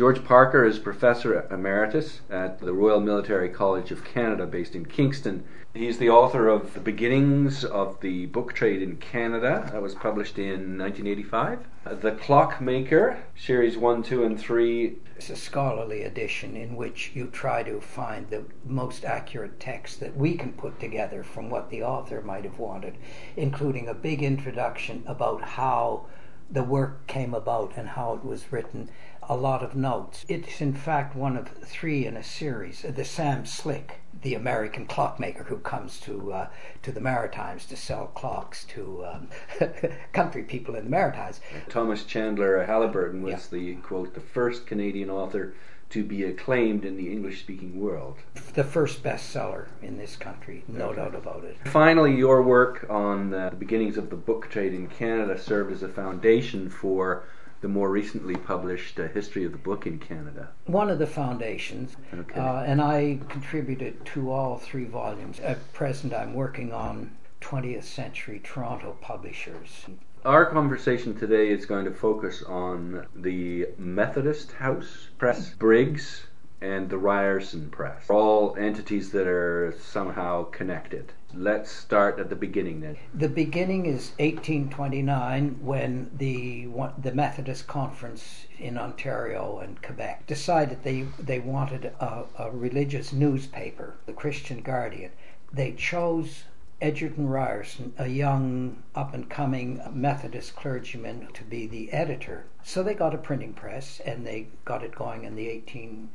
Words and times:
George 0.00 0.24
Parker 0.24 0.64
is 0.64 0.78
Professor 0.78 1.46
Emeritus 1.50 2.22
at 2.30 2.58
the 2.58 2.72
Royal 2.72 3.00
Military 3.00 3.50
College 3.50 3.90
of 3.90 4.02
Canada, 4.02 4.46
based 4.46 4.74
in 4.74 4.86
Kingston. 4.86 5.44
He's 5.74 5.98
the 5.98 6.08
author 6.08 6.48
of 6.48 6.72
The 6.72 6.80
Beginnings 6.80 7.66
of 7.66 8.00
the 8.00 8.24
Book 8.24 8.54
Trade 8.54 8.80
in 8.80 8.96
Canada, 8.96 9.68
that 9.70 9.82
was 9.82 9.94
published 9.94 10.38
in 10.38 10.78
1985. 10.78 11.58
Uh, 11.84 11.94
the 11.96 12.12
Clockmaker, 12.12 13.22
Series 13.36 13.76
1, 13.76 14.02
2, 14.02 14.24
and 14.24 14.40
3. 14.40 14.96
It's 15.16 15.28
a 15.28 15.36
scholarly 15.36 16.04
edition 16.04 16.56
in 16.56 16.76
which 16.76 17.12
you 17.12 17.26
try 17.26 17.62
to 17.64 17.78
find 17.78 18.30
the 18.30 18.46
most 18.64 19.04
accurate 19.04 19.60
text 19.60 20.00
that 20.00 20.16
we 20.16 20.34
can 20.34 20.54
put 20.54 20.80
together 20.80 21.22
from 21.22 21.50
what 21.50 21.68
the 21.68 21.82
author 21.82 22.22
might 22.22 22.44
have 22.44 22.58
wanted, 22.58 22.96
including 23.36 23.86
a 23.86 23.92
big 23.92 24.22
introduction 24.22 25.02
about 25.06 25.42
how 25.42 26.06
the 26.52 26.64
work 26.64 27.06
came 27.06 27.32
about 27.32 27.76
and 27.76 27.90
how 27.90 28.14
it 28.14 28.24
was 28.24 28.50
written 28.50 28.90
a 29.30 29.36
lot 29.36 29.62
of 29.62 29.76
notes. 29.76 30.24
It's 30.28 30.60
in 30.60 30.74
fact 30.74 31.14
one 31.14 31.36
of 31.36 31.48
three 31.64 32.04
in 32.04 32.16
a 32.16 32.22
series. 32.22 32.82
The 32.82 33.04
Sam 33.04 33.46
Slick, 33.46 34.00
the 34.22 34.34
American 34.34 34.86
clockmaker 34.86 35.44
who 35.44 35.58
comes 35.58 36.00
to 36.00 36.32
uh, 36.32 36.48
to 36.82 36.90
the 36.90 37.00
Maritimes 37.00 37.64
to 37.66 37.76
sell 37.76 38.08
clocks 38.08 38.64
to 38.64 39.06
um, 39.06 39.28
country 40.12 40.42
people 40.42 40.74
in 40.74 40.84
the 40.84 40.90
Maritimes. 40.90 41.40
Thomas 41.68 42.02
Chandler 42.04 42.66
Haliburton 42.66 43.22
was 43.22 43.30
Yeah. 43.52 43.58
the 43.58 43.74
quote 43.76 44.14
the 44.14 44.20
first 44.20 44.66
Canadian 44.66 45.10
author 45.10 45.54
to 45.90 46.02
be 46.02 46.24
acclaimed 46.24 46.84
in 46.84 46.96
the 46.96 47.10
English 47.12 47.40
speaking 47.40 47.80
world. 47.80 48.16
The 48.54 48.64
first 48.64 49.02
bestseller 49.04 49.66
in 49.80 49.96
this 49.96 50.16
country, 50.16 50.64
no 50.66 50.86
Okay. 50.86 50.96
doubt 50.96 51.14
about 51.14 51.44
it. 51.44 51.56
Finally, 51.66 52.16
your 52.16 52.42
work 52.42 52.84
on 52.90 53.32
uh, 53.32 53.50
the 53.50 53.56
beginnings 53.56 53.96
of 53.96 54.10
the 54.10 54.16
book 54.16 54.50
trade 54.50 54.74
in 54.74 54.88
Canada 54.88 55.38
served 55.38 55.72
as 55.72 55.84
a 55.84 55.88
foundation 55.88 56.68
for 56.68 57.24
the 57.60 57.68
more 57.68 57.90
recently 57.90 58.36
published 58.36 58.98
uh, 58.98 59.08
History 59.08 59.44
of 59.44 59.52
the 59.52 59.58
Book 59.58 59.86
in 59.86 59.98
Canada. 59.98 60.48
One 60.66 60.88
of 60.90 60.98
the 60.98 61.06
foundations, 61.06 61.96
Okay. 62.12 62.40
uh, 62.40 62.62
and 62.62 62.80
I 62.80 63.20
contributed 63.28 64.04
to 64.06 64.30
all 64.30 64.56
three 64.56 64.84
volumes. 64.84 65.40
At 65.40 65.72
present, 65.72 66.14
I'm 66.14 66.34
working 66.34 66.72
on 66.72 67.10
20th 67.42 67.84
century 67.84 68.40
Toronto 68.42 68.96
publishers. 69.00 69.86
Our 70.24 70.46
conversation 70.46 71.14
today 71.18 71.48
is 71.50 71.64
going 71.66 71.86
to 71.86 71.92
focus 71.94 72.42
on 72.42 73.06
the 73.14 73.68
Methodist 73.78 74.52
House 74.52 75.08
Press, 75.18 75.50
Briggs, 75.54 76.24
and 76.60 76.90
the 76.90 76.98
Ryerson 76.98 77.70
Press. 77.70 78.08
All 78.10 78.54
entities 78.56 79.12
that 79.12 79.26
are 79.26 79.74
somehow 79.80 80.44
connected. 80.44 81.12
Let's 81.34 81.70
start 81.70 82.18
at 82.18 82.28
the 82.28 82.34
beginning 82.34 82.80
then. 82.80 82.96
The 83.14 83.28
beginning 83.28 83.86
is 83.86 84.10
1829 84.18 85.58
when 85.62 86.10
the 86.16 86.66
the 86.98 87.12
Methodist 87.12 87.68
Conference 87.68 88.46
in 88.58 88.76
Ontario 88.76 89.60
and 89.60 89.80
Quebec 89.80 90.26
decided 90.26 90.82
they 90.82 91.02
they 91.18 91.38
wanted 91.38 91.84
a, 92.00 92.24
a 92.36 92.50
religious 92.50 93.12
newspaper, 93.12 93.94
the 94.06 94.12
Christian 94.12 94.60
Guardian. 94.60 95.12
They 95.52 95.72
chose 95.72 96.44
Egerton 96.80 97.28
Ryerson, 97.28 97.92
a 97.96 98.08
young 98.08 98.82
up 98.94 99.14
and 99.14 99.30
coming 99.30 99.80
Methodist 99.92 100.56
clergyman, 100.56 101.28
to 101.34 101.44
be 101.44 101.66
the 101.66 101.92
editor. 101.92 102.46
So 102.64 102.82
they 102.82 102.94
got 102.94 103.14
a 103.14 103.18
printing 103.18 103.52
press 103.52 104.00
and 104.04 104.26
they 104.26 104.48
got 104.64 104.82
it 104.82 104.96
going 104.96 105.24
in 105.24 105.36
the 105.36 105.48
18 105.48 106.08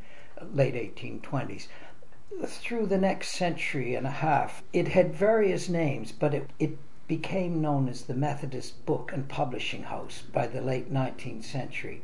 late 0.54 0.76
1820s 0.76 1.68
through 2.48 2.88
the 2.88 2.98
next 2.98 3.30
century 3.30 3.94
and 3.94 4.08
a 4.08 4.09
half, 4.12 4.64
it 4.73 4.88
had 4.88 5.14
various 5.16 5.70
names, 5.70 6.12
but 6.12 6.34
it, 6.34 6.50
it 6.58 6.78
became 7.08 7.62
known 7.62 7.88
as 7.88 8.06
the 8.06 8.16
Methodist 8.16 8.84
Book 8.86 9.12
and 9.14 9.30
Publishing 9.30 9.84
House 9.84 10.23
by 10.34 10.48
the 10.48 10.59
late 10.59 10.92
19th 10.92 11.44
century. 11.44 12.02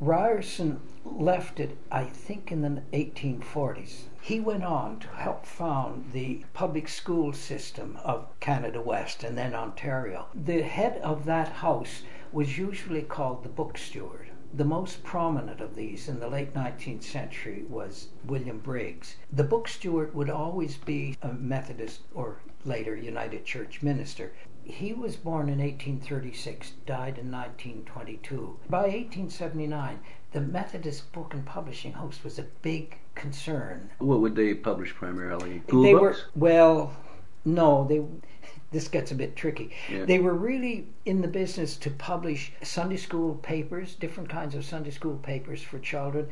Ryerson 0.00 0.80
left 1.04 1.60
it, 1.60 1.76
I 1.92 2.04
think, 2.04 2.50
in 2.50 2.62
the 2.62 2.82
1840s. 2.92 4.04
He 4.20 4.40
went 4.40 4.64
on 4.64 4.98
to 5.00 5.08
help 5.08 5.46
found 5.46 6.12
the 6.12 6.44
public 6.52 6.88
school 6.88 7.32
system 7.32 7.96
of 8.02 8.26
Canada 8.40 8.80
West 8.80 9.22
and 9.22 9.38
then 9.38 9.54
Ontario. 9.54 10.26
The 10.34 10.62
head 10.62 11.00
of 11.02 11.26
that 11.26 11.48
house 11.48 12.02
was 12.32 12.58
usually 12.58 13.02
called 13.02 13.44
the 13.44 13.48
book 13.48 13.78
steward. 13.78 14.29
The 14.52 14.64
most 14.64 15.04
prominent 15.04 15.60
of 15.60 15.76
these 15.76 16.08
in 16.08 16.18
the 16.18 16.28
late 16.28 16.52
19th 16.54 17.04
century 17.04 17.64
was 17.68 18.08
William 18.26 18.58
Briggs. 18.58 19.16
The 19.32 19.44
book 19.44 19.68
steward 19.68 20.12
would 20.14 20.28
always 20.28 20.76
be 20.76 21.16
a 21.22 21.32
Methodist 21.32 22.00
or 22.14 22.40
later 22.64 22.96
United 22.96 23.44
Church 23.44 23.80
minister. 23.80 24.32
He 24.64 24.92
was 24.92 25.16
born 25.16 25.48
in 25.48 25.58
1836, 25.58 26.72
died 26.84 27.16
in 27.18 27.30
1922. 27.30 28.58
By 28.68 28.82
1879, 28.82 30.00
the 30.32 30.40
Methodist 30.40 31.12
Book 31.12 31.32
and 31.32 31.46
Publishing 31.46 31.92
House 31.92 32.22
was 32.24 32.38
a 32.38 32.46
big 32.62 32.98
concern. 33.14 33.90
What 33.98 34.20
would 34.20 34.34
they 34.34 34.54
publish 34.54 34.94
primarily? 34.94 35.62
School 35.68 35.82
they 35.82 35.92
books? 35.94 36.24
were 36.34 36.40
well, 36.40 36.96
no, 37.44 37.86
they. 37.88 38.02
This 38.72 38.86
gets 38.86 39.10
a 39.10 39.16
bit 39.16 39.34
tricky. 39.34 39.72
Yeah. 39.90 40.04
They 40.04 40.20
were 40.20 40.34
really 40.34 40.86
in 41.04 41.22
the 41.22 41.28
business 41.28 41.76
to 41.78 41.90
publish 41.90 42.52
Sunday 42.62 42.98
school 42.98 43.34
papers, 43.34 43.96
different 43.96 44.28
kinds 44.28 44.54
of 44.54 44.64
Sunday 44.64 44.92
school 44.92 45.16
papers 45.16 45.60
for 45.60 45.80
children. 45.80 46.28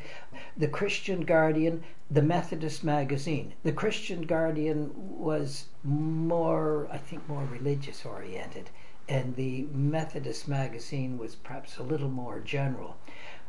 The 0.55 0.69
Christian 0.69 1.25
Guardian, 1.25 1.83
the 2.09 2.21
Methodist 2.21 2.83
magazine. 2.83 3.53
The 3.63 3.73
Christian 3.73 4.21
Guardian 4.21 4.91
was 4.95 5.65
more, 5.83 6.87
I 6.89 6.97
think, 6.97 7.27
more 7.27 7.43
religious 7.43 8.05
oriented, 8.05 8.69
and 9.09 9.35
the 9.35 9.67
Methodist 9.73 10.47
magazine 10.47 11.17
was 11.17 11.35
perhaps 11.35 11.77
a 11.77 11.83
little 11.83 12.09
more 12.09 12.39
general. 12.39 12.95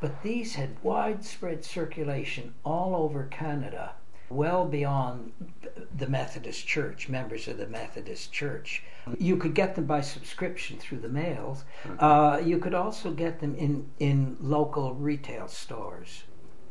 But 0.00 0.22
these 0.22 0.54
had 0.54 0.82
widespread 0.82 1.64
circulation 1.64 2.54
all 2.64 2.96
over 2.96 3.24
Canada, 3.24 3.92
well 4.30 4.64
beyond 4.64 5.32
the 5.96 6.06
Methodist 6.06 6.66
Church, 6.66 7.08
members 7.08 7.48
of 7.48 7.58
the 7.58 7.66
Methodist 7.66 8.32
Church. 8.32 8.82
You 9.18 9.36
could 9.36 9.54
get 9.54 9.74
them 9.74 9.86
by 9.86 10.00
subscription 10.00 10.78
through 10.78 11.00
the 11.00 11.08
mails. 11.08 11.64
Uh, 11.98 12.40
you 12.42 12.58
could 12.58 12.74
also 12.74 13.10
get 13.10 13.40
them 13.40 13.54
in, 13.56 13.90
in 13.98 14.36
local 14.40 14.94
retail 14.94 15.48
stores. 15.48 16.24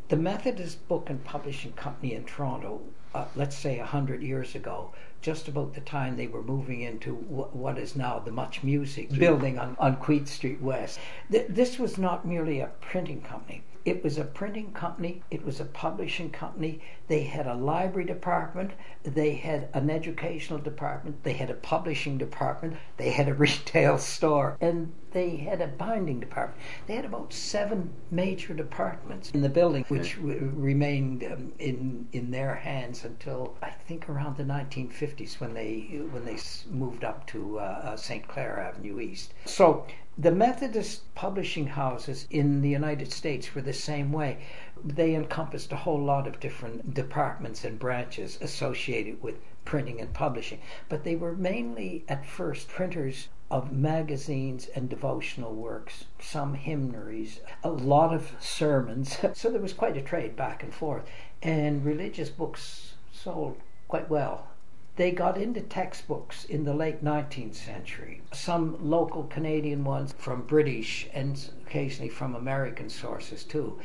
The 0.08 0.18
Methodist 0.18 0.88
Book 0.88 1.10
and 1.10 1.24
Publishing 1.24 1.74
Company 1.74 2.14
in 2.14 2.24
Toronto, 2.24 2.82
uh, 3.14 3.26
let's 3.36 3.56
say 3.56 3.80
a 3.80 3.86
hundred 3.86 4.24
years 4.24 4.56
ago, 4.56 4.92
just 5.22 5.48
about 5.48 5.74
the 5.74 5.82
time 5.82 6.16
they 6.16 6.28
were 6.28 6.42
moving 6.42 6.82
into 6.82 7.16
wh- 7.16 7.54
what 7.56 7.78
is 7.78 7.96
now 7.96 8.20
the 8.20 8.32
Much 8.32 8.64
Music 8.64 9.10
building 9.20 9.60
on, 9.60 9.76
on 9.80 9.98
Queen 9.98 10.26
Street 10.26 10.62
West. 10.62 11.00
Th- 11.30 11.46
this 11.50 11.78
was 11.78 11.98
not 11.98 12.26
merely 12.26 12.60
a 12.60 12.72
printing 12.80 13.22
company. 13.22 13.64
It 13.86 14.04
was 14.04 14.18
a 14.18 14.24
printing 14.24 14.72
company, 14.72 15.24
it 15.30 15.44
was 15.46 15.60
a 15.60 15.66
publishing 15.66 16.30
company. 16.32 16.82
They 17.10 17.24
had 17.24 17.48
a 17.48 17.56
library 17.56 18.06
department, 18.06 18.70
they 19.04 19.34
had 19.34 19.70
an 19.74 19.90
educational 19.90 20.60
department, 20.60 21.24
they 21.24 21.34
had 21.34 21.50
a 21.50 21.56
publishing 21.56 22.20
department, 22.20 22.78
they 22.98 23.10
had 23.10 23.28
a 23.28 23.34
retail 23.46 23.98
store, 23.98 24.56
and 24.62 24.94
they 25.12 25.38
had 25.38 25.60
a 25.60 25.66
binding 25.66 26.20
department. 26.20 26.62
They 26.86 26.96
had 26.96 27.06
about 27.06 27.34
seven 27.34 27.90
major 28.12 28.54
departments 28.54 29.32
in 29.32 29.42
the 29.42 29.50
building, 29.50 29.86
which 29.88 30.18
w- 30.18 30.52
remained 30.56 31.24
um, 31.24 31.52
in 31.58 32.08
in 32.12 32.30
their 32.30 32.54
hands 32.54 33.04
until 33.04 33.58
I 33.64 33.72
think 33.72 34.08
around 34.08 34.38
the 34.38 34.44
1950s 34.44 35.40
when 35.40 35.56
they 35.56 36.02
when 36.12 36.26
they 36.26 36.38
moved 36.70 37.04
up 37.04 37.26
to 37.28 37.60
uh, 37.60 37.64
uh, 37.64 37.98
St. 37.98 38.28
Clair 38.28 38.60
Avenue 38.60 39.00
East. 39.00 39.34
So 39.46 39.88
the 40.20 40.32
Methodist 40.32 41.16
publishing 41.16 41.66
houses 41.66 42.28
in 42.30 42.62
the 42.62 42.70
United 42.70 43.14
States 43.14 43.56
were 43.56 43.62
the 43.62 43.72
same 43.72 44.12
way. 44.12 44.40
They 44.84 45.14
encompassed 45.16 45.72
a 45.72 45.78
whole 45.78 46.02
lot 46.02 46.28
of 46.28 46.40
different 46.40 46.94
departments 46.94 47.66
and 47.66 47.78
branches 47.78 48.38
associated 48.42 49.22
with 49.22 49.36
printing 49.66 50.00
and 50.00 50.14
publishing, 50.14 50.60
but 50.88 51.04
they 51.04 51.16
were 51.16 51.36
mainly 51.36 52.04
at 52.08 52.26
first 52.26 52.68
printers 52.68 53.28
of 53.52 53.72
magazines 53.72 54.68
and 54.76 54.90
devotional 54.90 55.54
works, 55.54 56.06
some 56.20 56.54
hymnaries, 56.54 57.42
a 57.64 57.70
lot 57.70 58.14
of 58.14 58.32
sermons. 58.40 59.18
So 59.34 59.50
there 59.50 59.62
was 59.62 59.74
quite 59.74 59.98
a 59.98 60.02
trade 60.02 60.36
back 60.36 60.64
and 60.64 60.74
forth, 60.74 61.04
and 61.42 61.84
religious 61.84 62.30
books 62.30 62.94
sold 63.12 63.58
quite 63.88 64.10
well. 64.10 64.48
They 64.96 65.12
got 65.12 65.38
into 65.38 65.62
textbooks 65.62 66.44
in 66.44 66.66
the 66.66 66.74
late 66.74 67.04
19th 67.04 67.56
century. 67.56 68.22
Some 68.34 68.90
local 68.90 69.24
Canadian 69.24 69.84
ones 69.84 70.14
from 70.18 70.42
British 70.42 71.08
and 71.14 71.50
occasionally 71.66 72.10
from 72.10 72.36
American 72.36 72.90
sources 72.90 73.44
too. 73.44 73.80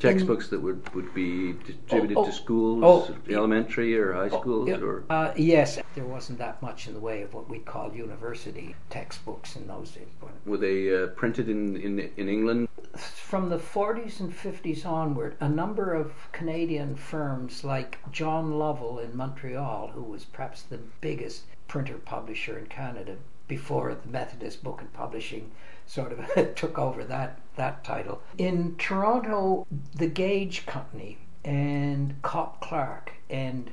Textbooks 0.00 0.48
that 0.48 0.60
would, 0.60 0.94
would 0.94 1.14
be 1.14 1.52
distributed 1.52 2.16
Oh, 2.16 2.22
oh, 2.22 2.26
to 2.26 2.32
schools, 2.32 2.82
oh, 2.84 3.16
elementary 3.28 3.96
or 3.98 4.12
high 4.14 4.28
schools, 4.28 4.68
Yeah, 4.68 4.76
or 4.76 5.04
uh, 5.10 5.32
yes, 5.36 5.78
there 5.94 6.04
wasn't 6.04 6.38
that 6.38 6.60
much 6.62 6.88
in 6.88 6.94
the 6.94 7.00
way 7.00 7.22
of 7.22 7.34
what 7.34 7.48
we'd 7.48 7.66
call 7.66 7.92
university 7.94 8.74
textbooks 8.88 9.56
in 9.56 9.66
those 9.66 9.90
days. 9.92 10.08
Were 10.46 10.56
they 10.56 11.02
uh, 11.02 11.08
printed 11.08 11.48
in, 11.48 11.76
in 11.76 12.10
in 12.16 12.28
England? 12.28 12.68
from 12.96 13.48
the 13.48 13.58
40s 13.58 14.18
and 14.18 14.32
50s 14.34 14.84
onward, 14.84 15.36
a 15.38 15.48
number 15.48 15.94
of 15.94 16.12
Canadian 16.32 16.96
firms 16.96 17.62
like 17.62 17.98
John 18.10 18.58
Lovell 18.58 18.98
in 18.98 19.16
Montreal, 19.16 19.92
who 19.94 20.02
was 20.02 20.24
perhaps 20.24 20.62
the 20.62 20.80
biggest 21.00 21.44
printer 21.68 21.98
publisher 21.98 22.58
in 22.58 22.66
Canada 22.66 23.16
before 23.46 23.94
the 23.94 24.08
Methodist 24.08 24.64
Book 24.64 24.80
and 24.80 24.92
Publishing 24.92 25.52
sort 25.90 26.12
of 26.12 26.54
took 26.54 26.78
over 26.78 27.02
that 27.04 27.40
that 27.56 27.82
title. 27.82 28.22
In 28.38 28.76
Toronto, 28.76 29.66
the 29.94 30.06
Gage 30.06 30.64
Company 30.64 31.18
and 31.44 32.20
Copp 32.22 32.60
Clark 32.60 33.12
and 33.28 33.72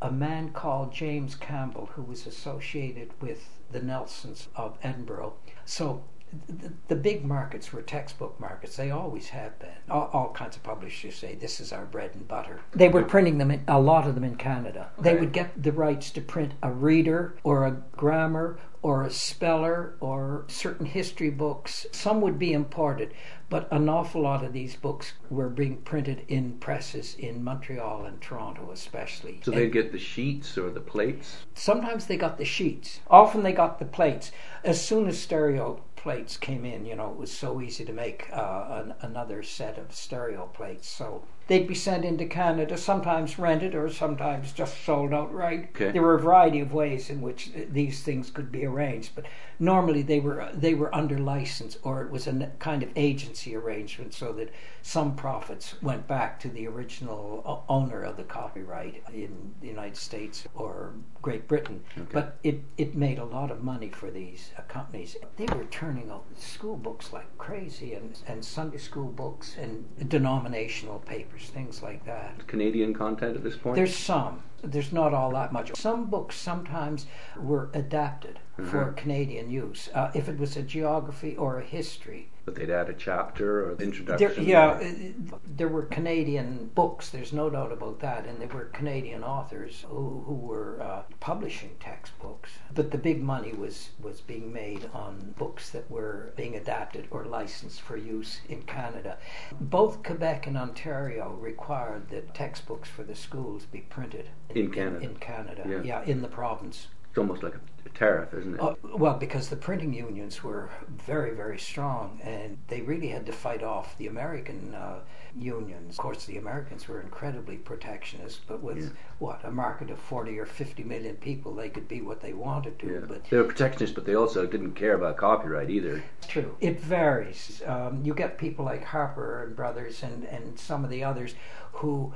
a 0.00 0.10
man 0.10 0.50
called 0.50 0.92
James 0.92 1.34
Campbell, 1.34 1.90
who 1.94 2.02
was 2.02 2.26
associated 2.26 3.10
with 3.20 3.58
the 3.70 3.80
Nelsons 3.80 4.48
of 4.56 4.78
Edinburgh. 4.82 5.34
So 5.64 6.04
the, 6.46 6.72
the, 6.88 6.96
big 6.96 7.24
markets 7.24 7.72
were 7.72 7.82
textbook 7.82 8.38
markets. 8.38 8.76
They 8.76 8.90
always 8.90 9.30
have 9.30 9.58
been. 9.58 9.70
All, 9.90 10.10
all, 10.12 10.32
kinds 10.32 10.56
of 10.56 10.62
publishers 10.62 11.16
say 11.16 11.34
this 11.34 11.58
is 11.58 11.72
our 11.72 11.86
bread 11.86 12.10
and 12.14 12.28
butter. 12.28 12.60
They 12.72 12.88
were 12.88 13.02
printing 13.02 13.38
them, 13.38 13.50
in, 13.50 13.62
a 13.66 13.80
lot 13.80 14.06
of 14.06 14.14
them 14.14 14.24
in 14.24 14.36
Canada. 14.36 14.90
Okay. 14.98 15.10
They 15.10 15.20
would 15.20 15.32
get 15.32 15.62
the 15.62 15.72
rights 15.72 16.10
to 16.12 16.20
print 16.20 16.52
a 16.62 16.70
reader 16.70 17.36
or 17.44 17.66
a 17.66 17.72
grammar 17.92 18.58
or 18.82 19.02
a 19.02 19.10
speller 19.10 19.94
or 20.00 20.44
certain 20.48 20.86
history 20.86 21.30
books. 21.30 21.86
Some 21.92 22.20
would 22.20 22.38
be 22.38 22.52
imported, 22.52 23.12
but 23.48 23.70
an 23.72 23.88
awful 23.88 24.22
lot 24.22 24.44
of 24.44 24.52
these 24.52 24.76
books 24.76 25.14
were 25.30 25.48
being 25.48 25.78
printed 25.78 26.24
in 26.28 26.52
presses 26.58 27.14
in 27.18 27.42
Montreal 27.42 28.04
and 28.04 28.20
Toronto, 28.20 28.70
especially. 28.70 29.40
So 29.42 29.50
they'd 29.50 29.72
get 29.72 29.92
the 29.92 29.98
sheets 29.98 30.56
or 30.56 30.70
the 30.70 30.80
plates? 30.80 31.38
Sometimes 31.54 32.06
they 32.06 32.16
got 32.16 32.38
the 32.38 32.44
sheets. 32.44 33.00
Often 33.10 33.42
they 33.42 33.52
got 33.52 33.78
the 33.78 33.84
plates. 33.84 34.32
As 34.64 34.84
soon 34.84 35.08
as 35.08 35.18
stereo 35.18 35.80
plates 35.96 36.36
came 36.36 36.64
in, 36.64 36.86
you 36.86 36.94
know, 36.94 37.10
it 37.10 37.16
was 37.16 37.32
so 37.32 37.60
easy 37.60 37.84
to 37.84 37.92
make 37.92 38.28
uh, 38.32 38.82
an, 38.84 38.94
another 39.00 39.42
set 39.42 39.78
of 39.78 39.92
stereo 39.92 40.46
plates. 40.46 40.88
So 40.88 41.24
they'd 41.48 41.66
be 41.66 41.74
sent 41.74 42.04
into 42.04 42.26
Canada, 42.26 42.76
sometimes 42.76 43.38
rented 43.38 43.74
or 43.74 43.90
sometimes 43.90 44.52
just 44.52 44.84
sold 44.84 45.12
outright. 45.12 45.70
Okay. 45.74 45.90
There 45.90 46.02
were 46.02 46.14
a 46.14 46.20
variety 46.20 46.60
of 46.60 46.72
ways 46.72 47.10
in 47.10 47.20
which 47.20 47.50
these 47.70 48.02
things 48.02 48.30
could 48.30 48.52
be 48.52 48.64
arranged, 48.64 49.12
but 49.14 49.24
normally 49.58 50.02
they 50.02 50.20
were 50.20 50.48
they 50.54 50.74
were 50.74 50.94
under 50.94 51.18
license 51.18 51.76
or 51.82 52.02
it 52.02 52.10
was 52.10 52.26
a 52.26 52.50
kind 52.58 52.82
of 52.82 52.90
agency 52.94 53.56
arrangement 53.56 54.14
so 54.14 54.32
that 54.34 54.50
some 54.82 55.14
profits 55.16 55.74
went 55.82 56.06
back 56.06 56.38
to 56.40 56.48
the 56.48 56.66
original 56.66 57.64
owner 57.68 58.02
of 58.02 58.16
the 58.16 58.22
copyright 58.24 59.02
in 59.12 59.54
the 59.60 59.68
United 59.68 59.96
States 59.96 60.46
or 60.54 60.92
Great 61.20 61.48
Britain. 61.48 61.82
Okay. 61.96 62.06
But 62.12 62.38
it, 62.42 62.62
it 62.76 62.94
made 62.94 63.18
a 63.18 63.24
lot 63.24 63.50
of 63.50 63.62
money 63.62 63.90
for 63.90 64.10
these 64.10 64.50
uh, 64.56 64.62
companies. 64.62 65.16
They 65.36 65.46
were 65.46 65.64
turning 65.64 66.10
out 66.10 66.24
school 66.38 66.76
books 66.76 67.12
like 67.12 67.26
crazy 67.36 67.94
and, 67.94 68.18
and 68.26 68.44
Sunday 68.44 68.78
school 68.78 69.10
books 69.10 69.56
and 69.58 69.84
denominational 70.08 71.00
papers, 71.00 71.37
things 71.46 71.82
like 71.82 72.04
that. 72.04 72.46
Canadian 72.46 72.94
content 72.94 73.36
at 73.36 73.42
this 73.42 73.56
point? 73.56 73.76
There's 73.76 73.96
some. 73.96 74.42
There's 74.62 74.92
not 74.92 75.14
all 75.14 75.30
that 75.32 75.52
much. 75.52 75.76
Some 75.76 76.06
books 76.06 76.36
sometimes 76.36 77.06
were 77.36 77.70
adapted 77.74 78.40
mm-hmm. 78.58 78.70
for 78.70 78.92
Canadian 78.92 79.50
use. 79.50 79.88
Uh, 79.94 80.10
if 80.14 80.28
it 80.28 80.38
was 80.38 80.56
a 80.56 80.62
geography 80.62 81.36
or 81.36 81.58
a 81.58 81.64
history, 81.64 82.30
but 82.48 82.54
they'd 82.54 82.70
add 82.70 82.88
a 82.88 82.94
chapter 82.94 83.66
or 83.66 83.76
introduction. 83.76 84.34
There, 84.34 84.42
yeah, 84.42 84.68
uh, 84.70 85.36
there 85.44 85.68
were 85.68 85.82
Canadian 85.82 86.70
books. 86.74 87.10
There's 87.10 87.34
no 87.34 87.50
doubt 87.50 87.72
about 87.72 88.00
that, 88.00 88.24
and 88.24 88.40
there 88.40 88.48
were 88.48 88.64
Canadian 88.66 89.22
authors 89.22 89.84
who, 89.86 90.22
who 90.26 90.32
were 90.32 90.80
uh, 90.80 91.02
publishing 91.20 91.76
textbooks. 91.78 92.52
But 92.74 92.90
the 92.90 92.96
big 92.96 93.22
money 93.22 93.52
was 93.52 93.90
was 94.00 94.22
being 94.22 94.50
made 94.50 94.88
on 94.94 95.34
books 95.36 95.68
that 95.70 95.90
were 95.90 96.32
being 96.36 96.56
adapted 96.56 97.06
or 97.10 97.26
licensed 97.26 97.82
for 97.82 97.98
use 97.98 98.40
in 98.48 98.62
Canada. 98.62 99.18
Both 99.60 100.02
Quebec 100.02 100.46
and 100.46 100.56
Ontario 100.56 101.36
required 101.38 102.08
that 102.08 102.32
textbooks 102.32 102.88
for 102.88 103.02
the 103.02 103.14
schools 103.14 103.66
be 103.66 103.80
printed 103.80 104.30
in, 104.54 104.70
Canada. 104.70 104.96
In, 104.98 105.10
in 105.10 105.16
Canada, 105.16 105.62
yeah. 105.68 105.82
yeah, 105.82 106.02
in 106.04 106.22
the 106.22 106.28
province. 106.28 106.88
It's 107.10 107.18
almost 107.18 107.42
like 107.42 107.54
a 107.54 107.88
tariff, 107.94 108.34
isn't 108.34 108.54
it? 108.54 108.60
Uh, 108.60 108.74
well, 108.94 109.14
because 109.14 109.48
the 109.48 109.56
printing 109.56 109.94
unions 109.94 110.44
were 110.44 110.68
very, 111.06 111.34
very 111.34 111.58
strong, 111.58 112.20
and 112.22 112.58
they 112.68 112.82
really 112.82 113.08
had 113.08 113.24
to 113.26 113.32
fight 113.32 113.62
off 113.62 113.96
the 113.96 114.06
American 114.06 114.74
uh, 114.74 115.00
unions. 115.34 115.94
Of 115.94 115.98
course, 115.98 116.26
the 116.26 116.36
Americans 116.36 116.86
were 116.86 117.00
incredibly 117.00 117.56
protectionist, 117.56 118.40
but 118.46 118.62
with 118.62 118.78
yeah. 118.78 118.88
what 119.18 119.40
a 119.42 119.50
market 119.50 119.90
of 119.90 119.98
forty 119.98 120.38
or 120.38 120.44
fifty 120.44 120.84
million 120.84 121.16
people, 121.16 121.54
they 121.54 121.70
could 121.70 121.88
be 121.88 122.02
what 122.02 122.20
they 122.20 122.34
wanted 122.34 122.78
to. 122.80 122.86
Yeah. 122.86 123.00
But 123.08 123.24
they 123.24 123.38
were 123.38 123.44
protectionist, 123.44 123.94
but 123.94 124.04
they 124.04 124.14
also 124.14 124.46
didn't 124.46 124.72
care 124.72 124.94
about 124.94 125.16
copyright 125.16 125.70
either. 125.70 126.02
True, 126.28 126.56
it 126.60 126.78
varies. 126.80 127.62
Um, 127.66 128.04
you 128.04 128.12
get 128.12 128.36
people 128.36 128.66
like 128.66 128.84
Harper 128.84 129.44
and 129.44 129.56
Brothers, 129.56 130.02
and 130.02 130.24
and 130.24 130.58
some 130.58 130.84
of 130.84 130.90
the 130.90 131.02
others 131.04 131.34
who 131.72 132.12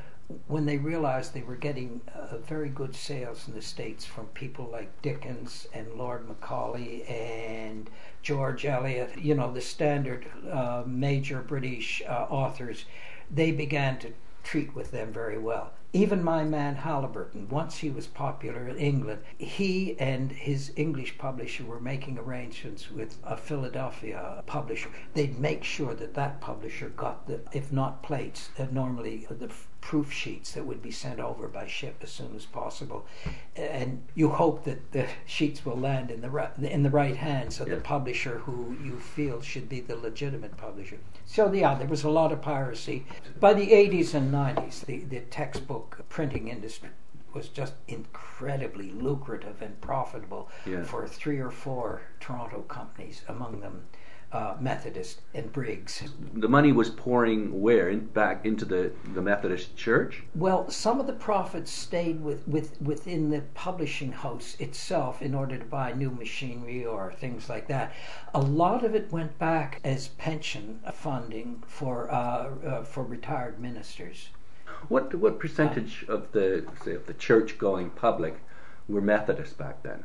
when 0.46 0.66
they 0.66 0.78
realized 0.78 1.34
they 1.34 1.42
were 1.42 1.56
getting 1.56 2.00
uh, 2.14 2.38
very 2.38 2.68
good 2.68 2.94
sales 2.94 3.48
in 3.48 3.54
the 3.54 3.62
States 3.62 4.04
from 4.04 4.26
people 4.26 4.68
like 4.70 5.02
Dickens 5.02 5.66
and 5.74 5.94
Lord 5.94 6.28
Macaulay 6.28 7.02
and 7.04 7.90
George 8.22 8.64
Eliot, 8.64 9.18
you 9.18 9.34
know, 9.34 9.52
the 9.52 9.60
standard 9.60 10.26
uh, 10.50 10.84
major 10.86 11.42
British 11.42 12.02
uh, 12.08 12.26
authors, 12.30 12.84
they 13.30 13.50
began 13.50 13.98
to 13.98 14.12
treat 14.44 14.74
with 14.74 14.90
them 14.90 15.12
very 15.12 15.38
well. 15.38 15.72
Even 15.92 16.24
my 16.24 16.42
man 16.42 16.76
Haliburton, 16.76 17.48
once 17.48 17.78
he 17.78 17.90
was 17.90 18.06
popular 18.06 18.66
in 18.66 18.78
England, 18.78 19.22
he 19.36 19.94
and 19.98 20.32
his 20.32 20.72
English 20.74 21.18
publisher 21.18 21.64
were 21.64 21.80
making 21.80 22.18
arrangements 22.18 22.90
with 22.90 23.18
a 23.24 23.36
Philadelphia 23.36 24.42
publisher. 24.46 24.88
They'd 25.12 25.38
make 25.38 25.62
sure 25.64 25.94
that 25.94 26.14
that 26.14 26.40
publisher 26.40 26.88
got 26.90 27.26
the, 27.26 27.40
if 27.52 27.70
not 27.72 28.02
plates, 28.02 28.48
uh, 28.58 28.66
normally 28.70 29.26
the 29.28 29.52
proof 29.82 30.10
sheets 30.10 30.52
that 30.52 30.64
would 30.64 30.80
be 30.80 30.90
sent 30.90 31.20
over 31.20 31.48
by 31.48 31.66
ship 31.66 31.96
as 32.02 32.10
soon 32.10 32.34
as 32.34 32.46
possible, 32.46 33.04
and 33.54 34.02
you 34.14 34.30
hope 34.30 34.64
that 34.64 34.92
the 34.92 35.06
sheets 35.26 35.66
will 35.66 35.76
land 35.76 36.10
in 36.10 36.22
the 36.22 36.30
right, 36.30 36.56
in 36.56 36.82
the 36.82 36.90
right 36.90 37.16
hands 37.16 37.60
of 37.60 37.68
yeah. 37.68 37.74
the 37.74 37.80
publisher 37.80 38.38
who 38.38 38.74
you 38.82 38.98
feel 38.98 39.42
should 39.42 39.68
be 39.68 39.80
the 39.80 39.96
legitimate 39.96 40.56
publisher. 40.56 40.98
So 41.26 41.52
yeah, 41.52 41.74
there 41.74 41.88
was 41.88 42.04
a 42.04 42.10
lot 42.10 42.32
of 42.32 42.40
piracy. 42.40 43.04
By 43.38 43.52
the 43.52 43.68
80s 43.68 44.14
and 44.14 44.32
90s, 44.32 44.86
the, 44.86 45.00
the 45.00 45.20
textbook 45.20 46.04
printing 46.08 46.48
industry 46.48 46.90
was 47.34 47.48
just 47.48 47.74
incredibly 47.88 48.90
lucrative 48.92 49.60
and 49.62 49.80
profitable 49.80 50.48
yeah. 50.64 50.84
for 50.84 51.08
three 51.08 51.38
or 51.38 51.50
four 51.50 52.02
Toronto 52.20 52.62
companies, 52.62 53.22
among 53.28 53.60
them 53.60 53.84
Methodist 54.60 55.20
and 55.34 55.52
Briggs. 55.52 56.02
The 56.34 56.48
money 56.48 56.72
was 56.72 56.88
pouring 56.88 57.60
where? 57.60 57.90
In, 57.90 58.06
back 58.06 58.46
into 58.46 58.64
the, 58.64 58.92
the 59.12 59.20
Methodist 59.20 59.76
Church? 59.76 60.22
Well, 60.34 60.70
some 60.70 61.00
of 61.00 61.06
the 61.06 61.12
profits 61.12 61.70
stayed 61.70 62.22
with, 62.22 62.46
with 62.48 62.80
within 62.80 63.30
the 63.30 63.42
publishing 63.54 64.12
house 64.12 64.56
itself 64.58 65.20
in 65.20 65.34
order 65.34 65.58
to 65.58 65.64
buy 65.64 65.92
new 65.92 66.10
machinery 66.10 66.84
or 66.84 67.12
things 67.12 67.48
like 67.48 67.68
that. 67.68 67.92
A 68.34 68.40
lot 68.40 68.84
of 68.84 68.94
it 68.94 69.12
went 69.12 69.38
back 69.38 69.80
as 69.84 70.08
pension 70.08 70.80
funding 70.94 71.62
for 71.66 72.10
uh, 72.10 72.50
uh, 72.66 72.84
for 72.84 73.04
retired 73.04 73.60
ministers. 73.60 74.30
What 74.88 75.14
what 75.14 75.38
percentage 75.38 76.04
of 76.08 76.32
the 76.32 76.64
say 76.82 76.94
of 76.94 77.06
the 77.06 77.14
church 77.14 77.58
going 77.58 77.90
public 77.90 78.36
were 78.88 79.02
Methodist 79.02 79.58
back 79.58 79.82
then? 79.82 80.04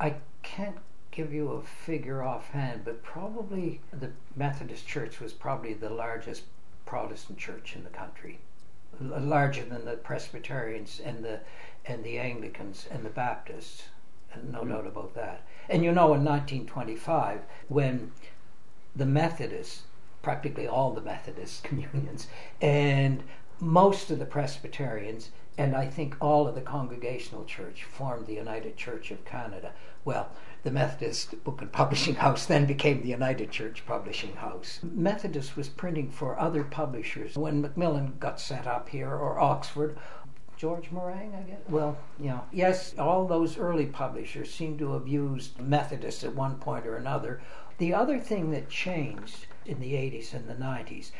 I 0.00 0.16
can't 0.42 0.76
give 1.16 1.32
you 1.32 1.52
a 1.52 1.62
figure 1.62 2.22
offhand, 2.22 2.84
but 2.84 3.02
probably 3.02 3.80
the 3.90 4.10
Methodist 4.36 4.86
Church 4.86 5.18
was 5.18 5.32
probably 5.32 5.72
the 5.72 5.88
largest 5.88 6.42
Protestant 6.84 7.38
church 7.38 7.74
in 7.74 7.84
the 7.84 7.90
country, 7.90 8.38
larger 9.00 9.64
than 9.64 9.86
the 9.86 9.96
Presbyterians 9.96 11.00
and 11.02 11.24
the 11.24 11.40
and 11.86 12.04
the 12.04 12.18
Anglicans 12.18 12.86
and 12.90 13.02
the 13.02 13.10
Baptists. 13.10 13.84
No 14.52 14.60
mm. 14.60 14.68
doubt 14.68 14.86
about 14.86 15.14
that. 15.14 15.42
And 15.70 15.82
you 15.82 15.90
know, 15.90 16.12
in 16.12 16.22
1925, 16.22 17.40
when 17.68 18.12
the 18.94 19.06
Methodists, 19.06 19.82
practically 20.22 20.68
all 20.68 20.92
the 20.92 21.00
Methodist 21.00 21.64
communions, 21.68 22.28
and 22.60 23.22
most 23.58 24.10
of 24.10 24.18
the 24.18 24.26
Presbyterians, 24.26 25.30
and 25.56 25.74
I 25.74 25.86
think 25.86 26.14
all 26.20 26.46
of 26.46 26.54
the 26.54 26.60
Congregational 26.60 27.46
Church 27.46 27.84
formed 27.84 28.26
the 28.26 28.34
United 28.34 28.76
Church 28.76 29.10
of 29.10 29.24
Canada. 29.24 29.72
Well, 30.04 30.28
the 30.66 30.72
Methodist 30.72 31.44
Book 31.44 31.62
and 31.62 31.70
Publishing 31.70 32.16
House 32.16 32.44
then 32.46 32.66
became 32.66 33.00
the 33.00 33.08
United 33.08 33.52
Church 33.52 33.84
Publishing 33.86 34.34
House. 34.34 34.80
Methodist 34.82 35.56
was 35.56 35.68
printing 35.68 36.10
for 36.10 36.36
other 36.40 36.64
publishers. 36.64 37.36
When 37.36 37.60
Macmillan 37.60 38.14
got 38.18 38.40
set 38.40 38.66
up 38.66 38.88
here, 38.88 39.08
or 39.08 39.38
Oxford, 39.38 39.96
George 40.56 40.90
Morang, 40.90 41.38
I 41.38 41.42
guess. 41.42 41.60
Well, 41.68 41.96
you 42.18 42.30
know, 42.30 42.42
yes, 42.50 42.98
all 42.98 43.28
those 43.28 43.56
early 43.56 43.86
publishers 43.86 44.52
seem 44.52 44.76
to 44.78 44.94
have 44.94 45.06
used 45.06 45.60
Methodist 45.60 46.24
at 46.24 46.34
one 46.34 46.56
point 46.56 46.84
or 46.84 46.96
another. 46.96 47.40
The 47.78 47.94
other 47.94 48.18
thing 48.18 48.50
that 48.50 48.68
changed 48.68 49.46
in 49.66 49.78
the 49.78 49.92
80s 49.92 50.34
and 50.34 50.48
the 50.48 50.54
90s 50.54 51.12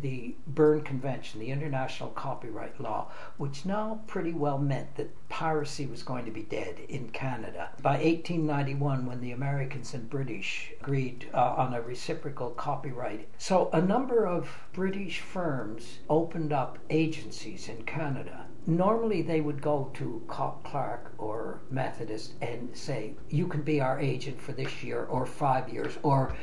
the 0.00 0.34
Berne 0.46 0.82
Convention, 0.82 1.40
the 1.40 1.50
international 1.50 2.10
copyright 2.10 2.80
law, 2.80 3.10
which 3.36 3.64
now 3.64 4.00
pretty 4.06 4.32
well 4.32 4.58
meant 4.58 4.96
that 4.96 5.28
piracy 5.28 5.86
was 5.86 6.02
going 6.02 6.24
to 6.24 6.30
be 6.30 6.42
dead 6.42 6.80
in 6.88 7.08
Canada. 7.10 7.70
By 7.80 7.96
1891, 7.96 9.06
when 9.06 9.20
the 9.20 9.32
Americans 9.32 9.94
and 9.94 10.10
British 10.10 10.72
agreed 10.80 11.28
uh, 11.32 11.54
on 11.56 11.74
a 11.74 11.80
reciprocal 11.80 12.50
copyright, 12.50 13.28
so 13.38 13.70
a 13.72 13.80
number 13.80 14.26
of 14.26 14.48
British 14.72 15.20
firms 15.20 16.00
opened 16.08 16.52
up 16.52 16.78
agencies 16.90 17.68
in 17.68 17.84
Canada, 17.84 18.46
normally 18.66 19.22
they 19.22 19.40
would 19.40 19.60
go 19.60 19.90
to 19.94 20.22
Clark 20.26 21.12
or 21.18 21.60
Methodist 21.70 22.34
and 22.40 22.68
say, 22.76 23.14
"You 23.28 23.46
can 23.46 23.62
be 23.62 23.80
our 23.80 23.98
agent 23.98 24.40
for 24.40 24.52
this 24.52 24.82
year 24.82 25.04
or 25.04 25.26
five 25.26 25.68
years 25.68 25.98
or 26.02 26.34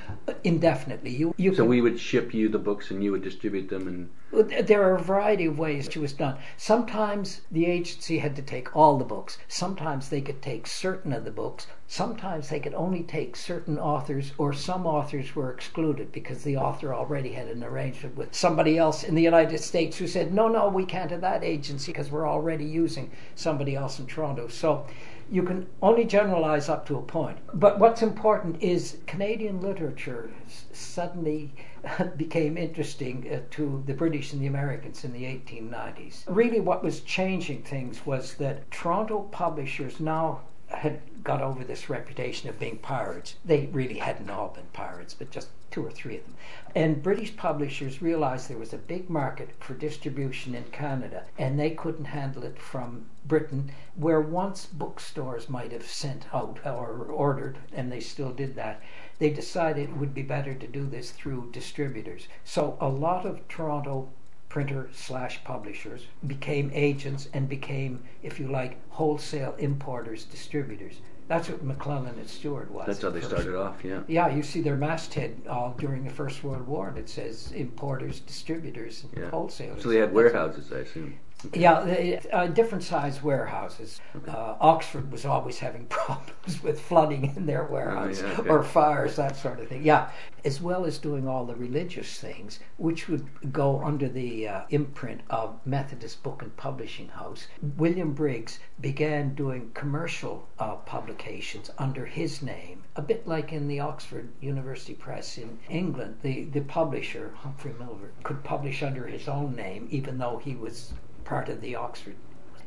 indefinitely." 0.43 1.11
You, 1.11 1.33
you 1.37 1.53
so 1.55 1.65
we 1.65 1.81
would 1.81 1.99
ship 1.99 2.33
you 2.33 2.49
the 2.49 2.59
books 2.59 2.91
and 2.91 3.03
you 3.03 3.11
would 3.11 3.23
distribute 3.23 3.69
them 3.69 3.87
and 3.87 4.09
there 4.31 4.83
are 4.83 4.95
a 4.95 5.01
variety 5.01 5.45
of 5.45 5.59
ways 5.59 5.87
it 5.87 5.97
was 5.97 6.13
done. 6.13 6.37
Sometimes 6.55 7.41
the 7.51 7.65
agency 7.65 8.19
had 8.19 8.35
to 8.37 8.41
take 8.41 8.73
all 8.75 8.97
the 8.97 9.03
books. 9.03 9.37
Sometimes 9.47 10.07
they 10.07 10.21
could 10.21 10.41
take 10.41 10.67
certain 10.67 11.11
of 11.11 11.25
the 11.25 11.31
books. 11.31 11.67
Sometimes 11.87 12.47
they 12.47 12.61
could 12.61 12.73
only 12.73 13.03
take 13.03 13.35
certain 13.35 13.77
authors, 13.77 14.31
or 14.37 14.53
some 14.53 14.87
authors 14.87 15.35
were 15.35 15.51
excluded 15.51 16.13
because 16.13 16.43
the 16.43 16.55
author 16.55 16.93
already 16.93 17.33
had 17.33 17.49
an 17.49 17.63
arrangement 17.63 18.15
with 18.15 18.33
somebody 18.33 18.77
else 18.77 19.03
in 19.03 19.15
the 19.15 19.21
United 19.21 19.59
States 19.59 19.97
who 19.97 20.07
said, 20.07 20.33
no, 20.33 20.47
no, 20.47 20.69
we 20.69 20.85
can't 20.85 21.11
have 21.11 21.19
that 21.21 21.43
agency 21.43 21.91
because 21.91 22.09
we're 22.09 22.29
already 22.29 22.63
using 22.63 23.11
somebody 23.35 23.75
else 23.75 23.99
in 23.99 24.07
Toronto. 24.07 24.47
So 24.47 24.87
you 25.31 25.43
can 25.43 25.65
only 25.81 26.03
generalize 26.03 26.67
up 26.67 26.85
to 26.85 26.97
a 26.97 27.01
point. 27.01 27.37
But 27.53 27.79
what's 27.79 28.01
important 28.01 28.61
is 28.61 28.97
Canadian 29.07 29.61
literature 29.61 30.29
suddenly 30.73 31.53
became 32.17 32.57
interesting 32.57 33.27
uh, 33.31 33.39
to 33.51 33.81
the 33.87 33.93
British 33.93 34.33
and 34.33 34.41
the 34.41 34.47
Americans 34.47 35.05
in 35.05 35.13
the 35.13 35.23
1890s. 35.23 36.23
Really, 36.27 36.59
what 36.59 36.83
was 36.83 36.99
changing 36.99 37.63
things 37.63 38.05
was 38.05 38.35
that 38.35 38.69
Toronto 38.71 39.21
publishers 39.31 40.01
now 40.01 40.41
had 40.67 40.99
got 41.23 41.41
over 41.41 41.63
this 41.63 41.89
reputation 41.89 42.49
of 42.49 42.59
being 42.59 42.77
pirates. 42.77 43.35
They 43.45 43.67
really 43.67 43.99
hadn't 43.99 44.29
all 44.29 44.49
been 44.49 44.67
pirates, 44.73 45.13
but 45.13 45.31
just 45.31 45.47
two 45.71 45.85
or 45.85 45.89
three 45.89 46.17
of 46.17 46.25
them. 46.25 46.35
And 46.75 47.01
British 47.01 47.35
publishers 47.35 48.01
realized 48.01 48.47
there 48.49 48.57
was 48.57 48.73
a 48.73 48.77
big 48.77 49.09
market 49.09 49.49
for 49.59 49.73
distribution 49.73 50.53
in 50.53 50.65
Canada, 50.65 51.23
and 51.37 51.59
they 51.59 51.71
couldn't 51.71 52.05
handle 52.05 52.43
it 52.43 52.59
from 52.59 53.05
Britain, 53.25 53.71
where 53.95 54.21
once 54.21 54.65
bookstores 54.65 55.49
might 55.49 55.71
have 55.71 55.87
sent 55.87 56.25
out 56.33 56.59
or 56.65 57.05
ordered, 57.05 57.57
and 57.73 57.91
they 57.91 57.99
still 57.99 58.31
did 58.31 58.55
that. 58.55 58.81
They 59.19 59.29
decided 59.29 59.89
it 59.89 59.97
would 59.97 60.13
be 60.13 60.23
better 60.23 60.53
to 60.53 60.67
do 60.67 60.85
this 60.85 61.11
through 61.11 61.51
distributors. 61.51 62.27
So 62.43 62.77
a 62.79 62.89
lot 62.89 63.25
of 63.25 63.47
Toronto 63.47 64.09
printer 64.49 64.89
slash 64.91 65.41
publishers 65.45 66.07
became 66.27 66.69
agents 66.73 67.29
and 67.33 67.47
became, 67.47 68.03
if 68.21 68.37
you 68.37 68.51
like, 68.51 68.77
wholesale 68.89 69.55
importers, 69.57 70.25
distributors. 70.25 70.99
That's 71.31 71.47
what 71.47 71.65
McClelland 71.65 72.17
and 72.17 72.29
Stewart 72.29 72.69
was. 72.71 72.87
That's 72.87 73.01
how 73.01 73.09
they 73.09 73.21
first. 73.21 73.31
started 73.31 73.55
off, 73.55 73.85
yeah. 73.85 74.01
Yeah, 74.09 74.27
you 74.35 74.43
see 74.43 74.59
their 74.59 74.75
masthead 74.75 75.41
uh, 75.47 75.71
during 75.77 76.03
the 76.03 76.09
First 76.09 76.43
World 76.43 76.67
War, 76.67 76.89
and 76.89 76.97
it 76.97 77.07
says 77.07 77.53
importers, 77.53 78.19
distributors, 78.19 79.05
and 79.05 79.23
yeah. 79.23 79.29
wholesalers. 79.29 79.81
So 79.81 79.87
they 79.87 79.95
had 79.95 80.13
warehouses, 80.13 80.73
I 80.73 80.79
assume. 80.79 81.17
Yeah, 81.53 82.19
uh, 82.31 82.47
different 82.47 82.83
size 82.83 83.23
warehouses. 83.23 83.99
Okay. 84.15 84.31
Uh, 84.31 84.55
Oxford 84.59 85.11
was 85.11 85.25
always 85.25 85.57
having 85.57 85.85
problems 85.89 86.61
with 86.61 86.79
flooding 86.79 87.35
in 87.35 87.45
their 87.45 87.63
warehouse 87.63 88.21
oh, 88.23 88.27
yeah, 88.27 88.39
okay. 88.39 88.49
or 88.49 88.63
fires, 88.63 89.15
that 89.15 89.35
sort 89.35 89.59
of 89.59 89.67
thing. 89.67 89.83
Yeah, 89.83 90.11
as 90.45 90.61
well 90.61 90.85
as 90.85 90.97
doing 90.97 91.27
all 91.27 91.45
the 91.45 91.55
religious 91.55 92.19
things, 92.19 92.59
which 92.77 93.07
would 93.07 93.27
go 93.51 93.81
under 93.83 94.07
the 94.07 94.47
uh, 94.47 94.61
imprint 94.69 95.21
of 95.29 95.59
Methodist 95.65 96.21
Book 96.23 96.41
and 96.41 96.55
Publishing 96.57 97.07
House. 97.09 97.47
William 97.77 98.13
Briggs 98.13 98.59
began 98.79 99.33
doing 99.33 99.71
commercial 99.73 100.47
uh, 100.59 100.75
publications 100.75 101.71
under 101.77 102.05
his 102.05 102.41
name, 102.41 102.83
a 102.95 103.01
bit 103.01 103.27
like 103.27 103.51
in 103.51 103.67
the 103.67 103.79
Oxford 103.79 104.29
University 104.41 104.93
Press 104.93 105.37
in 105.37 105.59
England. 105.69 106.17
The 106.21 106.45
the 106.45 106.61
publisher 106.61 107.31
Humphrey 107.35 107.73
Milford 107.79 108.13
could 108.23 108.43
publish 108.43 108.83
under 108.83 109.07
his 109.07 109.27
own 109.27 109.55
name, 109.55 109.87
even 109.91 110.17
though 110.17 110.37
he 110.37 110.55
was 110.55 110.93
part 111.23 111.49
of 111.49 111.61
the 111.61 111.75
Oxford. 111.75 112.15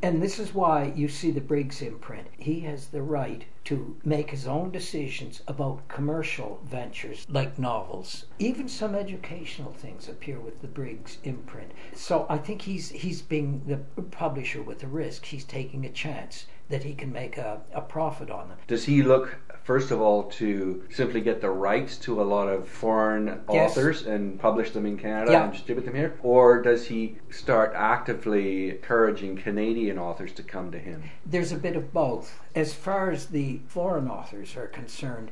And 0.05 0.23
this 0.23 0.39
is 0.39 0.53
why 0.53 0.93
you 0.95 1.09
see 1.09 1.31
the 1.31 1.41
Briggs 1.41 1.81
imprint. 1.81 2.27
He 2.37 2.61
has 2.61 2.89
the 2.89 3.01
right 3.01 3.47
to 3.65 3.97
make 4.05 4.31
his 4.31 4.47
own 4.47 4.71
decisions 4.71 5.41
about 5.49 5.89
commercial 5.89 6.61
ventures 6.63 7.27
like 7.27 7.59
novels. 7.59 8.27
Even 8.39 8.69
some 8.69 8.95
educational 8.95 9.73
things 9.73 10.07
appear 10.07 10.39
with 10.39 10.61
the 10.61 10.69
Briggs 10.69 11.17
imprint. 11.25 11.73
So 11.95 12.27
I 12.29 12.37
think 12.37 12.61
he's 12.61 12.91
he's 12.91 13.23
being 13.23 13.63
the 13.67 13.79
publisher 14.03 14.63
with 14.63 14.83
a 14.83 14.89
risk. 14.89 15.25
He's 15.25 15.45
taking 15.45 15.87
a 15.87 15.91
chance 15.91 16.45
that 16.69 16.83
he 16.83 16.95
can 16.95 17.13
make 17.13 17.37
a, 17.37 17.61
a 17.73 17.81
profit 17.81 18.31
on 18.31 18.49
them. 18.49 18.59
Does 18.67 18.85
he 18.85 19.03
look 19.03 19.37
first 19.65 19.91
of 19.91 20.01
all 20.01 20.25
to 20.25 20.85
simply 20.91 21.21
get 21.21 21.41
the 21.41 21.51
rights 21.51 21.97
to 21.97 22.21
a 22.21 22.25
lot 22.25 22.49
of 22.49 22.69
foreign 22.69 23.41
yes. 23.51 23.71
authors 23.71 24.03
and 24.03 24.39
publish 24.39 24.71
them 24.71 24.87
in 24.87 24.97
Canada 24.97 25.33
yeah. 25.33 25.45
and 25.45 25.53
distribute 25.53 25.85
them 25.85 25.95
here? 25.95 26.19
Or 26.23 26.63
does 26.63 26.87
he 26.87 27.17
start 27.31 27.73
actively 27.75 28.71
encouraging 28.71 29.37
Canadian 29.37 29.99
authors 29.99 30.33
to 30.35 30.43
come 30.43 30.71
to 30.73 30.79
him? 30.79 31.03
There's 31.27 31.53
a 31.53 31.57
bit 31.57 31.77
of 31.77 31.93
both. 31.93 32.41
As 32.55 32.75
far 32.75 33.11
as 33.11 33.27
the 33.27 33.61
foreign 33.67 34.09
authors 34.09 34.57
are 34.57 34.67
concerned, 34.67 35.31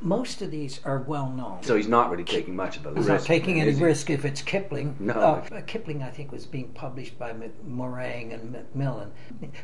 most 0.00 0.42
of 0.42 0.50
these 0.50 0.80
are 0.84 0.98
well 0.98 1.30
known. 1.30 1.62
So 1.62 1.76
he's 1.76 1.88
not 1.88 2.10
really 2.10 2.24
taking 2.24 2.54
much 2.56 2.76
of 2.76 2.86
a 2.86 2.90
he's 2.90 3.06
risk. 3.06 3.08
not 3.08 3.22
taking 3.22 3.60
any 3.60 3.74
risk 3.74 4.10
if 4.10 4.24
it's 4.24 4.42
Kipling. 4.42 4.96
No. 4.98 5.12
Uh, 5.12 5.60
Kipling, 5.62 6.02
I 6.02 6.10
think, 6.10 6.32
was 6.32 6.46
being 6.46 6.68
published 6.68 7.18
by 7.18 7.32
Morang 7.68 8.32
and 8.32 8.52
Macmillan. 8.52 9.12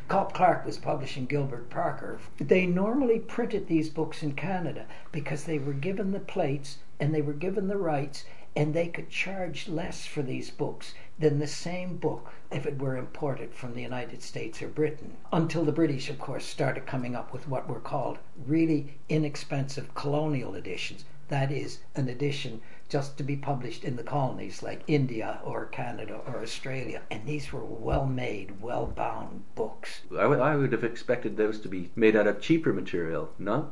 Copp 0.07 0.33
Clark 0.33 0.65
was 0.65 0.77
publishing 0.77 1.25
Gilbert 1.25 1.69
Parker. 1.69 2.19
They 2.37 2.65
normally 2.65 3.19
printed 3.19 3.67
these 3.67 3.89
books 3.89 4.23
in 4.23 4.33
Canada 4.33 4.85
because 5.11 5.43
they 5.43 5.59
were 5.59 5.73
given 5.73 6.11
the 6.11 6.19
plates 6.19 6.77
and 6.99 7.13
they 7.13 7.21
were 7.21 7.33
given 7.33 7.67
the 7.67 7.77
rights 7.77 8.25
and 8.55 8.73
they 8.73 8.87
could 8.87 9.09
charge 9.09 9.67
less 9.67 10.05
for 10.05 10.21
these 10.21 10.49
books 10.49 10.93
than 11.21 11.39
the 11.39 11.47
same 11.47 11.97
book 11.97 12.33
if 12.51 12.65
it 12.65 12.79
were 12.79 12.97
imported 12.97 13.53
from 13.53 13.73
the 13.73 13.81
United 13.81 14.21
States 14.21 14.61
or 14.61 14.67
Britain. 14.67 15.15
Until 15.31 15.63
the 15.63 15.71
British, 15.71 16.09
of 16.09 16.19
course, 16.19 16.45
started 16.45 16.85
coming 16.85 17.15
up 17.15 17.31
with 17.31 17.47
what 17.47 17.69
were 17.69 17.79
called 17.79 18.17
really 18.45 18.97
inexpensive 19.07 19.93
colonial 19.93 20.55
editions. 20.55 21.05
That 21.29 21.51
is, 21.51 21.79
an 21.95 22.09
edition 22.09 22.59
just 22.89 23.17
to 23.17 23.23
be 23.23 23.37
published 23.37 23.85
in 23.85 23.95
the 23.95 24.03
colonies 24.03 24.61
like 24.61 24.81
India 24.87 25.39
or 25.45 25.67
Canada 25.67 26.19
or 26.27 26.41
Australia. 26.41 27.03
And 27.09 27.25
these 27.25 27.53
were 27.53 27.63
well 27.63 28.05
made, 28.05 28.59
well 28.59 28.85
bound 28.85 29.43
books. 29.55 30.01
I, 30.11 30.23
w- 30.23 30.41
I 30.41 30.57
would 30.57 30.73
have 30.73 30.83
expected 30.83 31.37
those 31.37 31.61
to 31.61 31.69
be 31.69 31.89
made 31.95 32.17
out 32.17 32.27
of 32.27 32.41
cheaper 32.41 32.73
material, 32.73 33.31
no? 33.39 33.71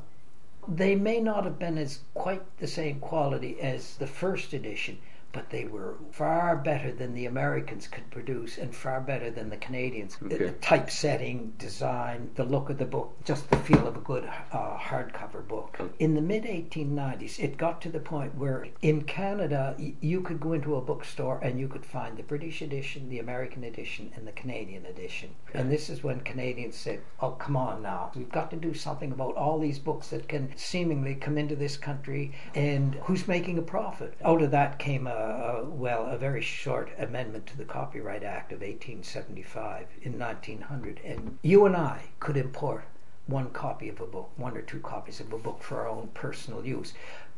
They 0.68 0.96
may 0.96 1.20
not 1.20 1.44
have 1.46 1.58
been 1.58 1.77
as 1.77 2.00
quite 2.13 2.44
the 2.60 2.68
same 2.68 3.00
quality 3.00 3.60
as 3.60 3.98
the 3.98 4.08
first 4.08 4.53
edition, 4.53 5.00
but 5.31 5.50
they 5.51 5.65
were 5.65 5.95
far 6.12 6.55
better 6.55 6.91
than 6.91 7.13
the 7.13 7.25
Americans 7.25 7.88
could 7.88 8.09
produce 8.09 8.57
and 8.57 8.74
far 8.74 9.00
better 9.00 9.29
than 9.29 9.50
the 9.50 9.57
Canadians. 9.57 10.17
Okay. 10.24 10.38
The 10.38 10.51
typesetting, 10.53 11.53
design, 11.57 12.31
the 12.36 12.43
look 12.43 12.69
of 12.69 12.77
the 12.79 12.86
book, 12.86 13.15
just 13.25 13.50
the 13.50 13.57
feel 13.57 13.88
of 13.88 13.95
a 13.95 14.01
good 14.01 14.27
uh, 14.51 14.77
hardcover 14.77 15.48
book. 15.48 15.79
In 16.00 16.15
the 16.15 16.21
mid 16.21 16.43
1890s, 16.45 17.39
it 17.39 17.57
got 17.57 17.79
to 17.81 17.89
the 17.89 18.00
point 18.00 18.36
where 18.36 18.65
in 18.81 19.03
Canada, 19.03 19.75
y- 19.77 19.93
you 20.01 20.21
could 20.21 20.39
go 20.39 20.53
into 20.53 20.75
a 20.75 20.81
bookstore 20.81 21.39
and 21.43 21.59
you 21.59 21.67
could 21.67 21.86
find 21.86 22.17
the 22.17 22.24
British 22.24 22.62
edition, 22.62 23.09
the 23.09 23.19
American 23.19 23.63
edition, 23.63 24.12
and 24.15 24.27
the 24.27 24.31
Canadian 24.31 24.86
edition. 24.88 25.29
Okay. 25.50 25.59
And 25.59 25.71
this 25.71 25.89
is 25.89 26.03
when 26.03 26.21
Canadians 26.21 26.75
said, 26.75 27.01
Oh, 27.21 27.31
come 27.31 27.55
on 27.55 27.83
now. 27.83 28.12
We've 28.15 28.31
got 28.31 28.50
to 28.51 28.55
do 28.57 28.74
something 28.74 29.12
about 29.12 29.36
all 29.36 29.59
these 29.59 29.79
books 29.79 30.07
that 30.09 30.27
can 30.27 30.51
seemingly 30.55 31.15
come 31.15 31.38
into 31.38 31.55
this 31.55 31.77
country 31.77 32.33
and 32.55 32.95
who's 33.03 33.27
making 33.27 33.57
a 33.57 33.62
profit. 33.62 34.15
Out 34.24 34.41
of 34.41 34.51
that 34.51 34.79
came 34.79 35.05
a 35.07 35.18
uh, 35.19 35.65
well, 35.65 36.05
a 36.05 36.17
very 36.17 36.41
short 36.41 36.91
amendment 36.97 37.45
to 37.47 37.57
the 37.57 37.65
Copyright 37.65 38.23
Act 38.23 38.53
of 38.53 38.61
1875 38.61 39.88
in 40.01 40.17
1900. 40.17 41.01
And 41.03 41.38
you 41.41 41.65
and 41.65 41.75
I 41.75 42.03
could 42.19 42.38
import 42.38 42.85
one 43.27 43.49
copy 43.49 43.89
of 43.89 43.99
a 43.99 44.07
book, 44.07 44.31
one 44.38 44.55
or 44.55 44.61
two 44.61 44.79
copies 44.79 45.19
of 45.19 45.33
a 45.33 45.38
book 45.38 45.61
for 45.61 45.81
our 45.81 45.89
own 45.89 46.07
personal 46.13 46.65
use. 46.65 46.93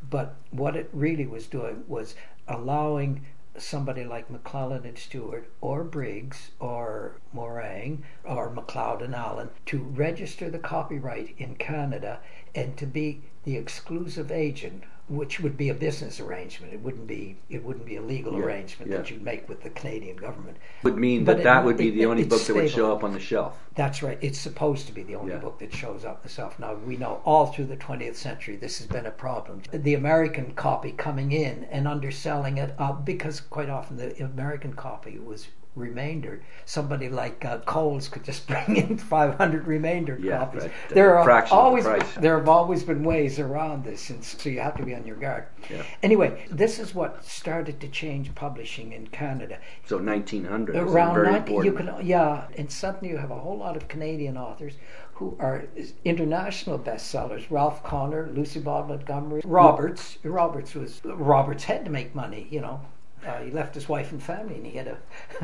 But 0.09 0.35
what 0.51 0.75
it 0.75 0.89
really 0.93 1.25
was 1.25 1.47
doing 1.47 1.83
was 1.87 2.15
allowing 2.47 3.25
somebody 3.57 4.05
like 4.05 4.29
McClelland 4.29 4.85
and 4.85 4.97
Stewart 4.97 5.51
or 5.59 5.83
Briggs 5.83 6.51
or 6.59 7.19
Morang 7.35 8.03
or 8.23 8.49
McLeod 8.49 9.03
and 9.03 9.15
Allen 9.15 9.49
to 9.65 9.79
register 9.79 10.49
the 10.49 10.59
copyright 10.59 11.35
in 11.37 11.55
Canada 11.55 12.19
and 12.55 12.77
to 12.77 12.85
be 12.85 13.23
the 13.43 13.57
exclusive 13.57 14.31
agent 14.31 14.83
which 15.11 15.41
would 15.41 15.57
be 15.57 15.67
a 15.67 15.73
business 15.73 16.21
arrangement. 16.21 16.73
It 16.73 16.79
wouldn't 16.79 17.05
be 17.05 17.37
it 17.49 17.63
wouldn't 17.63 17.85
be 17.85 17.97
a 17.97 18.01
legal 18.01 18.33
yeah, 18.33 18.45
arrangement 18.45 18.89
yeah. 18.89 18.97
that 18.97 19.11
you'd 19.11 19.21
make 19.21 19.47
with 19.49 19.61
the 19.61 19.69
Canadian 19.71 20.15
government. 20.15 20.57
Would 20.83 20.97
mean 20.97 21.25
that 21.25 21.37
but 21.37 21.43
that 21.43 21.61
it, 21.61 21.65
would 21.65 21.77
be 21.77 21.89
it, 21.89 21.95
the 21.95 22.05
only 22.05 22.23
book 22.23 22.39
stable. 22.39 22.59
that 22.59 22.63
would 22.63 22.71
show 22.71 22.91
up 22.93 23.03
on 23.03 23.11
the 23.11 23.19
shelf. 23.19 23.59
That's 23.75 24.01
right. 24.01 24.17
It's 24.21 24.39
supposed 24.39 24.87
to 24.87 24.93
be 24.93 25.03
the 25.03 25.15
only 25.15 25.33
yeah. 25.33 25.39
book 25.39 25.59
that 25.59 25.73
shows 25.73 26.05
up 26.05 26.17
on 26.17 26.19
the 26.23 26.29
shelf. 26.29 26.57
Now 26.59 26.75
we 26.75 26.95
know 26.95 27.21
all 27.25 27.47
through 27.47 27.65
the 27.65 27.77
20th 27.77 28.15
century 28.15 28.55
this 28.55 28.77
has 28.77 28.87
been 28.87 29.05
a 29.05 29.11
problem. 29.11 29.61
The 29.73 29.95
American 29.95 30.53
copy 30.53 30.93
coming 30.93 31.33
in 31.33 31.65
and 31.65 31.87
underselling 31.87 32.57
it 32.57 32.73
uh, 32.77 32.93
because 32.93 33.41
quite 33.41 33.69
often 33.69 33.97
the 33.97 34.23
American 34.23 34.73
copy 34.73 35.19
was 35.19 35.47
remainder. 35.75 36.41
Somebody 36.65 37.09
like 37.09 37.43
uh, 37.45 37.59
Coles 37.59 38.07
could 38.07 38.23
just 38.23 38.47
bring 38.47 38.75
in 38.77 38.97
500 38.97 39.67
remainder 39.67 40.17
Yeah, 40.21 40.39
copies. 40.39 40.63
right. 40.63 40.71
There 40.89 41.15
A 41.15 41.21
are 41.23 41.43
of 41.43 41.49
the 41.49 41.55
always 41.55 41.85
there 42.15 42.37
have 42.37 42.49
always 42.49 42.83
been 42.83 43.03
ways 43.03 43.39
around 43.39 43.83
this, 43.83 44.09
and 44.09 44.23
so 44.23 44.49
you 44.49 44.59
have 44.59 44.75
to 44.77 44.83
be 44.85 44.93
on 44.95 45.05
your 45.05 45.15
guard. 45.15 45.45
Yeah. 45.69 45.83
Anyway, 46.03 46.45
this 46.49 46.79
is 46.79 46.93
what 46.93 47.23
started 47.23 47.79
to 47.81 47.87
change 47.87 48.33
publishing 48.35 48.91
in 48.93 49.07
Canada. 49.07 49.59
So 49.85 49.97
1900 49.97 50.75
is 50.75 50.81
Around 50.81 51.15
very 51.15 51.31
90, 51.31 51.53
you 51.53 51.71
can 51.73 51.89
yeah, 52.05 52.47
and 52.57 52.71
suddenly 52.71 53.09
you 53.09 53.17
have 53.17 53.31
a 53.31 53.39
whole 53.39 53.57
lot 53.57 53.77
of 53.77 53.87
Canadian 53.87 54.37
authors 54.37 54.73
who 55.13 55.37
are 55.39 55.65
international 56.03 56.79
bestsellers. 56.79 57.45
Ralph 57.49 57.83
Connor, 57.83 58.29
Lucy 58.33 58.59
Maud 58.59 58.87
Montgomery, 58.89 59.41
Roberts. 59.45 60.17
Roberts 60.23 60.73
was 60.73 60.99
Roberts 61.05 61.63
had 61.63 61.85
to 61.85 61.91
make 61.91 62.13
money, 62.15 62.47
you 62.49 62.59
know. 62.61 62.81
Uh, 63.25 63.39
he 63.41 63.51
left 63.51 63.75
his 63.75 63.87
wife 63.87 64.11
and 64.11 64.21
family, 64.21 64.55
and 64.55 64.65
he 64.65 64.77
had 64.77 64.85
to 64.85 64.97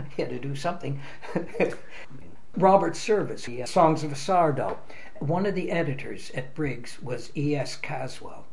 he 0.16 0.22
had 0.22 0.32
to 0.32 0.40
do 0.40 0.56
something. 0.56 1.02
Robert 2.58 2.96
Service, 2.96 3.46
he 3.46 3.60
had 3.60 3.70
Songs 3.70 4.04
of 4.04 4.12
a 4.12 4.16
Sourdough. 4.16 4.80
One 5.20 5.46
of 5.46 5.54
the 5.54 5.70
editors 5.72 6.32
at 6.32 6.56
Briggs 6.56 7.02
was 7.02 7.32
E.S. 7.38 7.76
Caswell 7.76 8.46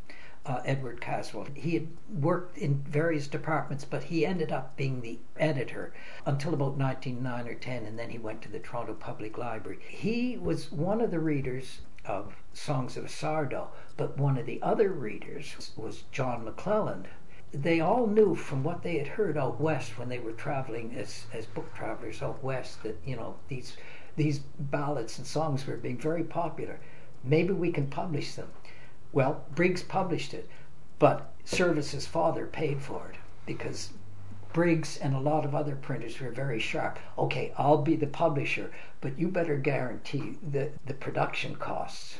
uh, 0.46 0.60
Edward 0.64 1.00
Caswell. 1.00 1.46
He 1.54 1.74
had 1.74 1.88
worked 2.20 2.58
in 2.58 2.82
various 2.82 3.26
departments, 3.26 3.84
but 3.84 4.04
he 4.04 4.26
ended 4.26 4.52
up 4.52 4.76
being 4.76 5.00
the 5.00 5.18
editor 5.38 5.94
until 6.26 6.52
about 6.52 6.76
1909 6.76 7.48
or 7.48 7.54
10, 7.58 7.86
and 7.86 7.98
then 7.98 8.10
he 8.10 8.18
went 8.18 8.42
to 8.42 8.50
the 8.50 8.58
Toronto 8.58 8.92
Public 8.92 9.38
Library. 9.38 9.78
He 9.88 10.36
was 10.36 10.70
one 10.70 11.00
of 11.00 11.10
the 11.10 11.18
readers 11.18 11.80
of 12.04 12.34
Songs 12.52 12.98
of 12.98 13.04
a 13.04 13.08
Sourdough, 13.08 13.70
but 13.96 14.18
one 14.18 14.36
of 14.36 14.44
the 14.44 14.60
other 14.60 14.90
readers 14.90 15.72
was 15.76 16.04
John 16.12 16.44
McClelland. 16.44 17.06
They 17.54 17.80
all 17.80 18.08
knew 18.08 18.34
from 18.34 18.64
what 18.64 18.82
they 18.82 18.98
had 18.98 19.06
heard 19.06 19.38
out 19.38 19.60
west 19.60 19.96
when 19.96 20.08
they 20.08 20.18
were 20.18 20.32
traveling 20.32 20.94
as, 20.96 21.26
as 21.32 21.46
book 21.46 21.72
travelers 21.72 22.20
out 22.20 22.42
west 22.42 22.82
that, 22.82 22.98
you 23.06 23.14
know, 23.14 23.36
these 23.48 23.76
these 24.16 24.40
ballads 24.58 25.18
and 25.18 25.26
songs 25.26 25.66
were 25.66 25.76
being 25.76 25.98
very 25.98 26.24
popular. 26.24 26.80
Maybe 27.22 27.52
we 27.52 27.72
can 27.72 27.86
publish 27.86 28.34
them. 28.34 28.48
Well, 29.12 29.44
Briggs 29.54 29.82
published 29.82 30.34
it, 30.34 30.48
but 30.98 31.32
Service's 31.44 32.06
father 32.06 32.46
paid 32.46 32.82
for 32.82 33.10
it 33.10 33.16
because 33.46 33.90
Briggs 34.52 34.96
and 34.96 35.14
a 35.14 35.20
lot 35.20 35.44
of 35.44 35.54
other 35.54 35.74
printers 35.74 36.20
were 36.20 36.30
very 36.30 36.60
sharp. 36.60 36.98
Okay, 37.18 37.52
I'll 37.56 37.82
be 37.82 37.96
the 37.96 38.06
publisher, 38.06 38.72
but 39.00 39.18
you 39.18 39.28
better 39.28 39.56
guarantee 39.56 40.38
the, 40.48 40.70
the 40.86 40.94
production 40.94 41.56
costs. 41.56 42.18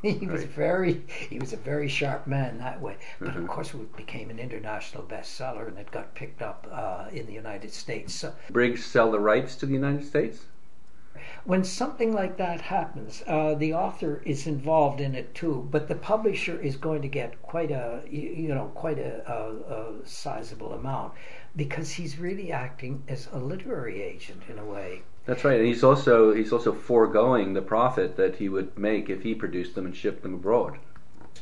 He 0.02 0.26
was 0.26 0.40
Right. 0.42 0.50
very 0.50 1.02
he 1.28 1.38
was 1.38 1.52
a 1.52 1.56
very 1.58 1.88
sharp 1.88 2.26
man 2.26 2.58
that 2.58 2.80
way. 2.80 2.96
But 3.20 3.34
Mhm. 3.34 3.42
of 3.42 3.48
course 3.48 3.74
it 3.74 3.96
became 3.96 4.30
an 4.30 4.38
international 4.38 5.02
bestseller 5.04 5.68
and 5.68 5.78
it 5.78 5.90
got 5.90 6.14
picked 6.14 6.42
up 6.42 6.66
uh, 6.72 7.08
in 7.12 7.26
the 7.26 7.32
United 7.34 7.72
States. 7.72 8.14
So 8.14 8.32
Briggs 8.50 8.84
sell 8.84 9.10
the 9.10 9.20
rights 9.20 9.56
to 9.56 9.66
the 9.66 9.74
United 9.74 10.04
States? 10.04 10.46
when 11.44 11.64
something 11.64 12.12
like 12.14 12.36
that 12.36 12.60
happens, 12.60 13.22
uh, 13.26 13.54
the 13.54 13.74
author 13.74 14.22
is 14.24 14.46
involved 14.46 15.00
in 15.00 15.14
it 15.14 15.34
too, 15.34 15.66
but 15.70 15.88
the 15.88 15.94
publisher 15.94 16.58
is 16.60 16.76
going 16.76 17.02
to 17.02 17.08
get 17.08 17.42
quite 17.42 17.70
a 17.70 18.02
you 18.08 18.20
you 18.44 18.54
know 18.54 18.70
quite 18.74 18.98
a, 18.98 19.12
a, 19.30 19.40
a 19.76 20.06
sizable 20.06 20.72
amount 20.72 21.12
because 21.56 21.92
he's 21.92 22.18
really 22.18 22.52
acting 22.52 23.02
as 23.08 23.28
a 23.32 23.38
literary 23.38 24.02
agent 24.02 24.42
in 24.48 24.58
a 24.58 24.64
way. 24.64 25.02
That's 25.26 25.44
right, 25.44 25.58
and 25.58 25.66
he's 25.66 25.84
also 25.84 26.32
he's 26.32 26.52
also 26.52 26.72
foregoing 26.72 27.52
the 27.52 27.62
profit 27.62 28.16
that 28.16 28.36
he 28.36 28.48
would 28.48 28.76
make 28.78 29.10
if 29.10 29.22
he 29.22 29.34
produced 29.34 29.74
them 29.74 29.86
and 29.86 29.96
shipped 29.96 30.22
them 30.22 30.34
abroad. 30.34 30.78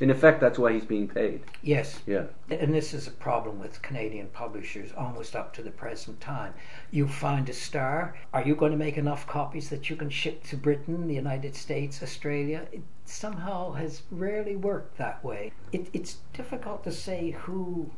In 0.00 0.10
effect, 0.10 0.40
that's 0.40 0.58
why 0.58 0.72
he's 0.72 0.84
being 0.84 1.08
paid. 1.08 1.42
Yes, 1.60 2.00
Yeah, 2.06 2.26
and 2.50 2.72
this 2.72 2.94
is 2.94 3.08
a 3.08 3.10
problem 3.10 3.58
with 3.58 3.82
Canadian 3.82 4.28
publishers 4.28 4.92
almost 4.96 5.34
up 5.34 5.52
to 5.54 5.62
the 5.62 5.72
present 5.72 6.20
time. 6.20 6.54
You 6.92 7.08
find 7.08 7.48
a 7.48 7.52
star. 7.52 8.16
Are 8.32 8.44
you 8.44 8.54
going 8.54 8.70
to 8.70 8.78
make 8.78 8.96
enough 8.96 9.26
copies 9.26 9.70
that 9.70 9.90
you 9.90 9.96
can 9.96 10.08
ship 10.08 10.44
to 10.44 10.56
Britain, 10.56 11.08
the 11.08 11.14
United 11.14 11.56
States, 11.56 12.00
Australia? 12.00 12.68
It 12.70 12.82
somehow 13.06 13.72
has 13.72 14.02
rarely 14.12 14.54
worked 14.54 14.98
that 14.98 15.24
way. 15.24 15.52
It, 15.72 15.88
it's 15.92 16.18
difficult 16.32 16.84
to 16.84 16.92
say 16.92 17.30
who 17.30 17.90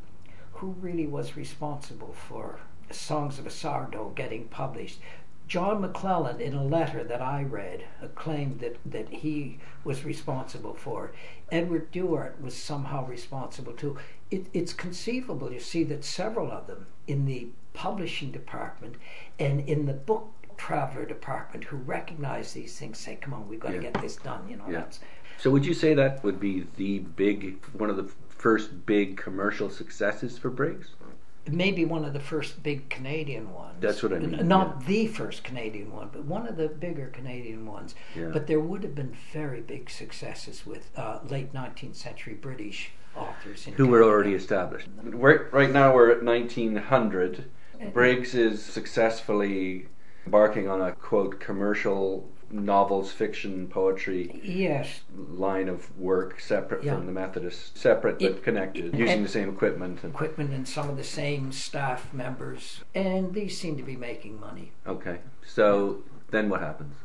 who 0.61 0.75
really 0.79 1.07
was 1.07 1.35
responsible 1.35 2.13
for 2.13 2.59
Songs 2.91 3.39
of 3.39 3.47
a 3.47 3.49
Sourdough 3.49 4.11
getting 4.15 4.45
published. 4.45 4.99
John 5.47 5.81
McClelland, 5.81 6.39
in 6.39 6.53
a 6.53 6.63
letter 6.63 7.03
that 7.03 7.19
I 7.19 7.41
read, 7.41 7.83
claimed 8.13 8.59
that, 8.59 8.77
that 8.85 9.09
he 9.09 9.57
was 9.83 10.05
responsible 10.05 10.75
for 10.75 11.07
it. 11.07 11.13
Edward 11.51 11.91
Duart 11.91 12.39
was 12.39 12.55
somehow 12.55 13.05
responsible 13.07 13.73
too. 13.73 13.97
It, 14.29 14.45
it's 14.53 14.71
conceivable, 14.71 15.51
you 15.51 15.59
see, 15.59 15.83
that 15.85 16.05
several 16.05 16.51
of 16.51 16.67
them 16.67 16.85
in 17.07 17.25
the 17.25 17.47
publishing 17.73 18.31
department 18.31 18.95
and 19.39 19.67
in 19.67 19.87
the 19.87 19.93
book 19.93 20.29
traveler 20.57 21.05
department 21.05 21.63
who 21.65 21.77
recognize 21.77 22.53
these 22.53 22.77
things 22.77 22.99
say, 22.99 23.15
come 23.19 23.33
on, 23.33 23.49
we've 23.49 23.59
got 23.59 23.69
to 23.69 23.75
Yeah. 23.75 23.89
get 23.89 23.99
this 23.99 24.15
done. 24.17 24.47
You 24.47 24.57
know, 24.57 24.65
Yeah. 24.69 24.81
that's 24.81 24.99
So 25.39 25.49
would 25.49 25.65
you 25.65 25.73
say 25.73 25.95
that 25.95 26.23
would 26.23 26.39
be 26.39 26.67
the 26.77 26.99
big 26.99 27.65
one 27.73 27.89
of 27.89 27.97
the 27.97 28.07
first 28.45 28.85
big 28.87 29.17
commercial 29.17 29.69
successes 29.69 30.37
for 30.37 30.49
Briggs? 30.49 30.89
maybe 31.47 31.83
one 31.85 32.05
of 32.05 32.13
the 32.13 32.19
first 32.19 32.61
big 32.61 32.87
Canadian 32.89 33.51
ones. 33.51 33.75
That's 33.79 34.03
what 34.03 34.13
I 34.13 34.17
N- 34.17 34.31
mean, 34.31 34.47
Not 34.47 34.77
yeah. 34.81 34.87
the 34.87 35.07
first 35.07 35.43
Canadian 35.43 35.91
one, 35.91 36.09
but 36.13 36.23
one 36.25 36.47
of 36.47 36.55
the 36.55 36.67
bigger 36.67 37.07
Canadian 37.07 37.65
ones. 37.65 37.95
Yeah. 38.15 38.29
But 38.31 38.45
there 38.45 38.59
would 38.59 38.83
have 38.83 38.93
been 38.93 39.17
very 39.33 39.59
big 39.61 39.89
successes 39.89 40.67
with 40.67 40.91
uh, 40.95 41.17
late 41.27 41.51
19th 41.51 41.95
century 41.95 42.35
British 42.35 42.91
authors. 43.15 43.65
In 43.65 43.73
Who 43.73 43.87
were 43.87 44.03
already 44.03 44.35
established. 44.35 44.87
We're, 45.03 45.49
right 45.49 45.71
now 45.71 45.95
we're 45.95 46.11
at 46.11 46.23
1900. 46.23 47.45
Briggs 47.91 48.35
is 48.35 48.63
successfully 48.63 49.87
embarking 50.25 50.69
on 50.69 50.79
a 50.79 50.91
quote 50.91 51.39
commercial 51.39 52.29
novels, 52.53 53.11
fiction, 53.11 53.67
poetry 53.67 54.39
Yes, 54.43 55.01
line 55.15 55.69
of 55.69 55.97
work 55.97 56.39
separate 56.39 56.83
Yeah. 56.83 56.95
from 56.95 57.05
the 57.05 57.11
Methodist, 57.11 57.77
separate 57.77 58.19
but 58.19 58.25
It- 58.31 58.43
connected, 58.43 58.93
it- 58.93 58.97
using 58.99 59.23
the 59.23 59.29
same 59.29 59.49
equipment. 59.49 60.03
And, 60.03 60.13
equipment 60.13 60.51
and 60.51 60.67
some 60.67 60.89
of 60.89 60.97
the 60.97 61.03
same 61.03 61.51
staff 61.51 62.13
members, 62.13 62.83
and 62.93 63.33
these 63.33 63.57
seem 63.59 63.77
to 63.77 63.83
be 63.83 63.95
making 63.95 64.39
money. 64.39 64.71
okay, 64.87 65.19
so 65.45 65.99
then 66.31 66.49
what 66.49 66.59
happens? 66.61 66.95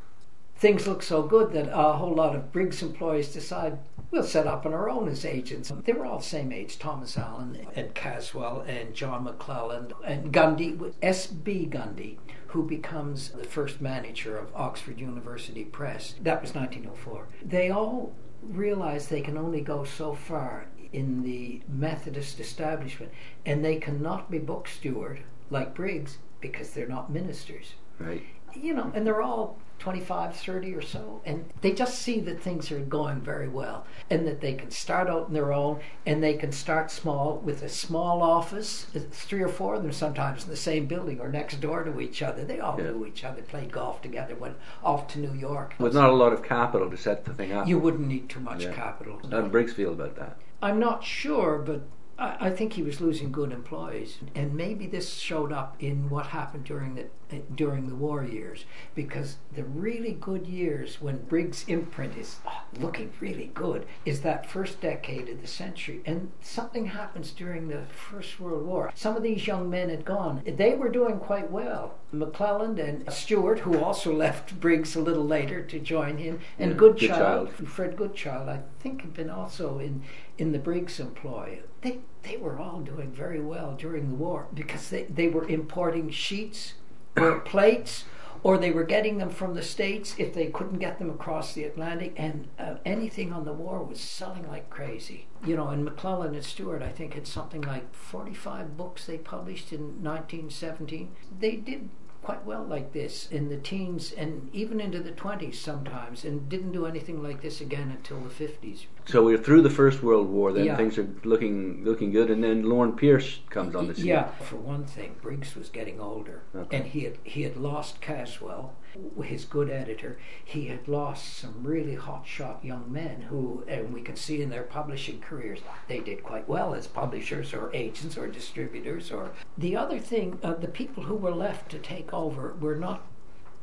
Things 0.59 0.87
look 0.89 1.03
so 1.03 1.23
good 1.23 1.53
that 1.53 1.69
a 1.71 1.93
whole 1.99 2.15
lot 2.15 2.35
of 2.35 2.51
Briggs 2.51 2.83
employees 2.83 3.31
decide 3.31 3.79
we'll 4.11 4.23
set 4.23 4.47
up 4.47 4.65
on 4.65 4.73
our 4.73 4.89
own 4.89 5.07
as 5.09 5.25
agents. 5.27 5.71
They 5.85 5.93
were 5.93 6.07
all 6.07 6.19
the 6.19 6.25
same 6.25 6.51
age 6.51 6.79
Thomas 6.79 7.19
Allen 7.19 7.59
and 7.75 7.93
Caswell 7.95 8.61
and 8.67 8.95
John 8.95 9.27
McClelland 9.27 9.93
and 10.03 10.33
Gundy, 10.33 10.95
S.B. 11.03 11.69
Gundy, 11.71 12.17
who 12.49 12.63
becomes 12.63 13.31
the 13.31 13.45
first 13.45 13.81
manager 13.81 14.37
of 14.39 14.55
Oxford 14.55 15.01
University 15.01 15.65
Press. 15.65 16.15
That 16.23 16.43
was 16.43 16.55
1904. 16.55 17.29
They 17.45 17.71
all 17.71 18.13
realize 18.43 19.09
they 19.09 19.21
can 19.21 19.37
only 19.37 19.61
go 19.61 19.85
so 19.85 20.15
far 20.15 20.67
in 20.93 21.23
the 21.23 21.61
Methodist 21.69 22.39
establishment 22.41 23.11
and 23.45 23.65
they 23.65 23.77
cannot 23.77 24.31
be 24.31 24.39
book 24.39 24.69
steward 24.69 25.21
like 25.51 25.75
Briggs 25.75 26.19
because 26.41 26.71
they're 26.71 26.87
not 26.89 27.11
ministers 27.13 27.75
Right. 27.99 28.23
you 28.55 28.73
know, 28.75 28.93
and 28.95 29.07
they're 29.07 29.23
all 29.23 29.59
25, 29.79 30.35
30 30.37 30.75
or 30.75 30.83
so, 30.83 31.21
and 31.25 31.45
they 31.61 31.73
just 31.73 31.99
see 32.01 32.19
that 32.21 32.41
things 32.41 32.73
are 32.73 32.79
going 32.81 33.21
very 33.21 33.49
well 33.49 33.87
and 34.11 34.27
that 34.27 34.41
they 34.41 34.55
can 34.55 34.71
start 34.71 35.09
out 35.09 35.27
on 35.27 35.33
their 35.33 35.53
own 35.53 35.81
and 36.07 36.23
they 36.23 36.35
can 36.35 36.51
start 36.51 36.91
small 36.91 37.37
with 37.45 37.63
a 37.63 37.69
small 37.69 38.23
office, 38.23 38.87
three 39.11 39.43
or 39.43 39.49
four 39.49 39.75
of 39.75 39.83
them 39.83 39.93
sometimes 39.93 40.45
in 40.45 40.51
the 40.51 40.57
same 40.57 40.87
building 40.87 41.21
or 41.21 41.29
next 41.29 41.61
door 41.61 41.85
to 41.85 42.01
each 42.01 42.23
other. 42.23 42.45
They 42.45 42.59
all 42.59 42.77
Yeah. 42.79 42.91
knew 42.91 43.07
each 43.07 43.25
other, 43.25 43.43
played 43.43 43.71
golf 43.71 44.03
together, 44.03 44.35
went 44.35 44.57
off 44.83 45.09
to 45.09 45.19
New 45.21 45.35
York. 45.35 45.75
With 45.79 45.95
not 45.95 46.11
a 46.11 46.15
lot 46.15 46.33
of 46.33 46.43
capital 46.43 46.91
to 46.91 46.97
set 46.97 47.25
the 47.25 47.35
thing 47.35 47.53
up. 47.53 47.69
You 47.69 47.79
wouldn't 47.79 48.09
need 48.09 48.29
too 48.29 48.41
much 48.41 48.65
Yeah. 48.65 48.73
capital. 48.73 49.21
How 49.31 49.43
did 49.43 49.53
Briggs 49.53 49.73
feel 49.75 49.93
about 49.93 50.17
that? 50.17 50.37
I'm 50.63 50.79
not 50.79 51.05
sure, 51.05 51.59
but 51.59 51.83
I, 52.19 52.37
I 52.47 52.51
think 52.51 52.75
he 52.75 52.83
was 52.83 53.01
losing 53.01 53.31
good 53.31 53.53
employees, 53.53 54.19
and 54.35 54.55
maybe 54.55 54.87
this 54.87 55.15
showed 55.15 55.53
up 55.53 55.77
in 55.81 56.09
what 56.09 56.27
happened 56.27 56.65
during 56.65 56.95
the 56.95 57.07
eh, 57.31 57.41
during 57.55 57.89
the 57.89 57.95
war 57.95 58.25
years, 58.25 58.65
because 58.95 59.37
the 59.55 59.65
really 59.65 60.13
good 60.13 60.47
years 60.47 61.01
when 61.01 61.19
Briggs' 61.25 61.65
imprint 61.69 62.17
is 62.17 62.37
oh, 62.47 62.63
looking 62.79 63.13
really 63.21 63.51
good 63.55 63.87
is 64.05 64.23
that 64.23 64.49
first 64.49 64.81
decade 64.81 65.29
of 65.29 65.41
the 65.41 65.47
century, 65.47 66.01
and 66.07 66.31
something 66.41 66.87
happens 66.87 67.33
during 67.33 67.69
the 67.69 67.83
First 67.87 68.41
World 68.41 68.65
War. 68.67 68.93
Some 68.95 69.17
of 69.17 69.23
these 69.23 69.47
young 69.47 69.69
men 69.69 69.91
had 69.91 70.05
gone; 70.05 70.43
they 70.47 70.75
were 70.75 70.89
doing 70.89 71.19
quite 71.19 71.51
well. 71.51 71.95
McClelland 72.15 72.79
and 72.79 73.13
Stewart, 73.13 73.61
who 73.61 73.79
also 73.79 74.13
left 74.13 74.59
Briggs 74.61 74.97
a 74.97 75.01
little 75.01 75.25
later 75.25 75.63
to 75.63 75.79
join 75.79 76.19
him, 76.19 76.41
and 76.59 76.79
Goodchild, 76.79 77.49
Goodchild. 77.49 77.69
Fred 77.69 77.97
Goodchild, 77.97 78.49
I 78.49 78.63
think 78.81 79.03
had 79.03 79.13
been 79.13 79.31
also 79.31 79.79
in 79.79 80.03
in 80.39 80.53
the 80.53 80.59
Briggs 80.59 81.01
employ. 81.01 81.61
They 81.87 82.01
they 82.25 82.37
were 82.37 82.59
all 82.59 82.81
doing 82.81 83.13
very 83.13 83.41
well 83.41 83.77
during 83.79 84.09
the 84.09 84.17
war 84.17 84.49
because 84.53 84.91
they, 84.91 85.05
they 85.05 85.29
were 85.29 85.47
importing 85.47 86.11
sheets 86.11 86.75
or 87.17 87.39
plates 87.53 88.05
or 88.43 88.59
they 88.59 88.73
were 88.73 88.83
getting 88.83 89.19
them 89.19 89.31
from 89.31 89.55
the 89.55 89.63
states 89.63 90.17
if 90.19 90.35
they 90.35 90.47
couldn't 90.47 90.81
get 90.81 90.99
them 90.99 91.11
across 91.11 91.53
the 91.53 91.63
Atlantic 91.63 92.13
and 92.17 92.49
uh, 92.59 92.75
anything 92.85 93.33
on 93.33 93.45
the 93.45 93.53
war 93.53 93.85
was 93.85 94.01
selling 94.01 94.49
like 94.49 94.69
crazy. 94.69 95.29
You 95.45 95.55
know, 95.55 95.69
and 95.69 95.87
McClelland 95.87 96.35
and 96.35 96.45
Stewart 96.45 96.83
I 96.83 96.91
think 96.91 97.15
had 97.15 97.29
something 97.29 97.63
like 97.63 97.95
45 97.95 98.77
books 98.77 99.07
they 99.07 99.19
published 99.19 99.73
in 99.73 100.03
1917. 100.03 101.15
They 101.39 101.55
did 101.55 101.89
quite 102.25 102.45
well 102.45 102.65
like 102.65 102.93
this 102.93 103.29
in 103.31 103.49
the 103.49 103.59
teens 103.59 104.11
and 104.11 104.51
even 104.53 104.81
into 104.81 104.99
the 104.99 105.13
20s 105.13 105.55
sometimes, 105.55 106.25
and 106.25 106.49
didn't 106.49 106.73
do 106.73 106.85
anything 106.85 107.23
like 107.23 107.43
this 107.43 107.61
again 107.61 107.93
until 107.93 108.19
the 108.19 108.29
50s. 108.29 108.87
So 109.09 109.25
we're 109.25 109.39
through 109.39 109.63
the 109.63 109.71
First 109.71 110.03
World 110.03 110.29
War. 110.29 110.53
Then 110.53 110.65
Yeah. 110.65 110.77
things 110.77 110.99
are 110.99 111.07
looking 111.23 111.85
looking 111.85 112.11
good, 112.11 112.29
and 112.29 112.43
then 112.43 112.69
Lorne 112.69 112.97
Pierce 112.97 113.41
comes 113.51 113.77
on 113.77 113.87
the 113.87 113.95
scene. 113.95 114.07
Yeah, 114.07 114.31
for 114.41 114.57
one 114.57 114.85
thing, 114.85 115.15
Briggs 115.23 115.55
was 115.55 115.69
getting 115.69 116.01
older, 116.01 116.43
Okay. 116.57 116.77
and 116.77 116.87
he 116.87 117.05
had 117.05 117.19
he 117.23 117.43
had 117.43 117.57
lost 117.57 118.01
Caswell, 118.01 118.75
his 119.23 119.45
good 119.45 119.71
editor. 119.71 120.19
He 120.45 120.67
had 120.67 120.89
lost 120.89 121.39
some 121.39 121.63
really 121.63 121.95
hotshot 121.97 122.65
young 122.65 122.91
men 122.91 123.23
who, 123.23 123.63
and 123.69 123.95
we 123.95 124.03
can 124.03 124.17
see 124.17 124.43
in 124.43 124.51
their 124.51 124.65
publishing 124.65 125.21
careers, 125.21 125.61
they 125.87 126.01
did 126.01 126.25
quite 126.25 126.49
well 126.49 126.75
as 126.75 126.89
publishers 126.89 127.55
or 127.55 127.71
agents 127.73 128.19
or 128.19 128.27
distributors. 128.27 129.13
Or 129.13 129.31
the 129.57 129.77
other 129.77 130.01
thing, 130.01 130.41
uh, 130.43 130.55
the 130.55 130.67
people 130.67 131.05
who 131.05 131.15
were 131.15 131.31
left 131.35 131.71
to 131.71 131.79
take 131.79 132.13
over 132.13 132.57
were 132.61 132.75
not 132.77 133.07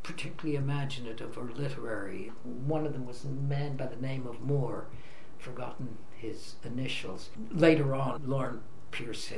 particularly 0.04 0.56
imaginative 0.56 1.38
or 1.38 1.50
literary. 1.54 2.32
One 2.44 2.86
of 2.86 2.94
them 2.94 3.06
was 3.06 3.26
a 3.26 3.30
man 3.30 3.76
by 3.76 3.88
the 3.88 4.02
name 4.02 4.26
of 4.26 4.42
Moore, 4.42 4.86
forgotten 5.44 5.98
his 6.16 6.56
initials. 6.64 7.30
Later 7.52 7.94
on, 7.96 8.22
Lorne 8.26 8.62
Pierce 8.92 9.32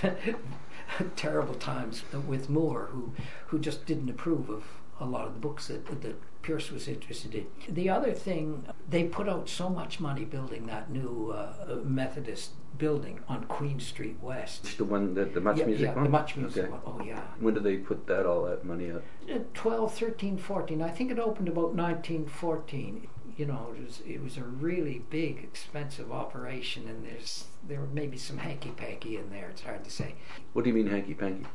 had 0.00 0.16
terrible 1.16 1.54
times 1.54 2.02
with 2.26 2.48
Moore, 2.50 2.88
who 2.92 3.12
who 3.46 3.58
just 3.58 3.86
didn't 3.86 4.10
approve 4.10 4.48
of 4.50 4.64
a 5.00 5.04
lot 5.06 5.26
of 5.26 5.34
the 5.34 5.40
books 5.40 5.68
that 5.68 5.86
that 6.02 6.16
Pierce 6.42 6.70
was 6.70 6.88
interested 6.88 7.34
in. 7.34 7.46
The 7.68 7.88
other 7.88 8.12
thing, 8.12 8.64
they 8.88 9.04
put 9.04 9.28
out 9.28 9.48
so 9.48 9.68
much 9.70 9.98
money 10.00 10.24
building 10.24 10.66
that 10.66 10.90
new 10.90 11.30
uh, 11.34 11.76
Methodist 11.84 12.50
building 12.76 13.20
on 13.28 13.44
Queen 13.44 13.78
Street 13.80 14.16
West. 14.20 14.64
It's 14.64 14.74
the 14.74 14.84
one 14.84 15.14
that 15.14 15.32
the 15.32 15.40
Much 15.40 15.58
yeah, 15.58 15.66
Music 15.66 15.86
yeah, 15.86 15.94
one. 15.94 16.04
the 16.04 16.10
Much 16.10 16.36
Music 16.36 16.64
Okay. 16.64 16.72
one. 16.72 16.80
Oh 16.86 17.02
yeah. 17.04 17.20
When 17.40 17.54
did 17.54 17.62
they 17.62 17.76
put 17.78 18.06
that 18.08 18.26
all 18.26 18.44
that 18.44 18.64
money 18.64 18.90
out? 18.90 19.02
Uh, 19.32 19.38
12, 19.54 19.94
13, 19.94 20.36
14. 20.38 20.82
I 20.82 20.90
think 20.90 21.10
it 21.10 21.18
opened 21.18 21.48
about 21.48 21.74
1914. 21.74 23.06
You 23.36 23.46
know, 23.46 23.74
it 23.76 23.84
was 23.84 24.00
it 24.06 24.22
was 24.22 24.36
a 24.36 24.44
really 24.44 25.02
big, 25.10 25.42
expensive 25.42 26.12
operation, 26.12 26.88
and 26.88 27.04
there's 27.04 27.46
there 27.66 27.80
may 27.92 28.06
be 28.06 28.16
some 28.16 28.38
hanky 28.38 28.70
panky 28.70 29.16
in 29.16 29.30
there. 29.30 29.48
It's 29.50 29.62
hard 29.62 29.84
to 29.84 29.90
say. 29.90 30.14
What 30.52 30.64
do 30.64 30.70
you 30.70 30.74
mean 30.74 30.86
hanky 30.86 31.14
panky? 31.14 31.46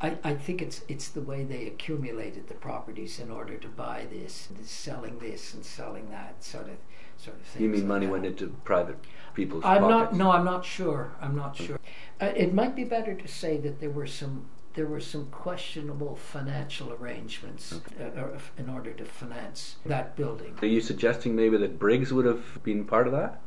I, 0.00 0.16
I 0.24 0.34
think 0.34 0.62
it's 0.62 0.82
it's 0.88 1.08
the 1.08 1.20
way 1.20 1.44
they 1.44 1.66
accumulated 1.66 2.48
the 2.48 2.54
properties 2.54 3.20
in 3.20 3.30
order 3.30 3.56
to 3.58 3.68
buy 3.68 4.06
this, 4.10 4.48
and 4.50 4.66
selling 4.66 5.18
this 5.18 5.54
and 5.54 5.64
selling 5.64 6.10
that 6.10 6.42
sort 6.42 6.68
of 6.68 6.76
sort 7.16 7.36
of 7.36 7.42
thing. 7.42 7.62
You 7.62 7.68
mean 7.68 7.86
money 7.86 8.06
went 8.06 8.24
into 8.24 8.48
private 8.64 8.96
people's 9.34 9.64
I'm 9.64 9.82
not. 9.82 9.90
pockets? 9.90 10.18
No, 10.18 10.30
I'm 10.32 10.44
not 10.44 10.64
sure. 10.64 11.12
I'm 11.20 11.36
not 11.36 11.54
sure. 11.56 11.78
Uh, 12.20 12.32
it 12.34 12.54
might 12.54 12.74
be 12.74 12.84
better 12.84 13.14
to 13.14 13.28
say 13.28 13.56
that 13.58 13.80
there 13.80 13.90
were 13.90 14.06
some 14.06 14.46
there 14.74 14.86
were 14.86 15.00
some 15.00 15.26
questionable 15.26 16.14
financial 16.16 16.92
arrangements 16.92 17.80
uh, 18.00 18.04
uh, 18.04 18.38
in 18.56 18.68
order 18.68 18.92
to 18.92 19.04
finance 19.04 19.76
that 19.84 20.16
building. 20.16 20.56
Are 20.62 20.66
you 20.66 20.80
suggesting 20.80 21.34
maybe 21.34 21.56
that 21.56 21.78
Briggs 21.78 22.12
would 22.12 22.24
have 22.24 22.62
been 22.62 22.84
part 22.84 23.06
of 23.06 23.12
that? 23.12 23.40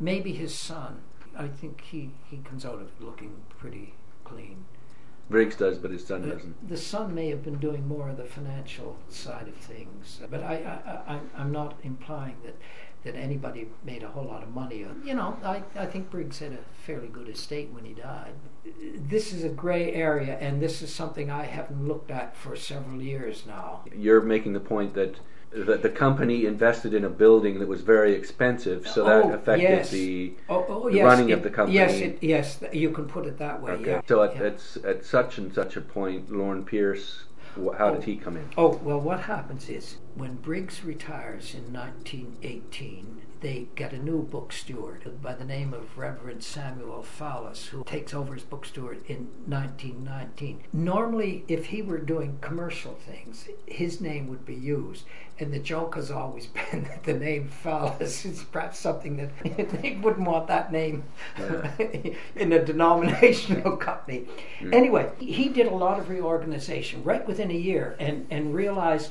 Maybe 0.00 0.32
his 0.32 0.54
son. 0.54 1.02
I 1.36 1.48
think 1.48 1.80
he 1.82 2.10
he 2.30 2.38
comes 2.38 2.64
out 2.64 2.74
of 2.74 2.82
it 2.82 3.00
looking 3.00 3.42
pretty 3.48 3.94
clean. 4.24 4.64
Briggs 5.30 5.56
does, 5.56 5.78
but 5.78 5.90
his 5.90 6.06
son 6.06 6.28
doesn't. 6.28 6.68
The 6.68 6.76
son 6.76 7.14
may 7.14 7.30
have 7.30 7.42
been 7.42 7.58
doing 7.58 7.88
more 7.88 8.10
of 8.10 8.18
the 8.18 8.24
financial 8.24 8.96
side 9.08 9.48
of 9.48 9.54
things, 9.54 10.20
but 10.30 10.42
I, 10.42 10.56
I, 11.06 11.14
I 11.14 11.20
I'm 11.36 11.50
not 11.50 11.78
implying 11.82 12.36
that 12.44 12.56
that 13.04 13.14
anybody 13.14 13.68
made 13.84 14.02
a 14.02 14.08
whole 14.08 14.24
lot 14.24 14.42
of 14.42 14.52
money. 14.54 14.86
You 15.04 15.14
know, 15.14 15.36
I, 15.44 15.62
I 15.76 15.86
think 15.86 16.10
Briggs 16.10 16.38
had 16.38 16.52
a 16.52 16.58
fairly 16.86 17.08
good 17.08 17.28
estate 17.28 17.70
when 17.72 17.84
he 17.84 17.92
died. 17.92 18.32
This 19.08 19.32
is 19.32 19.44
a 19.44 19.50
gray 19.50 19.92
area, 19.92 20.38
and 20.40 20.60
this 20.60 20.80
is 20.82 20.92
something 20.92 21.30
I 21.30 21.44
haven't 21.44 21.86
looked 21.86 22.10
at 22.10 22.34
for 22.36 22.56
several 22.56 23.00
years 23.02 23.44
now. 23.46 23.82
You're 23.94 24.22
making 24.22 24.54
the 24.54 24.60
point 24.60 24.94
that 24.94 25.16
that 25.52 25.82
the 25.82 25.88
company 25.88 26.46
invested 26.46 26.92
in 26.94 27.04
a 27.04 27.08
building 27.08 27.60
that 27.60 27.68
was 27.68 27.82
very 27.82 28.12
expensive, 28.12 28.88
so 28.88 29.04
that 29.04 29.24
Oh, 29.24 29.32
affected 29.34 29.62
yes. 29.62 29.90
the 29.90 30.34
Oh, 30.48 30.64
oh 30.68 30.88
The 30.90 30.96
yes, 30.96 31.04
running 31.04 31.28
it- 31.28 31.34
of 31.34 31.42
the 31.44 31.50
company. 31.50 31.76
Yes, 31.78 31.92
it, 32.00 32.18
yes, 32.20 32.58
you 32.72 32.90
can 32.90 33.04
put 33.04 33.24
it 33.24 33.38
that 33.38 33.62
way. 33.62 33.70
Okay. 33.72 33.90
Yeah. 33.92 34.00
So 34.08 34.24
at, 34.24 34.34
yeah. 34.34 34.42
at 34.46 34.76
at 34.84 35.04
such 35.04 35.38
and 35.38 35.54
such 35.54 35.76
a 35.76 35.80
point, 35.80 36.28
Lorne 36.32 36.64
Pierce, 36.64 37.26
how 37.78 37.90
Oh. 37.90 37.94
did 37.94 38.02
he 38.02 38.16
come 38.16 38.36
in? 38.36 38.48
Oh, 38.56 38.80
well, 38.82 39.00
what 39.00 39.20
happens 39.20 39.68
is 39.68 39.98
when 40.14 40.36
Briggs 40.36 40.84
retires 40.84 41.54
in 41.54 41.72
1918, 41.72 43.22
they 43.40 43.66
get 43.74 43.92
a 43.92 43.98
new 43.98 44.22
book 44.22 44.52
steward 44.52 45.20
by 45.20 45.34
the 45.34 45.44
name 45.44 45.74
of 45.74 45.98
Reverend 45.98 46.42
Samuel 46.42 47.02
Fallis, 47.02 47.66
who 47.66 47.84
takes 47.84 48.14
over 48.14 48.34
as 48.34 48.42
book 48.42 48.64
steward 48.64 49.02
in 49.06 49.28
1919. 49.46 50.64
Normally, 50.72 51.44
if 51.46 51.66
he 51.66 51.82
were 51.82 51.98
doing 51.98 52.38
commercial 52.40 52.94
things, 52.94 53.48
his 53.66 54.00
name 54.00 54.28
would 54.28 54.46
be 54.46 54.54
used. 54.54 55.04
And 55.38 55.52
the 55.52 55.58
joke 55.58 55.96
has 55.96 56.10
always 56.10 56.46
been 56.70 56.84
that 56.84 57.04
the 57.04 57.12
name 57.12 57.50
Fallis 57.50 58.24
is 58.24 58.44
perhaps 58.44 58.78
something 58.78 59.16
that 59.16 59.56
they 59.82 59.98
wouldn't 60.00 60.26
want 60.26 60.46
that 60.46 60.72
name 60.72 61.04
in 62.36 62.52
a 62.52 62.64
denominational 62.64 63.76
company. 63.76 64.26
Mm. 64.60 64.74
Anyway, 64.74 65.10
he 65.18 65.48
did 65.48 65.66
a 65.66 65.74
lot 65.74 65.98
of 65.98 66.08
reorganization 66.08 67.02
right 67.04 67.26
within 67.26 67.50
a 67.50 67.54
year 67.54 67.96
and, 67.98 68.26
and 68.30 68.54
realized 68.54 69.10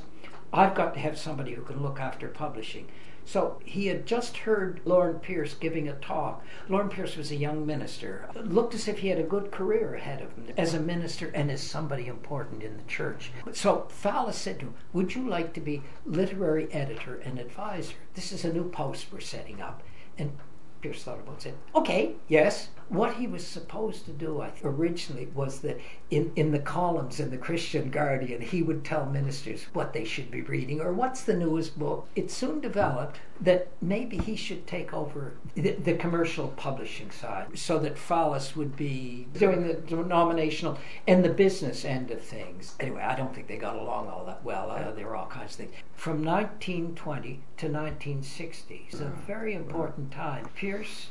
I've 0.54 0.76
got 0.76 0.94
to 0.94 1.00
have 1.00 1.18
somebody 1.18 1.54
who 1.54 1.63
can 1.63 1.82
look 1.82 2.00
after 2.00 2.28
publishing. 2.28 2.88
So 3.26 3.60
he 3.63 3.88
had 3.88 4.06
just 4.06 4.38
heard 4.38 4.82
Lorne 4.86 5.20
Pierce 5.20 5.54
giving 5.54 5.88
a 5.88 5.94
talk. 5.94 6.44
Lorne 6.70 6.89
Pierce 6.89 7.16
was 7.16 7.32
a 7.32 7.36
young 7.36 7.66
minister. 7.66 8.30
Looked 8.36 8.76
as 8.76 8.88
if 8.88 9.00
he 9.00 9.08
had 9.08 9.18
a 9.18 9.24
good 9.24 9.50
career 9.50 9.96
ahead 9.96 10.22
of 10.22 10.34
him 10.34 10.54
as 10.58 10.74
a 10.74 10.80
minister 10.80 11.32
and 11.34 11.50
as 11.50 11.62
somebody 11.62 12.08
important 12.08 12.62
in 12.63 12.78
the 12.78 12.84
church. 12.84 13.32
So 13.54 13.88
Fallis 13.89 14.36
said 14.36 14.60
to 14.60 14.68
him, 14.68 14.74
Would 14.92 15.16
you 15.16 15.28
like 15.28 15.54
to 15.54 15.62
be 15.62 15.82
literary 16.06 16.72
editor 16.72 17.16
and 17.16 17.39
advisor? 17.39 17.96
This 18.13 18.32
is 18.32 18.46
a 18.46 18.54
new 18.54 18.70
post 18.70 19.08
we're 19.12 19.22
setting 19.22 19.62
up. 19.62 19.84
And 20.18 20.38
Pierce 20.82 21.02
thought 21.04 21.20
about 21.20 21.28
it 21.28 21.32
and 21.32 21.42
said, 21.42 21.54
Okay, 21.74 22.16
yes. 22.28 22.68
What 22.89 23.15
he 23.15 23.28
was 23.28 23.46
supposed 23.46 24.06
to 24.06 24.12
do, 24.12 24.41
I 24.41 24.50
think, 24.50 24.65
originally 24.65 25.28
was 25.34 25.60
that 25.60 25.80
in, 26.10 26.32
in 26.36 26.52
the 26.52 26.60
columns 26.60 27.19
in 27.19 27.32
the 27.32 27.38
Christian 27.38 27.89
Guardian, 27.89 28.41
he 28.41 28.62
would 28.62 28.84
tell 28.84 29.06
ministers 29.06 29.63
what 29.74 29.93
they 29.93 30.04
should 30.04 30.30
be 30.30 30.41
reading 30.41 30.82
or 30.82 30.93
what's 30.93 31.24
the 31.24 31.34
newest 31.34 31.78
book. 31.80 32.08
It 32.15 32.30
soon 32.30 32.60
developed 32.60 33.19
that 33.41 33.67
maybe 33.82 34.17
he 34.17 34.36
should 34.36 34.65
take 34.67 34.93
over 34.93 35.34
the, 35.56 35.72
the 35.72 35.96
commercial 35.96 36.50
publishing 36.50 37.12
side 37.12 37.58
so 37.58 37.80
that 37.80 37.98
Fallis 37.98 38.56
would 38.56 38.76
be 38.76 39.28
doing 39.34 39.67
the 39.67 39.74
denominational 39.74 40.78
and 41.08 41.24
the 41.26 41.30
business 41.30 41.84
end 41.84 42.12
of 42.12 42.22
things. 42.22 42.76
Anyway, 42.80 43.02
I 43.02 43.15
don't 43.15 43.34
think 43.34 43.48
they 43.48 43.58
got 43.58 43.76
along 43.76 44.08
all 44.08 44.26
that 44.26 44.43
well. 44.43 44.72
Uh, 44.72 44.91
there 44.91 45.08
were 45.08 45.15
all 45.15 45.28
kinds 45.28 45.52
of 45.52 45.58
things. 45.58 45.74
From 45.96 46.24
1920 46.24 47.30
to 47.58 47.67
1960 47.67 48.88
is 48.91 49.02
a 49.02 49.06
very 49.26 49.54
important 49.54 50.12
time. 50.12 50.48
Pierce, 50.56 51.08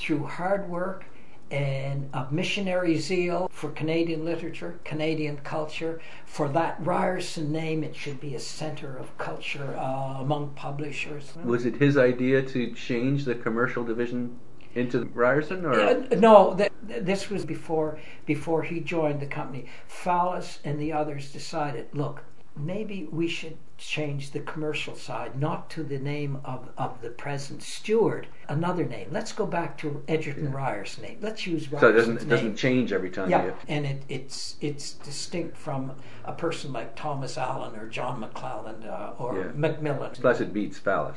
through 0.00 0.24
hard 0.24 0.68
work, 0.68 1.04
and 1.50 2.08
a 2.12 2.26
missionary 2.30 2.96
zeal 2.96 3.48
for 3.52 3.70
Canadian 3.70 4.24
literature, 4.24 4.78
Canadian 4.84 5.36
culture. 5.38 6.00
For 6.24 6.48
that 6.50 6.76
Ryerson 6.80 7.50
name, 7.50 7.82
it 7.82 7.96
should 7.96 8.20
be 8.20 8.34
a 8.36 8.40
center 8.40 8.96
of 8.96 9.16
culture 9.18 9.76
uh, 9.76 10.20
among 10.20 10.50
publishers. 10.50 11.32
Was 11.44 11.66
it 11.66 11.76
his 11.76 11.96
idea 11.96 12.42
to 12.42 12.72
change 12.74 13.24
the 13.24 13.34
commercial 13.34 13.82
division 13.84 14.38
into 14.74 15.04
Ryerson, 15.06 15.64
or 15.64 15.74
Uh, 15.74 15.94
no, 16.16 16.54
th- 16.56 16.70
th- 16.86 17.02
this 17.02 17.28
was 17.28 17.44
before 17.44 17.98
before 18.26 18.62
he 18.62 18.78
joined 18.78 19.18
the 19.18 19.26
company. 19.26 19.66
Fallis 19.88 20.60
and 20.64 20.78
the 20.80 20.92
others 20.92 21.32
decided, 21.32 21.88
look, 21.92 22.22
maybe 22.56 23.08
we 23.10 23.28
should 23.28 23.56
change 23.78 24.32
the 24.32 24.40
commercial 24.40 24.94
side, 24.94 25.40
not 25.40 25.70
to 25.70 25.82
the 25.82 25.98
name 25.98 26.38
of, 26.44 26.68
of 26.76 27.00
the 27.00 27.08
present 27.10 27.62
steward, 27.62 28.26
another 28.48 28.84
name. 28.84 29.08
Let's 29.10 29.32
go 29.32 29.46
back 29.46 29.78
to 29.78 30.02
Egerton 30.06 30.52
Ryerson 30.52 31.02
name. 31.04 31.18
Let's 31.22 31.46
use 31.46 31.68
Ryerson's 31.68 31.80
so 31.80 31.88
it 31.88 31.92
doesn't 31.92 32.22
it 32.22 32.28
doesn't 32.28 32.56
change 32.56 32.92
every 32.92 33.10
time? 33.10 33.30
Yeah, 33.30 33.44
you- 33.46 33.54
and 33.68 33.86
it, 33.86 34.02
it's 34.08 34.56
it's 34.60 34.92
distinct 34.92 35.56
from 35.56 35.92
a 36.24 36.32
person 36.32 36.72
like 36.72 36.94
Thomas 36.94 37.38
Allen 37.38 37.74
or 37.76 37.88
John 37.88 38.20
McClelland 38.22 38.86
uh, 38.86 39.12
or 39.18 39.36
Yeah. 39.38 39.52
Macmillan. 39.54 40.12
Plus, 40.20 40.40
it 40.40 40.52
beats 40.52 40.78
Phallus. 40.78 41.16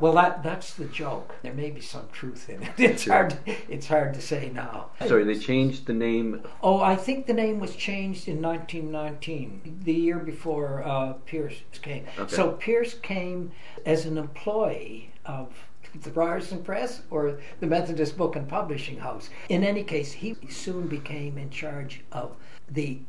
Well, 0.00 0.14
that 0.14 0.42
that's 0.42 0.74
the 0.74 0.86
joke. 0.86 1.34
There 1.42 1.52
may 1.52 1.70
be 1.70 1.80
some 1.80 2.08
truth 2.12 2.48
in 2.48 2.62
it. 2.62 2.70
It's 2.78 3.02
Sure. 3.04 3.12
hard. 3.14 3.36
It's 3.68 3.86
hard 3.86 4.14
to 4.14 4.20
say 4.20 4.50
now. 4.52 4.90
Sorry, 5.06 5.24
they 5.24 5.38
changed 5.38 5.86
the 5.86 5.92
name. 5.92 6.42
Oh, 6.62 6.80
I 6.80 6.96
think 6.96 7.26
the 7.26 7.34
name 7.34 7.60
was 7.60 7.76
changed 7.76 8.26
in 8.28 8.40
1919, 8.42 9.80
the 9.84 9.92
year 9.92 10.18
before 10.18 10.82
uh, 10.84 11.14
Pierce 11.26 11.56
came. 11.82 12.04
Okay. 12.18 12.34
So 12.34 12.52
Pierce 12.52 12.94
came 12.94 13.52
as 13.86 14.06
an 14.06 14.18
employee 14.18 15.10
of 15.26 15.48
the 16.02 16.10
Ryerson 16.12 16.62
Press 16.62 17.02
or 17.10 17.40
the 17.58 17.66
Methodist 17.66 18.16
Book 18.16 18.36
and 18.36 18.48
Publishing 18.48 18.98
House. 18.98 19.28
In 19.48 19.64
any 19.64 19.82
case, 19.82 20.12
he 20.12 20.36
soon 20.48 20.86
became 20.86 21.36
in 21.36 21.50
charge 21.50 22.02
of 22.12 22.36
the 22.70 23.00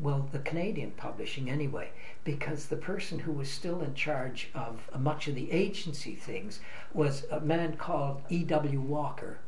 well, 0.00 0.28
the 0.32 0.38
Canadian 0.38 0.92
publishing 0.92 1.50
anyway, 1.50 1.90
because 2.24 2.66
the 2.66 2.76
person 2.76 3.20
who 3.20 3.32
was 3.32 3.50
still 3.50 3.80
in 3.80 3.94
charge 3.94 4.50
of 4.54 4.88
much 4.98 5.28
of 5.28 5.34
the 5.34 5.50
agency 5.50 6.14
things 6.14 6.60
was 6.92 7.24
a 7.30 7.40
man 7.40 7.76
called 7.76 8.22
E.W. 8.28 8.80
Walker, 8.80 9.38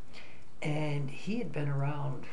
and 0.62 1.10
he 1.10 1.38
had 1.38 1.52
been 1.52 1.68
around 1.68 2.24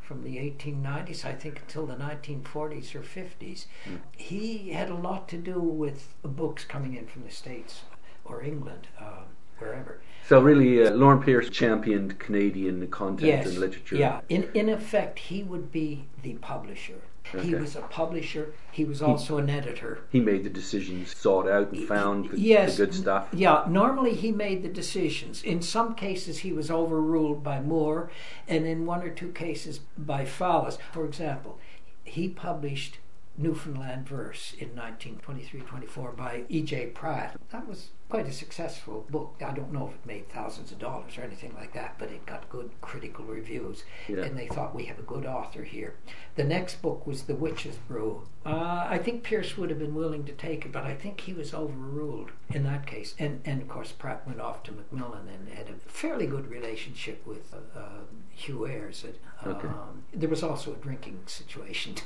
from 0.00 0.22
the 0.22 0.36
1890s, 0.36 1.24
I 1.24 1.32
think, 1.32 1.60
until 1.60 1.84
the 1.86 1.96
1940s 1.96 2.94
or 2.94 3.00
50s. 3.00 3.66
Mm. 3.84 3.98
He 4.16 4.70
had 4.70 4.88
a 4.88 4.94
lot 4.94 5.28
to 5.28 5.36
do 5.36 5.58
with 5.60 6.14
books 6.22 6.64
coming 6.64 6.94
in 6.94 7.06
from 7.06 7.24
the 7.24 7.30
States 7.30 7.82
or 8.24 8.42
England, 8.42 8.86
uh, 9.00 9.24
wherever. 9.58 10.00
So 10.28 10.40
really, 10.40 10.84
uh, 10.84 10.90
Lorne 10.92 11.22
Pierce 11.22 11.50
championed 11.50 12.18
Canadian 12.18 12.86
content 12.88 13.26
Yes. 13.28 13.46
and 13.46 13.58
literature. 13.58 13.96
Yeah. 13.96 14.20
In 14.28 14.48
in 14.54 14.68
effect, 14.68 15.18
he 15.18 15.42
would 15.42 15.70
be 15.72 16.06
the 16.22 16.34
publisher. 16.34 17.00
He 17.42 17.54
was 17.54 17.76
a 17.76 17.82
publisher. 17.82 18.52
He 18.72 18.84
was 18.84 19.02
also 19.02 19.38
an 19.38 19.50
editor. 19.50 20.00
He 20.10 20.20
made 20.20 20.44
the 20.44 20.50
decisions, 20.50 21.16
sought 21.16 21.48
out 21.48 21.72
and 21.72 21.86
found 21.86 22.30
the, 22.30 22.40
yes, 22.40 22.76
the 22.76 22.86
good 22.86 22.94
stuff. 22.94 23.28
Yeah, 23.32 23.64
normally 23.68 24.14
he 24.14 24.32
made 24.32 24.62
the 24.62 24.68
decisions. 24.68 25.42
In 25.42 25.62
some 25.62 25.94
cases, 25.94 26.38
he 26.38 26.52
was 26.52 26.70
overruled 26.70 27.42
by 27.42 27.60
Moore, 27.60 28.10
and 28.46 28.66
in 28.66 28.86
one 28.86 29.02
or 29.02 29.10
two 29.10 29.32
cases 29.32 29.80
by 29.96 30.24
Fallis. 30.24 30.78
For 30.92 31.04
example, 31.04 31.58
he 32.04 32.28
published 32.28 32.98
Newfoundland 33.38 34.08
Verse 34.08 34.54
in 34.58 34.70
1923-24 34.70 36.16
by 36.16 36.44
E.J. 36.48 36.86
Pratt. 36.88 37.36
That 37.50 37.68
was 37.68 37.90
quite 38.08 38.26
a 38.26 38.32
successful 38.32 39.04
book. 39.10 39.34
I 39.44 39.52
don't 39.52 39.72
know 39.72 39.88
if 39.88 39.94
it 39.94 40.06
made 40.06 40.28
thousands 40.28 40.70
of 40.72 40.78
dollars 40.78 41.18
or 41.18 41.22
anything 41.22 41.52
like 41.54 41.74
that, 41.74 41.96
but 41.98 42.10
it 42.10 42.24
got 42.24 42.48
good 42.48 42.70
critical 42.80 43.24
reviews, 43.24 43.82
Yeah. 44.08 44.22
and 44.22 44.38
they 44.38 44.46
thought 44.46 44.74
we 44.76 44.84
have 44.84 44.98
a 44.98 45.02
good 45.02 45.26
author 45.26 45.64
here. 45.64 45.96
The 46.36 46.44
next 46.44 46.80
book 46.82 47.06
was 47.06 47.22
The 47.24 47.34
Witch's 47.34 47.76
Brew. 47.76 48.22
Uh, 48.44 48.86
I 48.88 48.98
think 48.98 49.24
Pierce 49.24 49.56
would 49.56 49.70
have 49.70 49.78
been 49.80 49.94
willing 49.94 50.24
to 50.26 50.32
take 50.32 50.64
it, 50.64 50.70
but 50.72 50.84
I 50.84 50.94
think 50.94 51.20
he 51.22 51.32
was 51.32 51.52
overruled 51.52 52.30
in 52.50 52.62
that 52.64 52.86
case. 52.86 53.14
And 53.18 53.40
and 53.44 53.60
of 53.60 53.66
course 53.68 53.90
Pratt 53.90 54.24
went 54.26 54.40
off 54.40 54.62
to 54.64 54.72
Macmillan 54.72 55.28
and 55.28 55.48
had 55.48 55.68
a 55.68 55.90
fairly 55.90 56.26
good 56.28 56.46
relationship 56.48 57.26
with 57.26 57.52
uh, 57.52 57.78
uh, 57.78 57.88
Hugh 58.30 58.60
Eayrs. 58.60 59.04
Um, 59.04 59.12
Okay. 59.52 59.68
There 60.14 60.28
was 60.28 60.42
also 60.44 60.72
a 60.72 60.76
drinking 60.76 61.20
situation. 61.26 61.96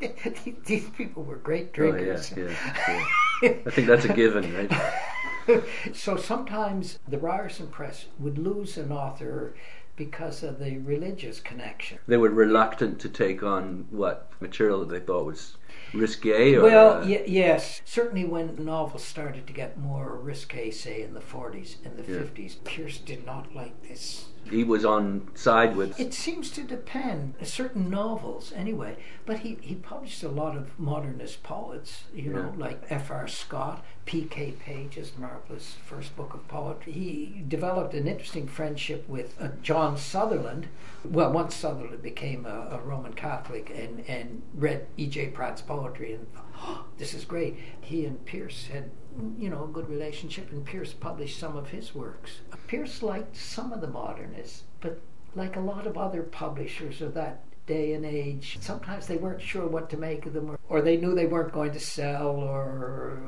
These 0.66 0.88
people 0.90 1.24
were 1.24 1.36
great 1.36 1.70
Oh, 1.78 1.82
yeah, 1.84 1.90
drinkers. 1.92 2.32
yeah, 2.36 3.04
yeah. 3.42 3.50
I 3.66 3.70
think 3.70 3.86
that's 3.86 4.04
a 4.04 4.12
given, 4.14 4.52
right? 4.54 5.62
so 5.92 6.16
sometimes 6.16 6.98
the 7.08 7.18
Ryerson 7.18 7.68
Press 7.68 8.06
would 8.18 8.38
lose 8.38 8.76
an 8.78 8.92
author 8.92 9.54
because 9.96 10.42
of 10.42 10.58
the 10.58 10.78
religious 10.78 11.40
connection. 11.40 11.98
They 12.06 12.16
were 12.16 12.30
reluctant 12.30 12.98
to 13.00 13.08
take 13.10 13.42
on 13.42 13.86
what 13.90 14.30
material 14.40 14.80
that 14.80 14.88
they 14.88 15.00
thought 15.04 15.26
was 15.26 15.56
risque. 15.92 16.54
Or, 16.54 16.62
Well, 16.62 17.02
uh, 17.02 17.06
y- 17.06 17.24
yes, 17.26 17.82
certainly 17.84 18.24
when 18.24 18.64
novels 18.64 19.04
started 19.04 19.46
to 19.46 19.52
get 19.52 19.78
more 19.78 20.16
risque, 20.16 20.70
say 20.70 21.02
in 21.02 21.12
the 21.12 21.20
40s 21.20 21.76
and 21.84 21.98
the 21.98 22.10
Yeah. 22.10 22.20
50s, 22.20 22.56
Pierce 22.64 22.98
did 22.98 23.26
not 23.26 23.54
like 23.54 23.82
this. 23.86 24.26
He 24.48 24.64
was 24.64 24.84
on 24.84 25.28
side 25.34 25.76
with. 25.76 25.98
It 25.98 26.12
seems 26.14 26.50
to 26.52 26.62
depend, 26.62 27.34
certain 27.42 27.90
novels 27.90 28.52
anyway, 28.54 28.96
but 29.26 29.40
he, 29.40 29.58
he 29.60 29.74
published 29.74 30.22
a 30.22 30.28
lot 30.28 30.56
of 30.56 30.78
modernist 30.78 31.42
poets, 31.42 32.04
you 32.14 32.32
know, 32.32 32.52
like 32.56 32.82
F.R. 32.90 33.28
Scott, 33.28 33.84
P.K. 34.06 34.52
Page's 34.52 35.12
marvelous 35.16 35.76
first 35.84 36.16
book 36.16 36.34
of 36.34 36.46
poetry. 36.48 36.92
He 36.92 37.44
developed 37.46 37.94
an 37.94 38.08
interesting 38.08 38.48
friendship 38.48 39.08
with 39.08 39.40
uh, 39.40 39.48
John 39.62 39.96
Sutherland. 39.96 40.68
Well, 41.04 41.32
once 41.32 41.54
Sutherland 41.54 42.02
became 42.02 42.44
a, 42.46 42.70
a 42.72 42.80
Roman 42.80 43.14
Catholic 43.14 43.70
and, 43.70 44.04
and 44.08 44.42
read 44.54 44.86
E.J. 44.96 45.28
Pratt's 45.28 45.62
poetry 45.62 46.14
and 46.14 46.26
oh, 46.60 46.84
this 46.98 47.14
is 47.14 47.24
great. 47.24 47.56
He 47.80 48.04
and 48.04 48.24
Pierce 48.24 48.66
had, 48.66 48.90
you 49.38 49.50
know, 49.50 49.64
a 49.64 49.68
good 49.68 49.88
relationship, 49.88 50.50
and 50.52 50.64
Pierce 50.64 50.92
published 50.92 51.38
some 51.38 51.56
of 51.56 51.68
his 51.68 51.94
works. 51.94 52.40
Pierce 52.66 53.02
liked 53.02 53.36
some 53.36 53.72
of 53.72 53.80
the 53.80 53.88
modernists, 53.88 54.64
but 54.80 55.00
like 55.34 55.56
a 55.56 55.60
lot 55.60 55.86
of 55.86 55.96
other 55.96 56.22
publishers 56.22 57.02
of 57.02 57.14
that 57.14 57.44
day 57.66 57.92
and 57.92 58.04
age, 58.04 58.58
sometimes 58.60 59.06
they 59.06 59.16
weren't 59.16 59.40
sure 59.40 59.66
what 59.66 59.88
to 59.90 59.96
make 59.96 60.26
of 60.26 60.32
them, 60.32 60.50
or, 60.50 60.58
or 60.68 60.82
they 60.82 60.96
knew 60.96 61.14
they 61.14 61.26
weren't 61.26 61.52
going 61.52 61.70
to 61.70 61.78
sell, 61.78 62.28
or 62.28 63.20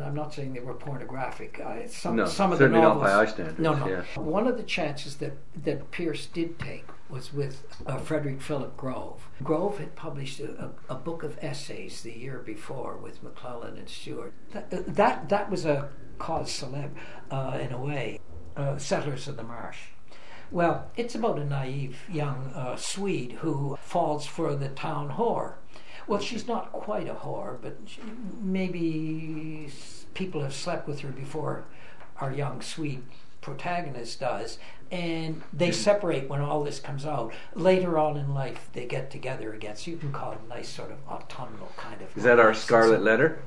uh, 0.00 0.02
I'm 0.04 0.14
not 0.14 0.34
saying 0.34 0.52
they 0.52 0.60
were 0.60 0.74
pornographic. 0.74 1.60
I, 1.60 1.86
some, 1.86 2.16
No, 2.16 2.26
some 2.26 2.52
of 2.52 2.58
the 2.58 2.64
certainly 2.64 2.82
not 2.82 2.94
novels, 2.94 3.06
by 3.06 3.12
our 3.12 3.26
standards, 3.26 3.58
No, 3.60 3.74
no. 3.74 3.86
yeah. 3.86 4.02
One 4.16 4.48
of 4.48 4.56
the 4.56 4.64
chances 4.64 5.16
that, 5.16 5.34
that 5.64 5.90
Pierce 5.92 6.26
did 6.26 6.58
take 6.58 6.86
was 7.12 7.32
with 7.32 7.62
uh, 7.86 7.98
Frederick 7.98 8.40
Philip 8.40 8.76
Grove. 8.76 9.28
Grove 9.42 9.78
had 9.78 9.94
published 9.94 10.40
a, 10.40 10.72
a, 10.88 10.94
a 10.94 10.94
book 10.94 11.22
of 11.22 11.38
essays 11.42 12.00
the 12.00 12.10
year 12.10 12.38
before 12.38 12.96
with 12.96 13.22
McClelland 13.22 13.78
and 13.78 13.88
Stewart. 13.88 14.32
That, 14.52 14.94
that, 14.96 15.28
that 15.28 15.50
was 15.50 15.66
a 15.66 15.90
cause 16.18 16.48
celeb 16.48 16.90
uh, 17.30 17.58
in 17.60 17.72
a 17.72 17.78
way, 17.78 18.18
uh, 18.56 18.78
Settlers 18.78 19.28
of 19.28 19.36
the 19.36 19.42
Marsh. 19.42 19.78
Well, 20.50 20.90
it's 20.96 21.14
about 21.14 21.38
a 21.38 21.44
naive 21.44 21.98
young 22.10 22.52
uh, 22.54 22.76
Swede 22.76 23.32
who 23.32 23.76
falls 23.82 24.26
for 24.26 24.54
the 24.54 24.68
town 24.68 25.10
whore. 25.10 25.54
Well, 26.06 26.20
she's 26.20 26.48
not 26.48 26.72
quite 26.72 27.08
a 27.08 27.14
whore, 27.14 27.58
but 27.60 27.76
she, 27.86 28.00
maybe 28.40 29.68
people 30.14 30.42
have 30.42 30.54
slept 30.54 30.88
with 30.88 31.00
her 31.00 31.10
before 31.10 31.64
our 32.20 32.32
young 32.32 32.60
Swede 32.60 33.04
protagonist 33.40 34.20
does. 34.20 34.58
And 34.92 35.42
they 35.54 35.72
separate 35.72 36.28
when 36.28 36.40
all 36.42 36.62
this 36.62 36.78
comes 36.78 37.06
out. 37.06 37.32
Later 37.54 37.98
on 37.98 38.18
in 38.18 38.34
life, 38.34 38.68
they 38.74 38.84
get 38.84 39.10
together 39.10 39.54
again. 39.54 39.74
So 39.74 39.90
you 39.90 39.96
can 39.96 40.12
call 40.12 40.32
it 40.32 40.38
a 40.44 40.48
nice 40.48 40.68
sort 40.68 40.90
of 40.92 40.98
autumnal 41.08 41.72
kind 41.78 42.00
of. 42.02 42.14
Is 42.16 42.24
that 42.24 42.38
our. 42.38 42.52
Scarlet 42.52 43.02
Letter? 43.02 43.42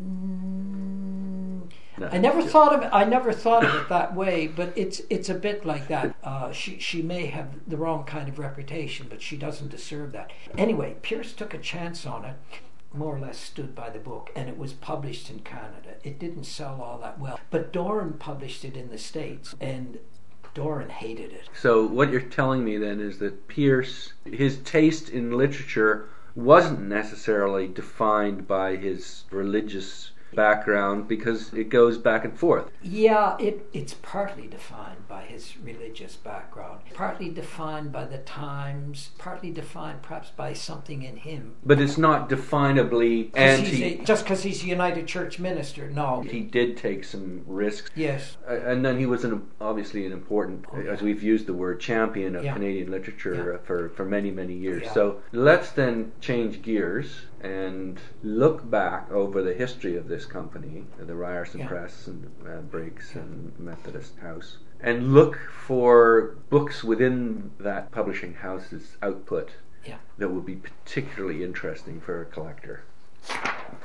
Mm, 0.00 1.68
No. 1.98 2.08
I 2.12 2.18
never 2.18 2.42
thought 2.42 2.72
of 2.74 2.82
it. 2.82 2.90
I 2.92 3.04
never 3.04 3.32
thought 3.32 3.64
of 3.64 3.74
it 3.74 3.88
that 3.88 4.14
way, 4.14 4.46
but 4.46 4.72
it's 4.76 5.02
it's 5.10 5.28
a 5.28 5.34
bit 5.34 5.64
like 5.66 5.88
that. 5.88 6.14
Uh, 6.22 6.52
she 6.52 6.78
she 6.78 7.02
may 7.02 7.26
have 7.26 7.48
the 7.66 7.76
wrong 7.76 8.04
kind 8.04 8.28
of 8.28 8.38
reputation, 8.38 9.06
but 9.10 9.20
she 9.20 9.36
doesn't 9.36 9.70
deserve 9.70 10.12
that. 10.12 10.30
Anyway, 10.56 10.94
Pierce 11.02 11.32
took 11.32 11.52
a 11.54 11.58
chance 11.58 12.06
on 12.06 12.24
it, 12.24 12.36
more 12.94 13.16
or 13.16 13.20
less 13.20 13.36
stood 13.38 13.74
by 13.74 13.90
the 13.90 13.98
book, 13.98 14.30
and 14.36 14.48
it 14.48 14.56
was 14.56 14.72
published 14.72 15.28
in 15.28 15.40
Canada. 15.40 15.96
It 16.04 16.20
didn't 16.20 16.44
sell 16.44 16.80
all 16.80 16.98
that 16.98 17.18
well, 17.18 17.40
but 17.50 17.72
Doran 17.72 18.12
published 18.14 18.64
it 18.64 18.76
in 18.76 18.90
the 18.90 18.98
states, 18.98 19.56
and 19.60 19.98
Doran 20.58 20.88
hated 20.90 21.30
it. 21.32 21.48
So 21.54 21.86
what 21.86 22.10
you're 22.10 22.20
telling 22.20 22.64
me 22.64 22.78
then 22.78 22.98
is 22.98 23.20
that 23.20 23.46
Pierce, 23.46 24.14
his 24.24 24.58
taste 24.58 25.08
in 25.08 25.30
literature 25.30 26.08
wasn't 26.34 26.80
necessarily 26.80 27.68
defined 27.68 28.48
by 28.48 28.74
his 28.74 29.22
religious 29.30 30.10
background 30.34 31.08
because 31.08 31.52
it 31.52 31.68
goes 31.68 31.98
back 31.98 32.24
and 32.24 32.38
forth. 32.38 32.70
Yeah, 32.82 33.36
it, 33.38 33.66
it's 33.72 33.94
partly 33.94 34.46
defined 34.46 35.08
by 35.08 35.22
his 35.22 35.56
religious 35.58 36.16
background, 36.16 36.80
partly 36.94 37.30
defined 37.30 37.92
by 37.92 38.04
the 38.04 38.18
times, 38.18 39.10
partly 39.18 39.50
defined 39.50 40.02
perhaps 40.02 40.30
by 40.30 40.52
something 40.52 41.02
in 41.02 41.16
him. 41.16 41.56
But 41.64 41.80
it's 41.80 41.98
not 41.98 42.28
definably 42.28 43.30
anti. 43.36 43.82
a- 44.00 44.04
just 44.04 44.24
because 44.24 44.42
he's 44.42 44.62
a 44.62 44.66
United 44.66 45.06
Church 45.06 45.38
minister, 45.38 45.90
no. 45.90 46.22
He 46.22 46.40
did 46.40 46.76
take 46.76 47.04
some 47.04 47.42
risks. 47.46 47.90
Yes, 47.94 48.36
and 48.46 48.84
then 48.84 48.98
he 48.98 49.06
was 49.06 49.24
an, 49.24 49.48
obviously 49.60 50.06
an 50.06 50.12
important, 50.12 50.64
Oh, 50.72 50.80
yeah. 50.80 50.90
as 50.92 51.02
we've 51.02 51.22
used 51.22 51.46
the 51.46 51.54
word, 51.54 51.80
champion 51.80 52.36
of 52.36 52.44
Yeah. 52.44 52.52
Canadian 52.54 52.90
literature 52.90 53.34
Yeah. 53.34 53.54
uh, 53.56 53.58
for, 53.58 53.88
for 53.90 54.04
many, 54.04 54.30
many 54.30 54.54
years. 54.54 54.90
So 54.92 55.20
let's 55.32 55.70
then 55.72 56.12
change 56.20 56.62
gears 56.62 57.22
and 57.40 58.00
look 58.22 58.68
back 58.68 59.10
over 59.10 59.42
the 59.42 59.54
history 59.54 59.96
of 59.96 60.08
this 60.08 60.26
company, 60.26 60.84
the 60.98 61.14
Ryerson 61.14 61.60
Yeah. 61.60 61.68
Press 61.68 62.06
and 62.06 62.30
uh, 62.46 62.60
Briggs 62.62 63.14
and 63.14 63.52
Methodist 63.58 64.18
House, 64.18 64.58
and 64.80 65.12
look 65.12 65.38
for 65.50 66.36
books 66.50 66.82
within 66.82 67.50
that 67.58 67.90
publishing 67.90 68.34
house's 68.34 68.96
output 69.02 69.50
yeah. 69.84 69.98
that 70.18 70.28
would 70.28 70.46
be 70.46 70.56
particularly 70.56 71.42
interesting 71.44 72.00
for 72.00 72.20
a 72.20 72.26
collector. 72.26 72.82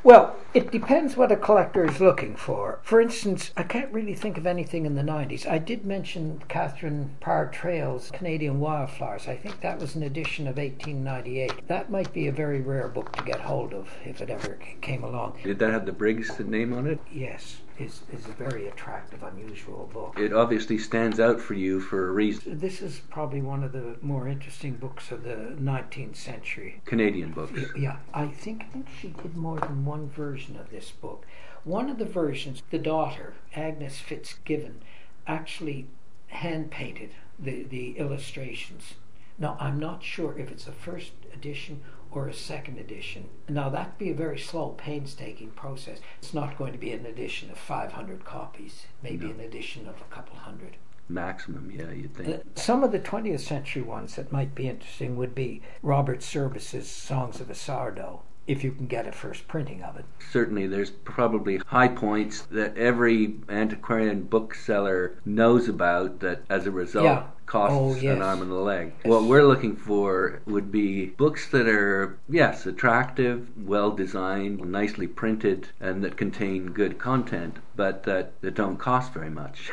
Well, 0.03 0.35
it 0.53 0.69
depends 0.69 1.15
what 1.15 1.31
a 1.31 1.37
collector 1.37 1.85
is 1.85 2.01
looking 2.01 2.35
for. 2.35 2.79
For 2.83 2.99
instance, 2.99 3.51
I 3.55 3.63
can't 3.63 3.91
really 3.91 4.13
think 4.13 4.37
of 4.37 4.45
anything 4.45 4.85
in 4.85 4.95
the 4.95 5.01
90s. 5.01 5.47
I 5.47 5.57
did 5.57 5.85
mention 5.85 6.43
Catharine 6.49 7.15
Parr 7.21 7.47
Traill's 7.47 8.11
Canadian 8.11 8.59
Wildflowers. 8.59 9.29
I 9.29 9.37
think 9.37 9.61
that 9.61 9.79
was 9.79 9.95
an 9.95 10.03
edition 10.03 10.45
of 10.45 10.57
1898. 10.57 11.67
That 11.69 11.89
might 11.89 12.11
be 12.11 12.27
a 12.27 12.33
very 12.33 12.59
rare 12.59 12.89
book 12.89 13.13
to 13.13 13.23
get 13.23 13.39
hold 13.39 13.73
of 13.73 13.89
if 14.03 14.21
it 14.21 14.29
ever 14.29 14.59
came 14.81 15.05
along. 15.05 15.37
Did 15.41 15.59
that 15.59 15.71
have 15.71 15.85
the 15.85 15.93
Briggs 15.93 16.37
name 16.37 16.73
on 16.73 16.85
it? 16.85 16.99
Yes, 17.09 17.61
is 17.79 18.01
is 18.11 18.25
a 18.25 18.31
very 18.31 18.67
attractive, 18.67 19.23
unusual 19.23 19.89
book. 19.93 20.17
It 20.17 20.33
obviously 20.33 20.77
stands 20.77 21.19
out 21.19 21.39
for 21.39 21.53
you 21.53 21.79
for 21.79 22.09
a 22.09 22.11
reason. 22.11 22.59
This 22.59 22.81
is 22.81 23.01
probably 23.09 23.41
one 23.41 23.63
of 23.63 23.71
the 23.71 23.95
more 24.01 24.27
interesting 24.27 24.73
books 24.75 25.11
of 25.11 25.23
the 25.23 25.55
19th 25.59 26.15
century. 26.15 26.81
Canadian 26.85 27.31
books. 27.31 27.59
Yeah, 27.75 27.97
I 28.13 28.27
think 28.27 28.63
I 28.63 28.73
think 28.73 28.87
she 28.99 29.09
did 29.09 29.35
more 29.35 29.59
than 29.59 29.85
one 29.85 30.09
version 30.09 30.57
of 30.57 30.69
this 30.69 30.91
book. 30.91 31.25
One 31.63 31.89
of 31.89 31.97
the 31.97 32.05
versions, 32.05 32.61
the 32.71 32.77
daughter, 32.77 33.33
Agnes 33.55 33.99
Fitzgibbon, 33.99 34.81
actually 35.25 35.87
hand 36.27 36.71
painted 36.71 37.11
the, 37.39 37.63
the 37.63 37.97
illustrations. 37.97 38.95
Now 39.39 39.57
I'm 39.59 39.79
not 39.79 40.03
sure 40.03 40.37
if 40.37 40.51
it's 40.51 40.67
a 40.67 40.71
first 40.71 41.11
edition 41.33 41.81
or 42.11 42.27
a 42.27 42.33
second 42.33 42.77
edition. 42.77 43.29
Now 43.49 43.69
that'd 43.69 43.97
be 43.97 44.11
a 44.11 44.15
very 44.15 44.37
slow, 44.37 44.69
painstaking 44.77 45.51
process. 45.51 45.99
It's 46.19 46.33
not 46.33 46.57
going 46.57 46.71
to 46.73 46.77
be 46.77 46.91
an 46.91 47.05
edition 47.05 47.49
of 47.49 47.57
500 47.57 48.23
copies, 48.23 48.85
maybe 49.01 49.25
No. 49.25 49.31
an 49.33 49.39
edition 49.39 49.87
of 49.87 49.95
a 49.99 50.13
couple 50.13 50.35
hundred. 50.37 50.77
maximum. 51.09 51.69
Yeah, 51.69 51.91
you'd 51.91 52.15
think. 52.15 52.29
Uh, 52.29 52.37
some 52.55 52.83
of 52.83 52.91
the 52.93 52.99
20th 52.99 53.41
century 53.41 53.81
ones 53.81 54.15
that 54.15 54.31
might 54.31 54.55
be 54.55 54.69
interesting 54.69 55.17
would 55.17 55.35
be 55.35 55.61
Robert 55.81 56.23
Service's 56.23 56.89
Songs 56.89 57.41
of 57.41 57.49
a 57.49 57.55
Sourdough, 57.55 58.21
if 58.47 58.63
you 58.63 58.71
can 58.71 58.87
get 58.87 59.07
a 59.07 59.11
first 59.11 59.47
printing 59.47 59.81
of 59.83 59.95
it. 59.95 60.05
Certainly, 60.31 60.67
there's 60.67 60.91
probably 60.91 61.57
high 61.67 61.87
points 61.87 62.41
that 62.51 62.77
every 62.77 63.35
antiquarian 63.49 64.23
bookseller 64.23 65.15
knows 65.25 65.69
about 65.69 66.19
that 66.19 66.41
as 66.49 66.65
a 66.65 66.71
result 66.71 67.05
Yeah. 67.05 67.23
costs 67.45 67.77
Oh, 67.79 67.95
yes. 67.95 68.15
an 68.15 68.21
arm 68.21 68.41
and 68.41 68.51
a 68.51 68.55
leg. 68.55 68.93
What 69.03 69.23
we're 69.23 69.45
looking 69.47 69.75
for 69.75 70.41
would 70.45 70.71
be 70.71 71.07
books 71.07 71.49
that 71.51 71.67
are, 71.67 72.17
yes, 72.27 72.65
attractive, 72.65 73.47
well 73.57 73.91
designed, 73.91 74.59
nicely 74.65 75.07
printed, 75.07 75.69
and 75.79 76.03
that 76.03 76.17
contain 76.17 76.67
good 76.71 76.97
content, 76.99 77.57
but 77.75 78.03
that, 78.03 78.41
that 78.41 78.55
don't 78.55 78.77
cost 78.77 79.13
very 79.13 79.29
much. 79.29 79.71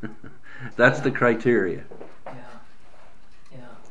That's 0.76 1.00
the 1.00 1.10
criteria. 1.10 1.84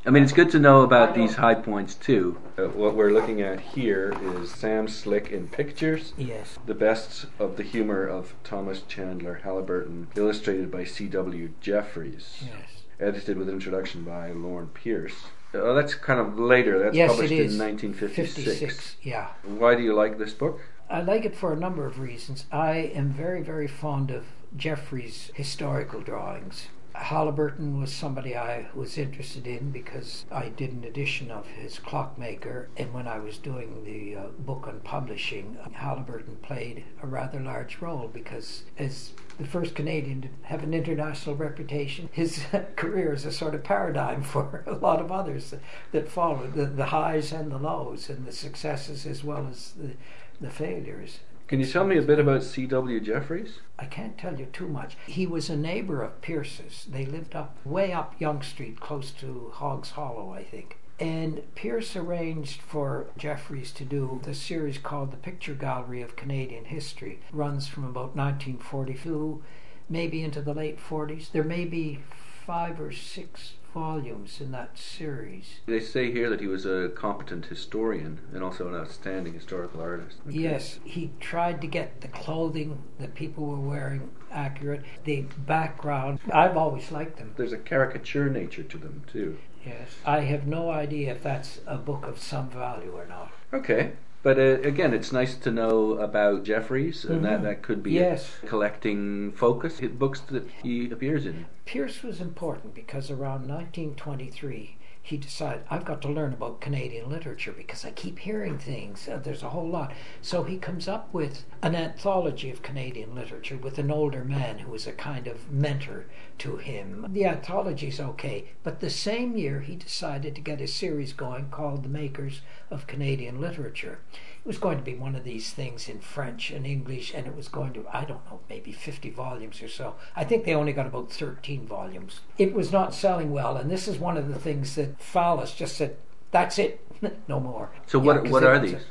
Yeah. 0.05 0.09
Yeah. 0.09 0.09
I 0.09 0.11
mean, 0.11 0.23
it's 0.23 0.33
good 0.33 0.49
to 0.51 0.59
know 0.59 0.81
about 0.81 1.15
these 1.15 1.35
high 1.35 1.55
points 1.55 1.95
too. 1.95 2.37
Uh, 2.57 2.63
what 2.67 2.95
we're 2.95 3.11
looking 3.11 3.41
at 3.41 3.59
here 3.59 4.13
is 4.41 4.51
Sam 4.51 4.87
Slick 4.87 5.29
in 5.31 5.47
pictures. 5.47 6.13
Yes. 6.17 6.59
The 6.65 6.73
best 6.75 7.25
of 7.39 7.57
the 7.57 7.63
humor 7.63 8.05
of 8.07 8.33
Thomas 8.43 8.81
Chandler 8.87 9.41
Haliburton, 9.43 10.07
illustrated 10.15 10.71
by 10.71 10.83
C.W. 10.83 11.49
Jefferys, 11.61 12.41
Yes. 12.41 12.83
edited 12.99 13.37
with 13.37 13.47
an 13.49 13.55
introduction 13.55 14.03
by 14.03 14.31
Lorne 14.31 14.67
Pierce. 14.67 15.15
Oh, 15.53 15.75
that's 15.75 15.93
kind 15.95 16.19
of 16.19 16.39
later. 16.39 16.79
That's 16.79 16.95
yes, 16.95 17.11
published 17.11 17.31
it 17.31 17.39
is. 17.39 17.53
in 17.53 17.59
1956. 17.59 18.33
56, 18.35 18.95
yeah. 19.03 19.29
Why 19.43 19.75
do 19.75 19.83
you 19.83 19.93
like 19.93 20.17
this 20.17 20.33
book? 20.33 20.59
I 20.89 21.01
like 21.01 21.25
it 21.25 21.35
for 21.35 21.53
a 21.53 21.55
number 21.55 21.85
of 21.85 21.99
reasons. 21.99 22.45
I 22.51 22.91
am 22.93 23.09
very, 23.13 23.41
very 23.41 23.67
fond 23.67 24.11
of 24.11 24.25
Jefferys' 24.57 25.31
historical 25.35 26.01
drawings. 26.01 26.67
Haliburton 26.95 27.79
was 27.79 27.91
somebody 27.91 28.37
I 28.37 28.67
was 28.75 28.97
interested 28.97 29.47
in 29.47 29.71
because 29.71 30.25
I 30.31 30.49
did 30.49 30.71
an 30.71 30.83
edition 30.83 31.31
of 31.31 31.47
his 31.47 31.79
Clockmaker, 31.79 32.69
and 32.77 32.93
when 32.93 33.07
I 33.07 33.17
was 33.17 33.37
doing 33.39 33.83
the 33.83 34.15
uh, 34.15 34.27
book 34.39 34.67
on 34.67 34.79
publishing, 34.81 35.57
Haliburton 35.75 36.41
played 36.41 36.83
a 37.01 37.07
rather 37.07 37.39
large 37.39 37.79
role 37.81 38.07
because, 38.07 38.63
as 38.77 39.11
the 39.39 39.47
first 39.47 39.73
Canadian 39.75 40.21
to 40.21 40.27
have 40.43 40.63
an 40.63 40.73
international 40.73 41.35
reputation, 41.35 42.09
his 42.11 42.45
career 42.75 43.13
is 43.13 43.25
a 43.25 43.31
sort 43.31 43.55
of 43.55 43.63
paradigm 43.63 44.21
for 44.33 44.63
a 44.67 44.75
lot 44.75 45.01
of 45.01 45.11
others 45.11 45.53
that, 45.91 46.07
followed 46.07 46.53
the, 46.53 46.65
the 46.65 46.85
highs 46.85 47.31
and 47.31 47.51
the 47.51 47.57
lows, 47.57 48.09
and 48.09 48.25
the 48.27 48.31
successes 48.31 49.05
as 49.05 49.23
well 49.23 49.47
as 49.49 49.71
the, 49.71 49.93
the 50.39 50.51
failures. 50.51 51.19
Can 51.53 51.59
you 51.59 51.67
tell 51.67 51.85
me 51.85 51.99
a 51.99 52.01
bit 52.01 52.17
about 52.17 52.41
C.W. 52.41 52.99
Jefferys? 52.99 53.59
I 53.77 53.85
can't 53.85 54.17
tell 54.17 54.39
you 54.39 54.47
too 54.47 54.67
much. 54.67 54.97
He 55.05 55.27
was 55.27 55.51
a 55.51 55.55
neighbor 55.55 56.01
of 56.01 56.19
Pierce's. 56.19 56.87
They 56.89 57.05
lived 57.05 57.35
up 57.35 57.63
way 57.63 57.93
up 57.93 58.15
Yonge 58.17 58.45
Street, 58.45 58.79
close 58.79 59.11
to 59.11 59.51
Hogg's 59.53 59.91
Hollow, 59.91 60.33
I 60.33 60.43
think. 60.43 60.79
And 60.99 61.43
Pierce 61.53 61.95
arranged 61.95 62.59
for 62.59 63.05
Jefferys 63.19 63.71
to 63.75 63.85
do 63.85 64.19
the 64.23 64.33
series 64.33 64.79
called 64.79 65.11
The 65.11 65.17
Picture 65.17 65.53
Gallery 65.53 66.01
of 66.01 66.15
Canadian 66.15 66.65
History. 66.65 67.19
Runs 67.31 67.67
from 67.67 67.83
about 67.83 68.15
1942, 68.15 69.43
maybe 69.87 70.23
into 70.23 70.41
the 70.41 70.55
late 70.55 70.79
40s. 70.79 71.31
There 71.31 71.43
may 71.43 71.65
be 71.65 71.99
five 72.47 72.81
or 72.81 72.91
six 72.91 73.53
volumes 73.73 74.39
in 74.39 74.51
that 74.51 74.77
series. 74.77 75.59
They 75.65 75.79
say 75.79 76.11
here 76.11 76.29
that 76.29 76.39
he 76.39 76.47
was 76.47 76.65
a 76.65 76.91
competent 76.95 77.45
historian 77.45 78.19
and 78.33 78.43
also 78.43 78.67
an 78.67 78.75
outstanding 78.75 79.33
historical 79.33 79.81
artist. 79.81 80.17
Okay. 80.27 80.37
Yes, 80.37 80.79
he 80.83 81.11
tried 81.19 81.61
to 81.61 81.67
get 81.67 82.01
the 82.01 82.07
clothing 82.07 82.83
that 82.99 83.15
people 83.15 83.45
were 83.45 83.59
wearing 83.59 84.11
accurate, 84.31 84.83
the 85.03 85.25
background. 85.39 86.19
I've 86.31 86.57
always 86.57 86.91
liked 86.91 87.17
them. 87.17 87.33
There's 87.35 87.53
a 87.53 87.57
caricature 87.57 88.29
nature 88.29 88.63
to 88.63 88.77
them 88.77 89.03
too. 89.11 89.37
Yes. 89.65 89.89
I 90.05 90.21
have 90.21 90.45
no 90.45 90.69
idea 90.69 91.11
if 91.11 91.23
that's 91.23 91.61
a 91.65 91.77
book 91.77 92.05
of 92.05 92.19
some 92.19 92.49
value 92.49 92.91
or 92.91 93.05
not. 93.05 93.31
Okay. 93.53 93.93
But 94.23 94.39
uh, 94.39 94.61
again, 94.63 94.93
it's 94.93 95.11
nice 95.11 95.35
to 95.35 95.51
know 95.51 95.91
about 95.99 96.45
Jefferys, 96.45 97.03
and 97.07 97.23
that, 97.25 97.41
Mhm. 97.41 97.43
that 97.43 97.61
could 97.61 97.83
be 97.83 97.91
Yes. 97.91 98.39
a 98.41 98.47
collecting 98.47 99.33
focus. 99.33 99.81
Books 99.81 100.21
that 100.21 100.49
he 100.63 100.89
appears 100.89 101.25
in. 101.25 101.45
Pierce 101.65 102.01
was 102.03 102.21
important 102.21 102.73
because 102.73 103.11
around 103.11 103.47
1923 103.47 104.77
he 105.05 105.17
decided 105.17 105.65
I've 105.69 105.83
got 105.83 106.01
to 106.03 106.07
learn 106.07 106.31
about 106.31 106.61
Canadian 106.61 107.09
literature 107.09 107.51
because 107.51 107.83
I 107.83 107.91
keep 107.91 108.19
hearing 108.19 108.57
things. 108.57 109.05
Uh, 109.05 109.19
there's 109.21 109.43
a 109.43 109.49
whole 109.49 109.67
lot. 109.67 109.91
So 110.21 110.43
he 110.43 110.57
comes 110.57 110.87
up 110.87 111.13
with 111.13 111.43
an 111.61 111.75
anthology 111.75 112.49
of 112.49 112.61
Canadian 112.61 113.13
literature 113.13 113.57
with 113.57 113.77
an 113.77 113.91
older 113.91 114.23
man 114.23 114.59
who 114.59 114.71
was 114.71 114.87
a 114.87 114.93
kind 114.93 115.27
of 115.27 115.51
mentor 115.51 116.05
to 116.37 116.55
him. 116.55 117.05
The 117.09 117.25
anthology's 117.25 117.99
okay, 117.99 118.45
but 118.63 118.79
the 118.79 118.89
same 118.89 119.35
year 119.35 119.59
he 119.59 119.75
decided 119.75 120.35
to 120.35 120.41
get 120.41 120.61
a 120.61 120.67
series 120.67 121.11
going 121.11 121.49
called 121.49 121.83
The 121.83 121.89
Makers 121.89 122.39
of 122.71 122.87
Canadian 122.87 123.41
Literature. 123.41 123.99
It 124.43 124.47
was 124.47 124.57
going 124.57 124.77
to 124.77 124.83
be 124.83 124.93
one 124.93 125.15
of 125.15 125.23
these 125.23 125.51
things 125.51 125.87
in 125.87 125.99
French 125.99 126.51
and 126.51 126.65
English, 126.65 127.13
and 127.13 127.25
it 127.25 127.33
was 127.33 127.47
going 127.47 127.71
to, 127.73 127.85
I 127.93 128.03
don't 128.03 128.25
know, 128.29 128.41
maybe 128.49 128.73
50 128.73 129.09
volumes 129.11 129.61
or 129.61 129.69
so. 129.69 129.95
I 130.17 130.25
think 130.25 130.43
they 130.43 130.53
only 130.53 130.73
got 130.73 130.85
about 130.85 131.09
13 131.13 131.65
volumes. 131.65 132.19
It 132.37 132.53
was 132.53 132.69
not 132.69 132.93
selling 132.93 133.31
well, 133.31 133.55
and 133.55 133.71
this 133.71 133.87
is 133.87 133.99
one 133.99 134.17
of 134.17 134.27
the 134.27 134.37
things 134.37 134.75
that 134.75 134.99
Fallis 134.99 135.55
just 135.55 135.77
said, 135.77 135.95
that's 136.31 136.59
it, 136.59 136.85
no 137.29 137.39
more. 137.39 137.69
So 137.87 137.99
Yeah, 138.25 138.31
what 138.31 138.43
are 138.43 138.59
these? 138.59 138.83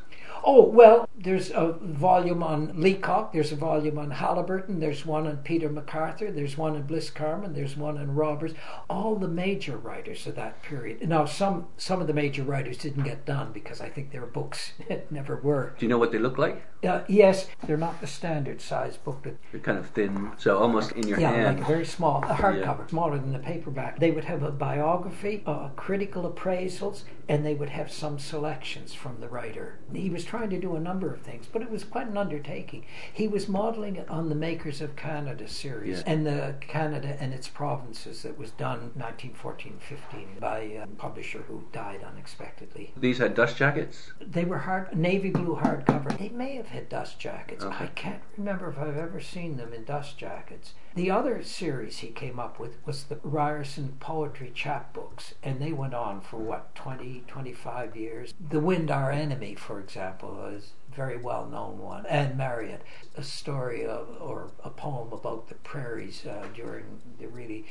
Oh, 0.45 0.65
well, 0.65 1.09
there's 1.17 1.51
a 1.51 1.77
volume 1.81 2.43
on 2.43 2.81
Leacock, 2.81 3.33
there's 3.33 3.53
a 3.53 3.57
volume 3.57 3.97
on 3.99 4.11
Haliburton, 4.11 4.81
there's 4.81 5.07
one 5.07 5.27
on 5.27 5.37
Peter 5.39 5.69
McArthur, 5.69 6.35
there's 6.35 6.59
one 6.59 6.75
on 6.75 6.83
Bliss 6.83 7.11
Carman, 7.11 7.55
there's 7.55 7.77
one 7.77 7.97
on 7.97 8.15
Roberts, 8.15 8.55
all 8.91 9.15
the 9.15 9.29
major 9.29 9.77
writers 9.77 10.27
of 10.27 10.35
that 10.35 10.61
period. 10.63 11.09
Now, 11.09 11.27
some, 11.27 11.69
some 11.77 12.01
of 12.01 12.09
the 12.09 12.13
major 12.13 12.43
writers 12.43 12.77
didn't 12.79 13.05
get 13.05 13.25
done 13.25 13.53
because 13.53 13.81
I 13.81 13.89
think 13.89 14.11
their 14.11 14.27
books 14.27 14.73
never 15.11 15.37
were. 15.37 15.75
Do 15.79 15.87
you 15.87 15.91
know 15.91 15.99
what 15.99 16.11
they 16.11 16.19
look 16.19 16.39
like? 16.39 16.63
Uh, 16.83 17.03
yes, 17.07 17.47
they're 17.65 17.77
not 17.77 18.01
the 18.01 18.09
standard 18.09 18.61
size 18.61 18.97
book 18.97 19.23
that 19.23 19.37
They're 19.53 19.61
kind 19.61 19.79
of 19.79 19.89
thin, 19.91 20.33
so 20.37 20.59
almost 20.59 20.91
in 20.93 21.07
your 21.07 21.21
yeah, 21.21 21.31
hand. 21.31 21.59
Yeah, 21.59 21.65
like 21.65 21.69
very 21.69 21.85
small, 21.85 22.25
a 22.25 22.35
hardcover, 22.35 22.81
Yeah. 22.81 22.87
smaller 22.89 23.19
than 23.19 23.33
the 23.33 23.39
paperback. 23.39 24.01
They 24.01 24.11
would 24.11 24.25
have 24.25 24.43
a 24.43 24.51
biography, 24.51 25.45
uh, 25.47 25.69
critical 25.77 26.29
appraisals, 26.29 27.05
and 27.29 27.47
they 27.47 27.55
would 27.55 27.71
have 27.71 27.93
some 27.93 28.19
selections 28.19 28.93
from 28.95 29.21
the 29.21 29.29
writer. 29.29 29.79
He 29.95 30.11
was 30.11 30.25
trying 30.33 30.49
to 30.49 30.59
do 30.59 30.77
a 30.77 30.81
number 30.81 31.13
of 31.13 31.21
things, 31.21 31.45
but 31.53 31.61
it 31.61 31.71
was 31.71 31.85
quite 31.85 32.07
an 32.07 32.17
undertaking. 32.17 32.83
He 33.13 33.29
was 33.29 33.51
modeling 33.51 33.97
it 33.97 34.09
on 34.09 34.31
the 34.31 34.35
Makers 34.35 34.81
of 34.81 34.97
Canada 34.97 35.47
series 35.47 35.99
Yeah. 35.99 36.05
and 36.07 36.27
the 36.27 36.55
Canada 36.63 37.19
and 37.21 37.35
its 37.35 37.49
provinces 37.49 38.23
that 38.23 38.39
was 38.39 38.51
done 38.53 38.93
1914-15 38.97 40.41
by 40.41 40.61
a 40.61 40.87
publisher 40.87 41.43
who 41.49 41.65
died 41.71 42.03
unexpectedly. 42.03 42.95
These 42.97 43.19
had 43.19 43.35
dust 43.35 43.59
jackets. 43.59 44.11
They 44.23 44.47
were 44.47 44.57
hard, 44.61 44.97
navy 44.97 45.29
blue 45.29 45.57
hardcover. 45.57 46.17
They 46.19 46.31
may 46.31 46.57
have 46.57 46.69
had 46.69 46.89
dust 46.89 47.19
jackets. 47.19 47.63
Okay. 47.63 47.85
I 47.85 47.89
can't 47.89 48.23
remember 48.39 48.71
if 48.71 48.79
I've 48.79 48.97
ever 48.97 49.21
seen 49.21 49.59
them 49.59 49.75
in 49.75 49.85
dust 49.85 50.17
jackets. 50.17 50.73
The 50.95 51.11
other 51.11 51.43
series 51.43 51.99
he 51.99 52.09
came 52.09 52.39
up 52.39 52.59
with 52.59 52.77
was 52.85 53.05
the 53.05 53.19
Ryerson 53.23 53.97
Poetry 53.99 54.53
Chapbooks, 54.55 55.33
and 55.43 55.59
they 55.59 55.73
went 55.73 55.95
on 55.95 56.21
for 56.21 56.37
what, 56.37 56.75
20, 56.75 57.25
25 57.27 57.97
years. 57.97 58.35
The 58.39 58.61
Wind 58.61 58.91
Our 58.91 59.11
Enemy, 59.11 59.55
for 59.55 59.81
example, 59.81 60.45
is 60.55 60.73
a 60.93 60.95
very 60.95 61.17
well 61.17 61.47
known 61.47 61.79
one, 61.79 62.05
Anne 62.07 62.37
Marriott, 62.37 62.83
a 63.17 63.23
story 63.23 63.87
of, 63.87 64.19
or 64.21 64.51
a 64.63 64.69
poem 64.69 65.15
about 65.15 65.49
the 65.49 65.55
prairies 65.55 66.27
uh, 66.27 66.47
during 66.55 66.85
the 67.19 67.29
really 67.29 67.65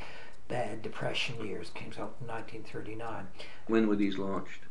bad 0.48 0.82
Depression 0.82 1.46
years, 1.46 1.70
came 1.76 1.92
out 1.92 2.16
in 2.20 2.26
1939. 2.26 3.28
When 3.68 3.86
were 3.86 3.96
these 3.96 4.18
launched? 4.18 4.62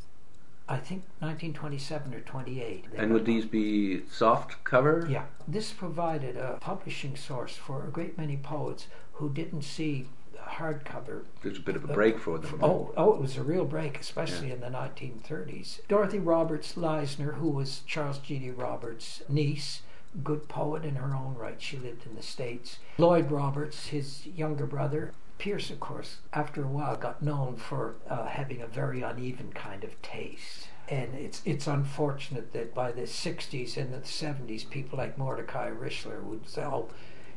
I 0.68 0.76
think 0.76 1.02
1927 1.18 2.14
or 2.14 2.20
28. 2.20 2.84
And 2.96 3.12
would 3.12 3.26
these 3.26 3.44
be 3.44 4.06
soft 4.08 4.62
cover? 4.64 5.06
yeah, 5.10 5.24
this 5.46 5.72
provided 5.72 6.36
a 6.36 6.58
publishing 6.60 7.16
source 7.16 7.56
for 7.56 7.84
a 7.84 7.90
great 7.90 8.16
many 8.16 8.36
poets 8.36 8.86
who 9.14 9.28
didn't 9.28 9.62
see 9.62 10.06
hardcover. 10.52 11.22
There's 11.42 11.58
a 11.58 11.62
bit 11.62 11.76
of 11.76 11.84
a 11.84 11.92
uh, 11.92 11.94
break 11.94 12.18
for 12.18 12.38
them. 12.38 12.58
Oh, 12.62 12.92
oh, 12.96 13.14
it 13.14 13.20
was 13.20 13.36
a 13.36 13.42
real 13.42 13.64
break, 13.64 13.98
especially 14.00 14.50
in 14.50 14.60
the 14.60 14.66
1930s. 14.68 15.86
Dorothy 15.88 16.18
Roberts 16.18 16.74
Leisner, 16.74 17.34
who 17.34 17.48
was 17.48 17.82
Charles 17.86 18.18
G.D. 18.18 18.50
Roberts' 18.50 19.22
niece, 19.28 19.82
good 20.22 20.48
poet 20.48 20.84
in 20.84 20.96
her 20.96 21.14
own 21.14 21.34
right. 21.34 21.60
She 21.60 21.76
lived 21.76 22.06
in 22.06 22.14
the 22.14 22.22
States. 22.22 22.78
Lloyd 22.98 23.30
Roberts, 23.30 23.88
his 23.88 24.26
younger 24.26 24.66
brother. 24.66 25.12
Pierce, 25.42 25.70
of 25.70 25.80
course, 25.80 26.18
after 26.32 26.62
a 26.62 26.68
while 26.68 26.94
got 26.94 27.20
known 27.20 27.56
for 27.56 27.96
uh, 28.08 28.26
having 28.26 28.62
a 28.62 28.66
very 28.68 29.02
uneven 29.02 29.52
kind 29.52 29.82
of 29.82 30.00
taste. 30.00 30.68
And 30.88 31.14
it's 31.16 31.42
it's 31.44 31.66
unfortunate 31.66 32.52
that 32.52 32.72
by 32.76 32.92
the 32.92 33.02
60s 33.02 33.76
and 33.76 33.92
the 33.92 33.98
70s, 34.06 34.70
people 34.70 34.98
like 34.98 35.18
Mordecai 35.18 35.68
Richler 35.70 36.22
would 36.22 36.48
say, 36.48 36.62
oh, 36.62 36.90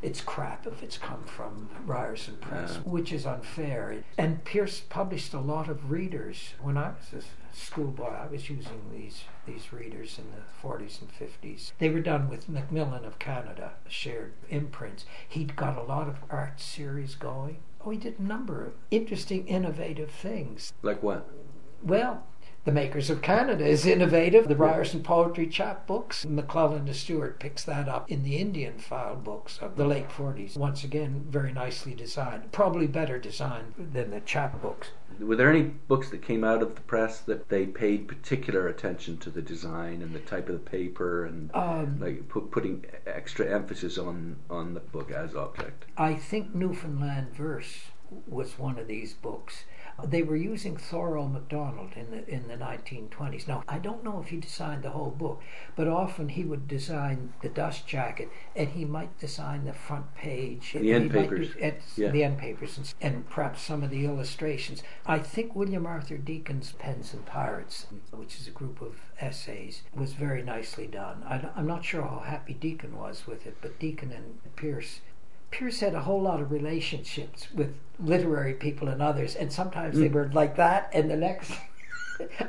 it's 0.04 0.22
crap 0.22 0.68
if 0.68 0.84
it's 0.84 1.00
come 1.00 1.24
from 1.24 1.68
Ryerson 1.88 2.38
Press, 2.38 2.74
Yeah. 2.76 2.82
which 2.92 3.12
is 3.12 3.26
unfair. 3.26 4.04
And 4.20 4.44
Pierce 4.44 4.82
published 4.82 5.34
a 5.34 5.40
lot 5.40 5.68
of 5.68 5.90
readers. 5.90 6.54
When 6.62 6.78
I 6.78 6.90
was 7.12 7.24
a 7.24 7.56
schoolboy, 7.58 8.14
I 8.14 8.28
was 8.28 8.52
using 8.52 8.82
these 8.94 9.24
these 9.48 9.74
readers 9.74 10.20
in 10.20 10.26
the 10.30 10.44
40s 10.68 11.00
and 11.02 11.10
50s. 11.12 11.72
They 11.80 11.90
were 11.90 12.02
done 12.02 12.30
with 12.30 12.48
Macmillan 12.50 13.04
of 13.04 13.18
Canada, 13.18 13.72
shared 13.88 14.34
imprints. 14.50 15.06
He'd 15.28 15.56
got 15.56 15.76
a 15.76 15.82
lot 15.84 16.08
of 16.08 16.18
art 16.30 16.60
series 16.62 17.16
going 17.16 17.58
He 17.92 17.98
did 17.98 18.20
a 18.20 18.24
number 18.24 18.66
of 18.66 18.74
interesting, 18.92 19.48
innovative 19.48 20.12
things. 20.12 20.74
Like 20.82 21.04
what? 21.04 21.30
Well, 21.84 22.26
the 22.66 22.72
Makers 22.72 23.12
of 23.12 23.22
Canada 23.22 23.64
is 23.64 23.86
innovative. 23.86 24.48
The 24.48 24.56
Ryerson 24.56 25.04
Poetry 25.04 25.46
Chapbooks. 25.46 26.26
McClelland 26.26 26.86
de 26.86 26.96
Stewart 26.96 27.40
picks 27.40 27.64
that 27.64 27.88
up 27.88 28.10
in 28.10 28.24
the 28.24 28.38
Indian 28.38 28.80
file 28.80 29.16
books 29.16 29.60
of 29.60 29.76
the 29.76 29.86
late 29.86 30.10
40s. 30.10 30.58
Once 30.58 30.84
again, 30.84 31.28
very 31.30 31.54
nicely 31.54 31.94
designed. 31.94 32.52
Probably 32.52 32.88
better 32.88 33.20
designed 33.20 33.76
than 33.78 34.10
the 34.10 34.20
chapbooks. 34.22 34.88
Were 35.20 35.36
there 35.36 35.52
any 35.52 35.62
books 35.62 36.10
that 36.10 36.24
came 36.24 36.44
out 36.44 36.64
of 36.64 36.74
the 36.74 36.82
press 36.82 37.20
that 37.22 37.50
they 37.50 37.68
paid 37.68 38.08
particular 38.08 38.68
attention 38.68 39.18
to 39.20 39.30
the 39.30 39.44
design 39.44 40.02
and 40.02 40.14
the 40.14 40.20
type 40.20 40.50
of 40.50 40.56
the 40.56 40.70
paper 40.70 41.24
and 41.24 41.52
Um, 41.54 42.00
like 42.00 42.28
put, 42.30 42.50
putting 42.50 42.84
extra 43.06 43.46
emphasis 43.46 44.00
on 44.00 44.38
on 44.50 44.74
the 44.74 44.80
book 44.80 45.12
as 45.12 45.36
object? 45.36 45.86
I 45.98 46.16
think 46.16 46.56
Newfoundland 46.56 47.32
Verse 47.36 47.92
was 48.28 48.58
one 48.58 48.80
of 48.80 48.88
these 48.88 49.14
books. 49.14 49.66
They 50.04 50.24
were 50.24 50.36
using 50.36 50.76
Thoreau 50.76 51.28
MacDonald 51.28 51.92
in 51.96 52.12
the 52.12 52.28
in 52.30 52.48
the 52.48 52.56
1920s. 52.58 53.48
Now 53.48 53.64
I 53.68 53.80
don't 53.80 54.04
know 54.04 54.20
if 54.22 54.28
he 54.28 54.38
designed 54.38 54.84
the 54.84 54.90
whole 54.90 55.10
book, 55.12 55.42
but 55.76 55.88
often 55.88 56.30
he 56.30 56.44
would 56.44 56.68
design 56.68 57.34
the 57.42 57.50
dust 57.50 57.88
jacket, 57.88 58.30
and 58.56 58.70
he 58.70 58.84
might 58.86 59.18
design 59.20 59.66
the 59.66 59.74
front 59.74 60.14
page, 60.16 60.74
The 60.74 60.94
end 60.94 61.12
papers. 61.12 61.50
Yeah. 61.96 62.10
the 62.10 62.24
end 62.24 62.38
papers, 62.40 62.78
and, 62.78 62.94
and 63.02 63.30
perhaps 63.30 63.62
some 63.62 63.84
of 63.84 63.90
the 63.90 64.06
illustrations. 64.06 64.84
I 65.06 65.20
think 65.20 65.56
William 65.56 65.86
Arthur 65.86 66.18
Deacon's 66.18 66.74
Pens 66.74 67.14
and 67.14 67.26
Pirates, 67.26 67.88
which 68.12 68.36
is 68.38 68.48
a 68.48 68.52
group 68.52 68.82
of 68.82 68.96
essays, 69.20 69.82
was 69.96 70.14
very 70.14 70.44
nicely 70.44 70.88
done. 70.88 71.24
I, 71.26 71.50
I'm 71.56 71.68
not 71.68 71.86
sure 71.86 72.02
how 72.02 72.20
happy 72.20 72.54
Deacon 72.54 72.98
was 72.98 73.26
with 73.26 73.48
it, 73.48 73.58
but 73.62 73.80
Deacon 73.80 74.12
and 74.12 74.56
Pierce 74.56 75.00
Pierce 75.56 75.80
had 75.80 75.96
a 75.96 76.02
whole 76.02 76.22
lot 76.22 76.42
of 76.42 76.52
relationships 76.52 77.48
with 77.54 77.74
literary 77.98 78.54
people 78.54 78.90
and 78.90 79.02
others, 79.02 79.36
and 79.36 79.54
sometimes 79.54 79.98
they 79.98 80.10
were 80.10 80.30
like 80.34 80.58
that, 80.58 80.90
and 80.94 81.10
the 81.10 81.16
next. 81.16 81.54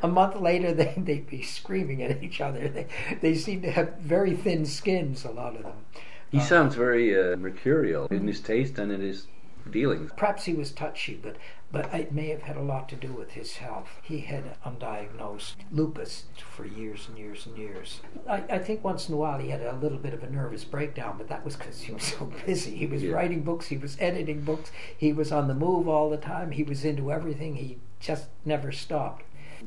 A 0.03 0.07
month 0.07 0.37
later, 0.37 0.73
they, 0.73 0.95
they'd 0.97 1.29
be 1.29 1.43
screaming 1.43 2.01
at 2.01 2.23
each 2.23 2.41
other. 2.41 2.69
They, 2.69 2.87
they 3.21 3.35
seem 3.35 3.63
to 3.63 3.71
have 3.73 3.97
very 3.99 4.35
thin 4.37 4.65
skins, 4.65 5.25
a 5.25 5.31
lot 5.31 5.57
of 5.57 5.65
them. 5.65 5.85
He 6.31 6.39
sounds 6.39 6.77
very 6.77 7.19
uh, 7.19 7.37
mercurial 7.37 8.07
in 8.07 8.29
his 8.29 8.39
taste 8.41 8.79
and 8.79 8.93
in 8.93 9.01
his 9.01 9.27
dealings. 9.69 10.13
Perhaps 10.17 10.45
he 10.45 10.55
was 10.55 10.71
touchy, 10.71 11.19
but, 11.21 11.37
but 11.77 11.95
it 12.01 12.13
may 12.13 12.29
have 12.29 12.43
had 12.43 12.57
a 12.57 12.63
lot 12.63 12.89
to 12.89 12.97
do 12.97 13.13
with 13.13 13.33
his 13.33 13.57
health. 13.57 13.89
He 14.03 14.21
had 14.21 14.61
undiagnosed 14.65 15.55
lupus 15.71 16.25
for 16.51 16.65
years 16.67 17.07
and 17.09 17.19
years 17.19 17.47
and 17.47 17.57
years. 17.59 18.01
I, 18.29 18.43
I 18.51 18.59
think 18.59 18.83
once 18.85 19.09
in 19.09 19.15
a 19.15 19.19
while 19.19 19.39
he 19.39 19.51
had 19.51 19.63
a 19.63 19.77
little 19.77 19.99
bit 19.99 20.15
of 20.15 20.23
a 20.23 20.31
nervous 20.31 20.65
breakdown, 20.65 21.17
but 21.19 21.29
that 21.29 21.45
was 21.45 21.57
because 21.57 21.81
he 21.83 21.93
was 21.93 22.05
so 22.05 22.25
busy. 22.47 22.77
He 22.77 22.87
was 22.87 23.03
Yeah. 23.03 23.13
writing 23.15 23.43
books, 23.43 23.67
he 23.67 23.77
was 23.77 23.97
editing 24.01 24.43
books, 24.43 24.71
he 24.97 25.13
was 25.13 25.33
on 25.33 25.49
the 25.49 25.55
move 25.55 25.89
all 25.89 26.11
the 26.11 26.17
time, 26.17 26.53
he 26.53 26.63
was 26.63 26.85
into 26.85 27.13
everything, 27.13 27.57
he 27.57 27.79
just 28.01 28.29
never 28.45 28.73
stopped. 28.73 29.25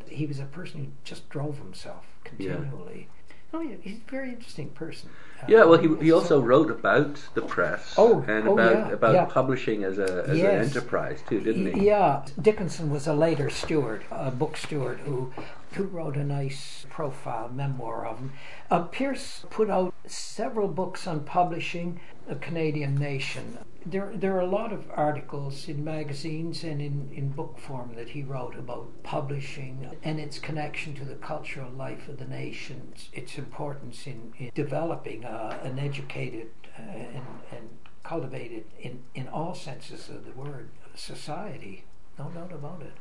He 0.07 0.25
was 0.25 0.39
a 0.39 0.45
person 0.45 0.79
who 0.85 0.91
just 1.03 1.29
drove 1.29 1.57
himself 1.57 2.05
continually. 2.23 3.07
Oh, 3.53 3.61
yeah, 3.61 3.77
he's 3.81 3.97
a 3.97 4.11
very 4.11 4.29
interesting 4.29 4.69
person. 4.69 5.09
Yeah, 5.47 5.63
well, 5.65 5.79
he 5.79 5.87
he 6.03 6.09
so- 6.09 6.15
also 6.15 6.41
wrote 6.41 6.69
about 6.69 7.15
the 7.33 7.41
press 7.41 7.93
Oh, 7.97 8.23
and 8.27 8.47
oh, 8.47 8.53
about 8.53 8.71
yeah, 8.87 8.93
about 8.93 9.13
yeah. 9.13 9.25
publishing 9.25 9.83
as 9.83 9.97
a 9.97 10.25
as 10.27 10.37
Yes. 10.37 10.53
an 10.53 10.61
enterprise 10.79 11.19
too, 11.27 11.39
didn't 11.39 11.73
he? 11.75 11.85
Yeah, 11.87 12.25
Dickinson 12.41 12.89
was 12.89 13.07
a 13.07 13.13
later 13.13 13.49
steward, 13.49 14.03
a 14.11 14.31
book 14.31 14.57
steward 14.57 14.99
who 15.01 15.31
who 15.73 15.83
wrote 15.83 16.17
a 16.17 16.23
nice 16.23 16.85
profile 16.89 17.49
memoir 17.49 18.05
of 18.07 18.17
him. 18.17 18.31
Uh, 18.71 18.81
Pierce 18.81 19.45
put 19.49 19.69
out 19.69 19.93
several 20.07 20.67
books 20.67 21.05
on 21.07 21.21
publishing 21.21 21.99
a 22.27 22.35
Canadian 22.35 22.95
nation. 22.95 23.59
There, 23.85 24.11
there 24.13 24.35
are 24.35 24.41
a 24.41 24.45
lot 24.45 24.73
of 24.73 24.91
articles 24.93 25.69
in 25.69 25.83
magazines 25.83 26.63
and 26.63 26.81
in, 26.81 27.09
in 27.13 27.29
book 27.29 27.57
form 27.57 27.95
that 27.95 28.09
he 28.09 28.23
wrote 28.23 28.55
about 28.55 29.03
publishing 29.03 29.89
and 30.03 30.19
its 30.19 30.37
connection 30.37 30.93
to 30.95 31.05
the 31.05 31.15
cultural 31.15 31.71
life 31.71 32.09
of 32.09 32.19
the 32.19 32.25
nation, 32.25 32.93
its 33.13 33.37
importance 33.37 34.05
in, 34.05 34.33
in 34.37 34.51
developing 34.53 35.23
uh, 35.23 35.57
an 35.63 35.79
educated 35.79 36.49
uh, 36.77 36.81
and, 36.81 37.25
and 37.51 37.69
cultivated, 38.03 38.65
in, 38.81 39.03
in 39.15 39.27
all 39.29 39.55
senses 39.55 40.09
of 40.09 40.25
the 40.25 40.31
word, 40.31 40.69
society. 40.93 41.85
No 42.17 42.25
doubt 42.29 42.51
about 42.51 42.81
it. 42.81 42.93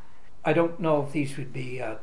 I 0.45 0.53
don't 0.53 0.79
know 0.79 1.03
if 1.03 1.13
these 1.13 1.37
would 1.37 1.53
be 1.53 1.83
uh, 1.83 1.97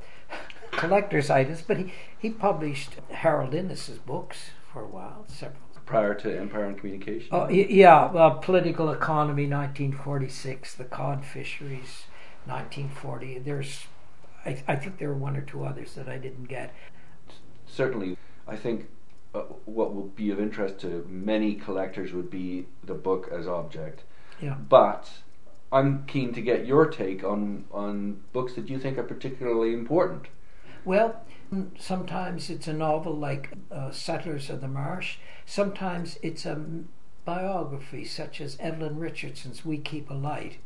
collector's 0.72 1.30
items, 1.30 1.62
but 1.62 1.78
he, 1.78 1.94
he 2.20 2.30
published 2.30 2.96
Harold 3.10 3.54
Innis's 3.54 4.00
books 4.00 4.50
for 4.72 4.82
a 4.82 4.88
while, 4.88 5.26
several. 5.28 5.62
Prior 5.86 6.14
to 6.16 6.40
Empire 6.40 6.66
and 6.66 6.78
Communication. 6.78 7.30
Oh, 7.32 7.48
yeah, 7.50 8.06
uh, 8.06 8.32
Political 8.32 8.92
Economy, 8.92 9.44
1946, 9.44 10.76
The 10.76 10.84
Cod 10.86 11.24
Fisheries, 11.24 12.06
1940. 12.46 13.40
There's, 13.40 13.86
I, 14.46 14.64
I 14.68 14.76
think 14.76 14.98
there 14.98 15.10
were 15.10 15.16
one 15.16 15.38
or 15.38 15.42
two 15.42 15.64
others 15.64 15.94
that 15.94 16.10
I 16.10 16.18
didn't 16.18 16.46
get. 16.46 16.74
Certainly, 17.68 18.18
I 18.48 18.56
think 18.56 18.88
uh, 19.36 19.42
what 19.66 19.94
will 19.94 20.08
be 20.08 20.32
of 20.32 20.40
interest 20.40 20.80
to 20.80 21.06
many 21.10 21.56
collectors 21.56 22.14
would 22.14 22.30
be 22.30 22.66
the 22.84 22.94
book 22.94 23.30
as 23.32 23.48
object. 23.48 24.04
Yeah. 24.42 24.56
But 24.56 25.10
I'm 25.72 26.06
keen 26.06 26.34
to 26.34 26.42
get 26.42 26.66
your 26.66 26.86
take 26.88 27.24
on 27.24 27.66
on 27.72 28.22
books 28.34 28.54
that 28.54 28.70
you 28.70 28.80
think 28.80 28.98
are 28.98 29.04
particularly 29.04 29.74
important. 29.74 30.28
Well, 30.86 31.22
sometimes 31.78 32.49
it's 32.49 32.68
a 32.68 32.74
novel 32.74 33.14
like 33.14 33.49
uh, 33.72 33.91
Settlers 33.91 34.49
of 34.49 34.62
the 34.62 34.68
Marsh. 34.68 35.18
Sometimes 35.45 36.18
it's 36.22 36.45
a 36.45 36.64
biography, 37.26 38.06
such 38.06 38.39
as 38.39 38.58
Evelyn 38.60 38.99
Richardson's 38.99 39.66
We 39.66 39.78
Keep 39.78 40.10
a 40.10 40.14
Light, 40.14 40.58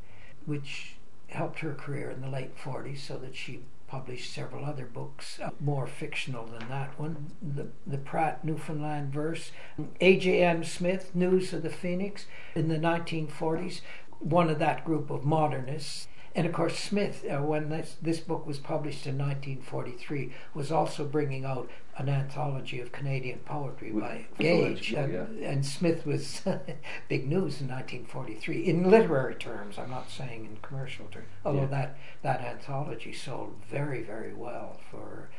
which 0.45 0.95
helped 1.29 1.59
her 1.59 1.73
career 1.73 2.09
in 2.09 2.21
the 2.21 2.29
late 2.29 2.57
40s 2.57 2.99
so 2.99 3.17
that 3.17 3.35
she 3.35 3.61
published 3.87 4.31
several 4.31 4.65
other 4.65 4.85
books, 4.85 5.39
uh, 5.39 5.49
more 5.59 5.87
fictional 5.87 6.45
than 6.45 6.69
that 6.69 6.97
one. 6.99 7.31
The, 7.41 7.67
the 7.87 7.97
Pratt 7.97 8.45
Newfoundland 8.45 9.11
Verse, 9.11 9.51
A.J.M. 9.99 10.63
Smith, 10.63 11.15
News 11.15 11.53
of 11.53 11.63
the 11.63 11.71
Phoenix, 11.71 12.27
in 12.53 12.67
the 12.67 12.77
1940s, 12.77 13.81
one 14.19 14.49
of 14.49 14.59
that 14.59 14.85
group 14.85 15.09
of 15.09 15.23
modernists. 15.25 16.07
And 16.39 16.47
of 16.47 16.53
course, 16.53 16.79
Smith, 16.79 17.25
uh, 17.29 17.39
when 17.43 17.67
this, 17.67 17.97
this 18.01 18.21
book 18.21 18.47
was 18.47 18.59
published 18.59 19.05
in 19.05 19.17
1943, 19.17 20.31
was 20.53 20.71
also 20.71 21.03
bringing 21.03 21.43
out 21.43 21.69
an 21.97 22.07
anthology 22.07 22.79
of 22.79 22.93
Canadian 22.93 23.39
poetry 23.39 23.91
With 23.91 24.05
by 24.05 24.25
Gage. 24.37 24.93
And, 24.93 25.11
yeah. 25.37 25.49
and 25.49 25.65
Smith 25.65 26.05
was 26.05 26.41
big 27.09 27.27
news 27.27 27.59
in 27.59 27.67
1943 27.67 28.65
in 28.65 28.89
literary 28.89 29.35
terms. 29.35 29.77
I'm 29.77 29.89
not 29.89 30.09
saying 30.09 30.45
in 30.45 30.55
commercial 30.61 31.07
terms. 31.07 31.27
Although 31.43 31.63
Yeah. 31.63 31.65
that 31.67 31.97
that 32.21 32.39
anthology 32.39 33.11
sold 33.11 33.55
very 33.69 34.01
very 34.01 34.33
well 34.33 34.79
for 34.89 35.29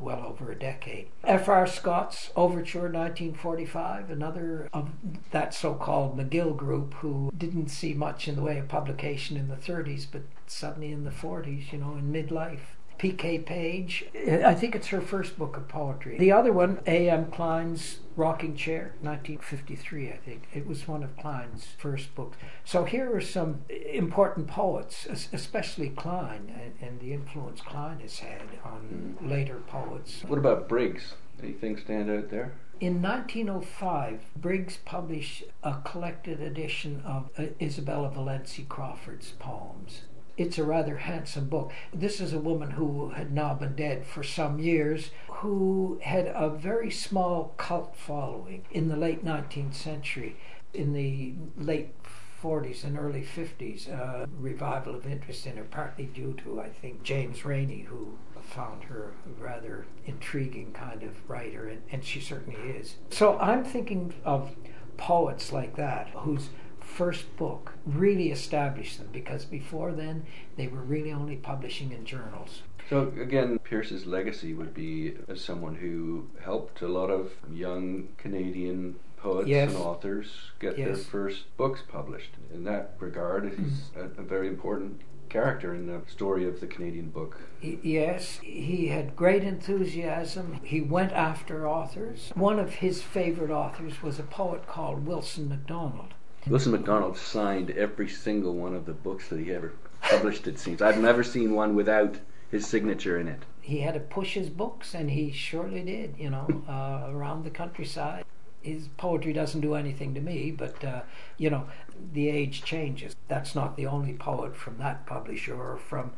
well 0.00 0.24
over 0.26 0.50
a 0.50 0.58
decade. 0.58 1.08
F.R. 1.24 1.66
Scott's 1.66 2.30
Overture 2.36 2.90
1945, 2.90 4.10
another 4.10 4.68
of 4.72 4.90
that 5.30 5.54
so-called 5.54 6.16
McGill 6.16 6.56
group 6.56 6.94
who 6.94 7.30
didn't 7.36 7.68
see 7.68 7.94
much 7.94 8.28
in 8.28 8.36
the 8.36 8.42
way 8.42 8.58
of 8.58 8.68
publication 8.68 9.36
in 9.36 9.48
the 9.48 9.56
30s, 9.56 10.06
but 10.10 10.22
suddenly 10.46 10.92
in 10.92 11.04
the 11.04 11.10
40s, 11.10 11.72
you 11.72 11.78
know, 11.78 11.94
in 11.94 12.12
midlife. 12.12 12.75
P.K. 12.98 13.40
Page, 13.40 14.04
I 14.44 14.54
think 14.54 14.74
it's 14.74 14.88
her 14.88 15.00
first 15.00 15.38
book 15.38 15.56
of 15.56 15.68
poetry. 15.68 16.18
The 16.18 16.32
other 16.32 16.52
one, 16.52 16.80
A.M. 16.86 17.30
Klein's 17.30 18.00
Rocking 18.16 18.56
Chair, 18.56 18.94
1953, 19.02 20.10
I 20.10 20.16
think. 20.16 20.48
It 20.54 20.66
was 20.66 20.88
one 20.88 21.02
of 21.02 21.16
Klein's 21.16 21.66
first 21.76 22.14
books. 22.14 22.38
So 22.64 22.84
here 22.84 23.14
are 23.14 23.20
some 23.20 23.64
important 23.68 24.46
poets, 24.46 25.06
especially 25.32 25.90
Klein, 25.90 26.52
and, 26.58 26.74
and 26.80 27.00
the 27.00 27.12
influence 27.12 27.60
Klein 27.60 28.00
has 28.00 28.20
had 28.20 28.42
on 28.64 29.18
later 29.20 29.60
poets. 29.66 30.22
What 30.26 30.38
about 30.38 30.68
Briggs? 30.68 31.14
Anything 31.42 31.76
stand 31.76 32.10
out 32.10 32.30
there? 32.30 32.54
In 32.80 33.00
1905, 33.00 34.20
Briggs 34.36 34.78
published 34.84 35.44
a 35.62 35.76
collected 35.84 36.40
edition 36.40 37.02
of 37.06 37.30
uh, 37.38 37.44
Isabella 37.60 38.10
Valancy 38.10 38.66
Crawford's 38.68 39.32
poems. 39.38 40.02
It's 40.36 40.58
a 40.58 40.64
rather 40.64 40.98
handsome 40.98 41.48
book. 41.48 41.72
This 41.94 42.20
is 42.20 42.32
a 42.32 42.38
woman 42.38 42.72
who 42.72 43.10
had 43.10 43.32
now 43.32 43.54
been 43.54 43.74
dead 43.74 44.04
for 44.04 44.22
some 44.22 44.58
years, 44.58 45.10
who 45.28 45.98
had 46.02 46.26
a 46.26 46.50
very 46.50 46.90
small 46.90 47.54
cult 47.56 47.96
following 47.96 48.64
in 48.70 48.88
the 48.88 48.96
late 48.96 49.24
19th 49.24 49.74
century. 49.74 50.36
In 50.74 50.92
the 50.92 51.34
late 51.56 51.94
40s 52.42 52.84
and 52.84 52.98
early 52.98 53.22
50s, 53.22 53.88
a 53.88 54.28
revival 54.38 54.94
of 54.94 55.06
interest 55.06 55.46
in 55.46 55.56
her, 55.56 55.64
partly 55.64 56.04
due 56.04 56.34
to, 56.44 56.60
I 56.60 56.68
think, 56.68 57.02
James 57.02 57.40
Reaney, 57.40 57.86
who 57.86 58.18
found 58.42 58.84
her 58.84 59.12
a 59.26 59.42
rather 59.42 59.86
intriguing 60.04 60.72
kind 60.72 61.02
of 61.02 61.28
writer, 61.28 61.66
and, 61.66 61.82
and 61.90 62.04
she 62.04 62.20
certainly 62.20 62.60
is. 62.70 62.96
So 63.10 63.38
I'm 63.38 63.64
thinking 63.64 64.14
of 64.24 64.54
poets 64.96 65.52
like 65.52 65.76
that, 65.76 66.08
whose 66.10 66.50
first 66.96 67.36
book 67.36 67.74
really 67.84 68.30
established 68.30 68.98
them, 68.98 69.08
because 69.12 69.44
before 69.44 69.92
then 69.92 70.24
they 70.56 70.66
were 70.66 70.82
really 70.82 71.12
only 71.12 71.36
publishing 71.36 71.92
in 71.92 72.04
journals. 72.04 72.62
So 72.88 73.12
again, 73.20 73.58
Pierce's 73.58 74.06
legacy 74.06 74.54
would 74.54 74.72
be 74.72 75.14
as 75.28 75.44
someone 75.44 75.74
who 75.74 76.28
helped 76.42 76.82
a 76.82 76.88
lot 76.88 77.10
of 77.10 77.32
young 77.52 78.08
Canadian 78.16 78.96
poets 79.16 79.48
Yes. 79.48 79.72
and 79.72 79.82
authors 79.82 80.52
get 80.60 80.76
their 80.76 80.96
first 80.96 81.56
books 81.56 81.82
published. 81.86 82.30
In 82.54 82.64
that 82.64 82.94
regard, 82.98 83.44
he's 83.58 83.90
hmm. 83.94 84.00
a, 84.00 84.22
a 84.22 84.24
very 84.24 84.48
important 84.48 85.00
character 85.28 85.74
in 85.74 85.86
the 85.86 86.00
story 86.06 86.46
of 86.46 86.60
the 86.60 86.66
Canadian 86.66 87.10
book. 87.10 87.40
Yes, 87.60 88.38
he 88.42 88.88
had 88.88 89.16
great 89.16 89.42
enthusiasm. 89.42 90.60
He 90.62 90.80
went 90.80 91.12
after 91.12 91.68
authors. 91.68 92.30
One 92.34 92.58
of 92.58 92.74
his 92.74 93.02
favorite 93.02 93.50
authors 93.50 94.02
was 94.02 94.18
a 94.18 94.22
poet 94.22 94.66
called 94.66 95.04
Wilson 95.04 95.48
MacDonald. 95.48 96.14
Wilson 96.48 96.72
MacDonald 96.72 97.16
signed 97.16 97.70
every 97.70 98.08
single 98.08 98.54
one 98.54 98.74
of 98.74 98.86
the 98.86 98.92
books 98.92 99.28
that 99.28 99.40
he 99.40 99.52
ever 99.52 99.72
published, 100.00 100.46
it 100.46 100.58
seems. 100.58 100.80
I've 100.80 101.00
never 101.00 101.24
seen 101.24 101.54
one 101.54 101.74
without 101.74 102.18
his 102.50 102.66
signature 102.66 103.18
in 103.18 103.26
it. 103.26 103.42
He 103.60 103.80
had 103.80 103.94
to 103.94 104.00
push 104.00 104.34
his 104.34 104.48
books, 104.48 104.94
and 104.94 105.10
he 105.10 105.32
surely 105.32 105.82
did, 105.82 106.14
you 106.18 106.30
know, 106.30 106.46
uh, 106.68 107.10
around 107.10 107.44
the 107.44 107.50
countryside. 107.50 108.24
His 108.62 108.88
poetry 108.96 109.32
doesn't 109.32 109.60
do 109.60 109.74
anything 109.74 110.14
to 110.14 110.20
me, 110.20 110.52
but, 110.52 110.82
uh, 110.84 111.02
you 111.36 111.50
know, 111.50 111.66
the 112.12 112.28
age 112.28 112.62
changes. 112.62 113.14
That's 113.28 113.54
not 113.54 113.76
the 113.76 113.86
only 113.86 114.14
poet 114.14 114.56
from 114.56 114.78
that 114.78 115.06
publisher 115.06 115.54
or 115.60 115.78
from 115.78 116.12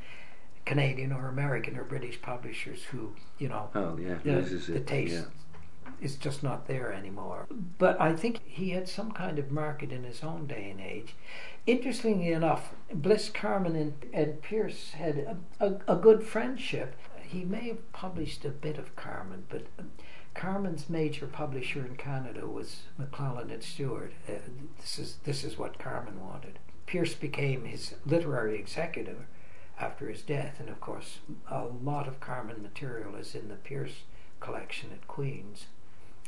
Canadian 0.66 1.12
or 1.12 1.28
American 1.28 1.76
or 1.78 1.84
British 1.84 2.20
publishers 2.20 2.84
who, 2.84 3.14
you 3.38 3.48
know, 3.48 3.70
Oh, 3.74 3.96
yeah, 3.98 4.16
the, 4.22 4.40
the 4.42 4.76
it. 4.76 4.86
taste 4.86 5.14
yeah. 5.14 5.24
Is 6.00 6.16
just 6.16 6.42
not 6.42 6.68
there 6.68 6.92
anymore. 6.92 7.46
But 7.78 8.00
I 8.00 8.14
think 8.14 8.40
he 8.44 8.70
had 8.70 8.88
some 8.88 9.10
kind 9.10 9.38
of 9.38 9.50
market 9.50 9.90
in 9.90 10.04
his 10.04 10.22
own 10.22 10.46
day 10.46 10.70
and 10.70 10.80
age. 10.80 11.14
Interestingly 11.66 12.32
enough, 12.32 12.72
Bliss 12.92 13.28
Carman 13.30 13.74
and, 13.76 13.92
and 14.12 14.40
Pierce 14.40 14.92
had 14.92 15.18
a, 15.18 15.36
a, 15.60 15.94
a 15.94 15.96
good 15.96 16.22
friendship. 16.22 16.94
He 17.20 17.44
may 17.44 17.68
have 17.68 17.92
published 17.92 18.44
a 18.44 18.50
bit 18.50 18.78
of 18.78 18.96
Carman, 18.96 19.44
but 19.48 19.66
um, 19.78 19.90
Carman's 20.34 20.88
major 20.88 21.26
publisher 21.26 21.84
in 21.84 21.96
Canada 21.96 22.46
was 22.46 22.82
McClelland 22.98 23.52
and 23.52 23.62
Stewart. 23.62 24.12
Uh, 24.28 24.34
this 24.80 24.98
is 24.98 25.16
this 25.24 25.42
is 25.42 25.58
what 25.58 25.78
Carman 25.78 26.20
wanted. 26.20 26.58
Pierce 26.86 27.14
became 27.14 27.64
his 27.64 27.94
literary 28.06 28.58
executive 28.58 29.26
after 29.80 30.08
his 30.08 30.22
death, 30.22 30.60
and 30.60 30.68
of 30.68 30.80
course, 30.80 31.18
a 31.50 31.64
lot 31.64 32.08
of 32.08 32.20
Carman 32.20 32.62
material 32.62 33.14
is 33.16 33.34
in 33.34 33.48
the 33.48 33.56
Pierce 33.56 34.04
collection 34.40 34.90
at 34.92 35.06
Queen's. 35.06 35.66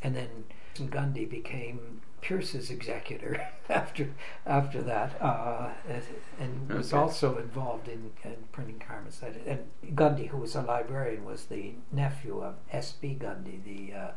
And 0.02 0.16
then 0.16 0.44
Gundy 0.76 1.28
became 1.28 2.00
Pierce's 2.20 2.70
executor 2.70 3.48
after 3.68 4.10
after 4.46 4.82
that, 4.82 5.20
uh, 5.22 5.70
and 6.38 6.68
was 6.68 6.92
Okay. 6.92 7.00
also 7.02 7.38
involved 7.38 7.88
in, 7.88 8.10
in 8.24 8.36
printing 8.52 8.78
Carman's. 8.78 9.22
And 9.46 9.60
Gundy, 9.94 10.28
who 10.28 10.38
was 10.38 10.54
a 10.54 10.62
librarian, 10.62 11.24
was 11.24 11.46
the 11.46 11.74
nephew 11.92 12.40
of 12.42 12.56
S.B. 12.72 13.16
Gundy, 13.20 13.62
the 13.64 13.94
uh, 13.94 14.10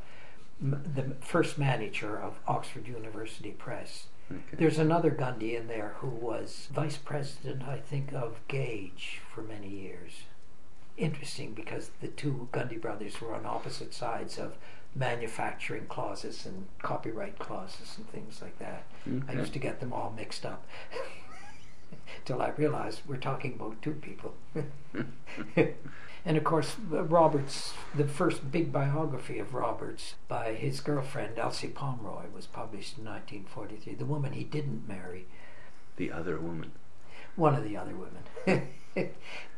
m- 0.62 0.84
the 0.96 1.16
first 1.26 1.58
manager 1.58 2.18
of 2.18 2.40
Oxford 2.48 2.88
University 2.88 3.52
Press. 3.52 4.08
Okay. 4.32 4.42
There's 4.58 4.80
another 4.80 5.12
Gundy 5.12 5.58
in 5.60 5.68
there 5.68 5.96
who 5.98 6.08
was 6.08 6.68
vice 6.74 6.98
president, 6.98 7.64
I 7.64 7.78
think, 7.78 8.14
of 8.14 8.40
Gage 8.48 9.20
for 9.34 9.42
many 9.42 9.68
years. 9.70 10.24
Interesting 10.96 11.54
because 11.54 11.90
the 12.02 12.08
two 12.08 12.48
Gundy 12.54 12.80
brothers 12.80 13.20
were 13.20 13.34
on 13.34 13.46
opposite 13.46 13.94
sides 13.94 14.38
of 14.38 14.54
manufacturing 14.96 15.86
clauses 15.88 16.46
and 16.46 16.68
copyright 16.82 17.40
clauses 17.40 17.96
and 17.98 18.08
things 18.10 18.42
like 18.42 18.58
that. 18.60 18.84
I 19.28 19.34
used 19.34 19.54
to 19.54 19.60
get 19.60 19.80
them 19.80 19.92
all 19.92 20.14
mixed 20.16 20.46
up 20.46 20.64
till 22.26 22.42
I 22.42 22.50
realized 22.50 23.02
we're 23.08 23.18
talking 23.18 23.54
about 23.54 23.82
two 23.82 23.94
people. 23.94 24.34
and 26.26 26.38
of 26.38 26.44
course, 26.44 26.76
uh, 26.92 27.04
Roberts, 27.04 27.74
the 27.96 28.08
first 28.08 28.52
big 28.52 28.72
biography 28.72 29.40
of 29.40 29.54
Roberts 29.54 30.16
by 30.28 30.54
his 30.54 30.80
girlfriend 30.80 31.38
Elsie 31.40 31.68
Pomeroy 31.68 32.26
was 32.34 32.46
published 32.46 32.98
in 32.98 33.06
1943. 33.06 33.96
The 33.96 34.06
woman 34.06 34.34
he 34.34 34.44
didn't 34.44 34.88
marry, 34.88 35.26
The 35.98 36.12
Other 36.12 36.38
Woman. 36.40 36.72
one 37.36 37.56
of 37.56 37.64
the 37.64 37.76
other 37.78 37.96
women. 37.96 38.68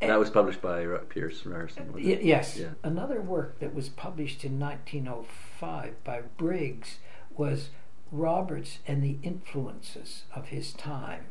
That 0.01 0.19
was 0.19 0.29
published 0.29 0.61
by 0.61 0.85
Ro- 0.85 0.99
Pierce 1.09 1.45
Ryerson. 1.45 1.93
Yes. 1.97 2.57
Yeah. 2.57 2.69
Another 2.83 3.21
work 3.21 3.59
that 3.59 3.73
was 3.73 3.89
published 3.89 4.43
in 4.45 4.59
1905 4.59 6.03
by 6.03 6.21
Briggs 6.37 6.99
was 7.35 7.69
Roberts 8.11 8.79
and 8.87 9.01
the 9.03 9.17
Influences 9.23 10.23
of 10.35 10.47
His 10.49 10.73
Time 10.73 11.25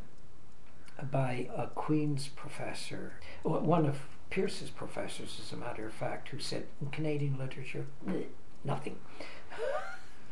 by 1.11 1.49
a 1.57 1.69
Queen's 1.69 2.29
professor, 2.29 3.15
one 3.43 3.87
of 3.87 4.01
Pierce's 4.31 4.71
professors, 4.71 5.39
as 5.45 5.53
a 5.53 5.57
matter 5.57 5.87
of 5.87 5.93
fact, 5.93 6.29
who 6.31 6.39
said, 6.39 6.67
in 6.81 6.89
Canadian 6.91 7.39
literature, 7.39 7.87
nothing. 8.65 8.99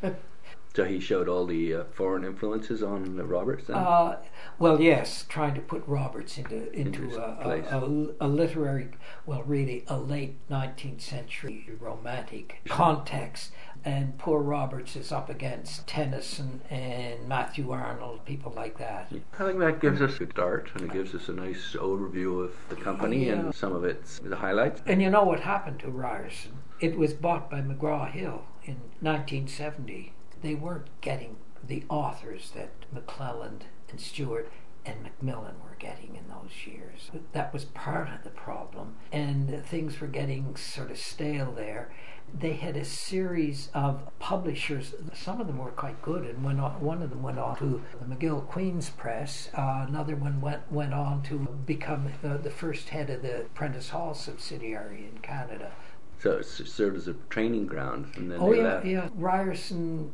So 0.75 0.85
he 0.85 1.01
showed 1.01 1.29
all 1.29 1.45
the 1.45 1.75
uh, 1.75 1.85
foreign 1.93 2.25
influences 2.25 2.83
on 2.83 3.21
uh, 3.21 3.25
Roberts 3.25 3.67
then? 3.67 3.77
Uh, 3.77 4.19
well, 4.59 4.81
yes, 4.81 5.27
trying 5.29 5.55
to 5.55 5.61
put 5.61 5.87
Roberts 5.87 6.39
into 6.39 6.73
into 6.73 7.03
his 7.03 7.17
a, 7.17 8.11
a, 8.21 8.27
a, 8.27 8.29
literary, 8.29 8.89
well, 9.27 9.43
really 9.43 9.85
a 9.89 9.99
late 9.99 10.37
nineteenth 10.49 11.03
century 11.03 11.69
romantic 11.79 12.61
context, 12.69 13.53
and 13.85 14.17
poor 14.17 14.41
Roberts 14.41 14.97
is 14.97 15.13
up 15.13 15.29
against 15.29 15.87
Tennyson 15.87 16.63
and 16.71 17.29
Matthew 17.29 17.71
Arnold, 17.71 18.25
people 18.25 18.53
like 18.55 18.79
that. 18.79 19.13
I 19.39 19.45
think 19.45 19.59
that 19.59 19.81
gives 19.81 20.01
us 20.01 20.19
a 20.21 20.31
start 20.31 20.71
and 20.75 20.85
it 20.85 20.93
gives 20.93 21.15
us 21.15 21.29
a 21.29 21.33
nice 21.33 21.75
overview 21.75 22.45
of 22.45 22.53
the 22.71 22.77
company 22.77 23.27
Yeah. 23.27 23.35
and 23.35 23.55
some 23.55 23.75
of 23.75 23.85
its 23.85 24.21
the 24.21 24.37
highlights. 24.37 24.81
And 24.87 25.03
you 25.03 25.11
know 25.11 25.25
what 25.25 25.41
happened 25.41 25.81
to 25.81 25.91
Ryerson? 25.91 26.53
It 26.81 26.97
was 26.97 27.13
bought 27.13 27.51
by 27.51 27.61
McGraw 27.61 28.11
Hill 28.11 28.45
in 28.65 28.77
1970. 29.01 30.15
They 30.43 30.55
weren't 30.55 30.89
getting 31.01 31.37
the 31.67 31.85
authors 31.89 32.51
that 32.57 32.71
McClelland 32.95 33.63
and 33.91 34.01
Stewart 34.01 34.51
and 34.85 35.01
Macmillan 35.05 35.55
were 35.63 35.77
getting 35.79 36.17
in 36.17 36.29
those 36.29 36.67
years. 36.67 37.11
That 37.33 37.53
was 37.53 37.67
part 37.67 38.09
of 38.09 38.25
the 38.25 38.31
problem, 38.31 38.97
and 39.13 39.65
things 39.65 40.01
were 40.01 40.09
getting 40.09 40.57
sort 40.57 40.91
of 40.91 40.99
stale 40.99 41.53
there. 41.53 41.93
They 42.37 42.55
had 42.55 42.77
a 42.77 42.85
series 42.85 43.69
of 43.75 44.01
publishers. 44.19 44.95
Some 45.15 45.41
of 45.41 45.47
them 45.47 45.59
were 45.59 45.71
quite 45.71 46.03
good, 46.03 46.25
and 46.25 46.43
went 46.43 46.59
on, 46.61 46.81
one 46.81 47.01
of 47.03 47.11
them 47.11 47.23
went 47.23 47.39
on 47.39 47.57
to 47.59 47.81
the 48.01 48.05
McGill 48.07 48.45
Queen's 48.49 48.91
Press. 48.91 49.51
Uh, 49.57 49.85
another 49.89 50.17
one 50.17 50.41
went 50.41 50.71
went 50.73 50.95
on 50.95 51.23
to 51.25 51.39
become 51.65 52.09
uh, 52.25 52.39
the 52.39 52.51
first 52.51 52.89
head 52.89 53.09
of 53.11 53.23
the 53.23 53.47
Prentice 53.55 53.91
Hall 53.91 54.15
subsidiary 54.15 55.09
in 55.13 55.19
Canada. 55.21 55.71
So 56.19 56.39
it 56.39 56.45
served 56.45 56.97
as 56.97 57.07
a 57.09 57.15
training 57.31 57.67
ground 57.67 58.13
and 58.17 58.31
then 58.33 58.39
Oh 58.41 58.53
yeah, 58.53 58.63
left. 58.63 58.87
yeah. 58.87 59.09
Ryerson 59.15 60.13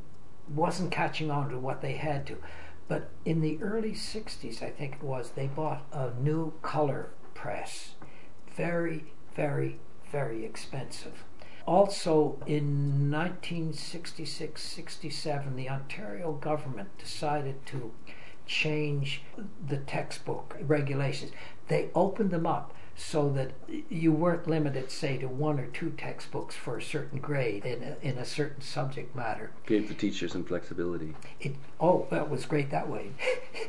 wasn't 0.50 0.90
catching 0.90 1.30
on 1.30 1.50
to 1.50 1.58
what 1.58 1.82
they 1.82 1.94
had 1.94 2.26
to, 2.26 2.38
but 2.88 3.10
in 3.24 3.40
the 3.40 3.58
early 3.62 3.92
'60s, 3.92 4.62
I 4.62 4.70
think 4.70 4.96
it 4.96 5.02
was, 5.02 5.30
they 5.30 5.46
bought 5.46 5.86
a 5.92 6.10
new 6.20 6.52
color 6.62 7.10
press, 7.34 7.94
very, 8.54 9.12
very, 9.34 9.78
very 10.10 10.44
expensive. 10.44 11.24
Also, 11.66 12.38
in 12.46 13.10
1966-67, 13.10 15.54
the 15.54 15.68
Ontario 15.68 16.32
government 16.32 16.96
decided 16.96 17.66
to 17.66 17.92
change 18.46 19.22
the 19.68 19.76
textbook 19.76 20.56
regulations. 20.62 21.30
They 21.68 21.90
opened 21.94 22.30
them 22.30 22.46
up 22.46 22.72
so 22.98 23.30
that 23.30 23.52
you 23.88 24.10
weren't 24.10 24.48
limited, 24.48 24.90
say, 24.90 25.16
to 25.18 25.28
one 25.28 25.60
or 25.60 25.66
two 25.66 25.90
textbooks 25.90 26.56
for 26.56 26.76
a 26.78 26.82
certain 26.82 27.20
grade 27.20 27.64
in 27.64 27.80
a, 27.84 27.96
in 28.02 28.18
a 28.18 28.24
certain 28.24 28.60
subject 28.60 29.14
matter. 29.14 29.52
Gave 29.66 29.86
the 29.86 29.94
teachers 29.94 30.32
some 30.32 30.42
flexibility. 30.44 31.14
It 31.40 31.54
oh, 31.78 32.08
that 32.10 32.28
was 32.28 32.44
great 32.44 32.70
that 32.70 32.88
way. 32.88 33.12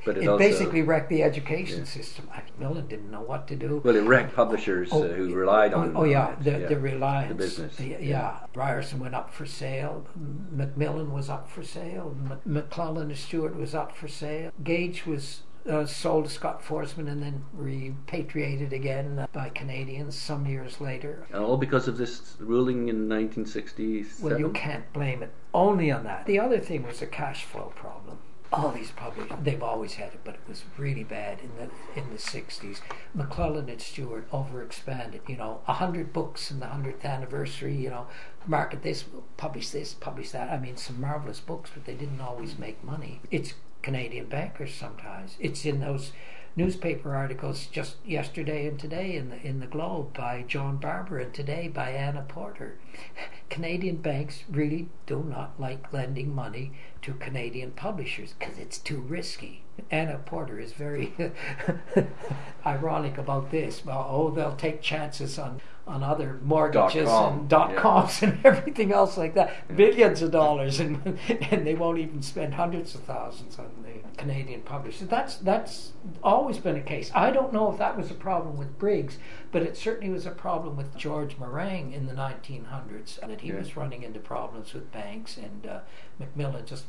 But 0.06 0.18
it 0.18 0.24
it 0.24 0.28
also- 0.28 0.40
basically 0.40 0.82
wrecked 0.82 1.10
the 1.10 1.22
education 1.24 1.80
Yeah. 1.80 1.84
system. 1.86 2.28
Macmillan 2.34 2.88
didn't 2.88 3.12
know 3.12 3.22
what 3.22 3.48
to 3.50 3.56
do. 3.56 3.82
Well, 3.84 3.96
it 3.96 4.02
wrecked 4.04 4.34
publishers 4.36 4.90
Oh, 4.92 5.04
uh, 5.04 5.08
who 5.10 5.34
relied 5.36 5.74
on 5.74 5.96
Oh, 5.96 6.02
oh, 6.02 6.04
yeah, 6.06 6.36
the, 6.42 6.52
the 6.68 6.80
reliance. 6.80 7.30
the 7.30 7.36
business. 7.36 7.76
The- 7.76 7.98
yeah. 8.02 8.40
Ryerson 8.56 9.00
went 9.00 9.14
up 9.14 9.32
for 9.34 9.46
sale. 9.46 10.06
Macmillan 10.52 11.12
was 11.12 11.30
up 11.30 11.50
for 11.50 11.64
sale. 11.64 12.16
Mc- 12.24 12.70
McClelland 12.70 13.10
and 13.10 13.18
Stewart 13.18 13.56
was 13.56 13.76
up 13.76 13.96
for 13.96 14.08
sale. 14.08 14.52
Gage 14.64 15.06
was 15.06 15.42
uh, 15.70 15.86
sold 15.86 16.26
to 16.26 16.32
Scott 16.32 16.64
Foresman 16.64 17.08
and 17.08 17.22
then 17.22 17.44
repatriated 17.54 18.74
again 18.74 19.20
uh, 19.20 19.28
by 19.32 19.50
Canadians 19.50 20.18
some 20.18 20.46
years 20.46 20.82
later. 20.82 21.28
All 21.34 21.58
because 21.58 21.88
of 21.88 21.98
this 21.98 22.36
ruling 22.40 22.90
in 22.90 23.08
1967. 23.08 24.30
Well, 24.30 24.40
you 24.40 24.50
can't 24.52 24.92
blame 24.94 25.24
it 25.24 25.32
only 25.54 25.92
on 25.92 26.04
that. 26.04 26.26
The 26.26 26.40
other 26.40 26.60
thing 26.60 26.84
was 26.86 27.02
a 27.02 27.08
cash 27.08 27.46
flow 27.46 27.72
problem. 27.76 28.18
All 28.52 28.72
these 28.72 28.90
publishers, 28.90 29.38
they've 29.44 29.62
always 29.62 29.94
had 29.94 30.08
it, 30.08 30.22
but 30.24 30.34
it 30.34 30.42
was 30.48 30.64
really 30.76 31.04
bad 31.04 31.38
in 31.40 31.52
the 31.56 31.70
in 32.00 32.10
the 32.10 32.18
'60s. 32.18 32.82
McClelland 33.16 33.70
and 33.70 33.80
Stewart 33.80 34.28
overexpanded. 34.32 35.30
You 35.30 35.38
know, 35.38 35.62
a 35.68 35.74
hundred 35.74 36.12
books 36.12 36.50
in 36.50 36.60
the 36.60 36.66
hundredth 36.66 37.06
anniversary. 37.06 37.76
You 37.76 37.92
know, 37.92 38.08
market 38.48 38.82
this, 38.82 39.06
publish 39.38 39.70
this, 39.70 39.94
publish 39.94 40.32
that. 40.32 40.50
I 40.50 40.58
mean, 40.58 40.78
some 40.78 41.00
marvelous 41.00 41.40
books, 41.40 41.70
but 41.72 41.86
they 41.86 41.94
didn't 41.94 42.22
always 42.22 42.58
make 42.58 42.84
money. 42.84 43.22
It's 43.30 43.54
Canadian 43.82 44.26
bankers 44.28 44.74
sometimes. 44.74 45.36
It's 45.40 45.66
in 45.66 45.80
those 45.80 46.12
newspaper 46.56 47.16
articles 47.16 47.68
just 47.68 47.96
yesterday 48.06 48.68
and 48.68 48.78
today 48.78 49.16
in 49.16 49.30
the 49.30 49.42
in 49.48 49.60
the 49.60 49.68
Globe 49.68 50.14
by 50.14 50.44
John 50.48 50.78
Barber 50.78 51.20
and 51.20 51.34
today 51.34 51.68
by 51.68 51.92
Anna 51.92 52.26
Porter. 52.28 52.78
Canadian 53.50 53.98
banks 53.98 54.44
really 54.50 54.90
do 55.06 55.24
not 55.24 55.60
like 55.60 55.94
lending 55.94 56.34
money 56.36 56.74
to 57.02 57.14
Canadian 57.14 57.72
publishers 57.72 58.34
because 58.38 58.58
it's 58.58 58.78
too 58.78 59.00
risky. 59.00 59.64
Anna 59.90 60.20
Porter 60.26 60.60
is 60.60 60.74
very 60.74 61.14
ironic 62.66 63.18
about 63.18 63.52
this. 63.52 63.86
Well, 63.86 64.06
oh, 64.10 64.30
they'll 64.30 64.56
take 64.56 64.82
chances 64.82 65.40
on 65.40 65.62
on 65.90 66.04
other 66.04 66.40
mortgages 66.44 67.06
Dot-com, 67.06 67.40
and 67.40 67.50
dot 67.50 67.72
yeah. 67.72 67.82
coms 67.82 68.22
and 68.22 68.38
everything 68.46 68.92
else 68.92 69.18
like 69.18 69.34
that, 69.34 69.76
billions 69.76 70.22
of 70.22 70.32
dollars, 70.32 70.80
and 70.80 71.18
and 71.50 71.66
they 71.66 71.74
won't 71.74 71.98
even 71.98 72.22
spend 72.22 72.54
hundreds 72.54 72.94
of 72.94 73.02
thousands 73.02 73.58
on 73.58 73.66
the 73.84 74.08
Canadian 74.18 74.62
publishers. 74.62 75.08
That's 75.08 75.38
that's 75.38 75.94
always 76.24 76.60
been 76.60 76.76
a 76.76 76.82
case. 76.82 77.12
I 77.16 77.32
don't 77.32 77.52
know 77.52 77.72
if 77.72 77.80
that 77.80 77.98
was 77.98 78.12
a 78.12 78.14
problem 78.14 78.56
with 78.56 78.78
Briggs, 78.78 79.18
but 79.52 79.64
it 79.64 79.76
certainly 79.76 80.14
was 80.14 80.26
a 80.28 80.32
problem 80.32 80.78
with 80.78 80.96
George 80.96 81.38
Morang 81.40 81.92
in 81.94 82.06
the 82.06 82.14
1900s. 82.14 83.20
That 83.22 83.42
he 83.42 83.48
Yeah. 83.50 83.56
was 83.56 83.76
running 83.76 84.04
into 84.04 84.20
problems 84.20 84.74
with 84.74 84.92
banks, 84.92 85.38
and 85.38 85.66
uh, 85.66 85.80
Macmillan 86.20 86.66
just 86.68 86.86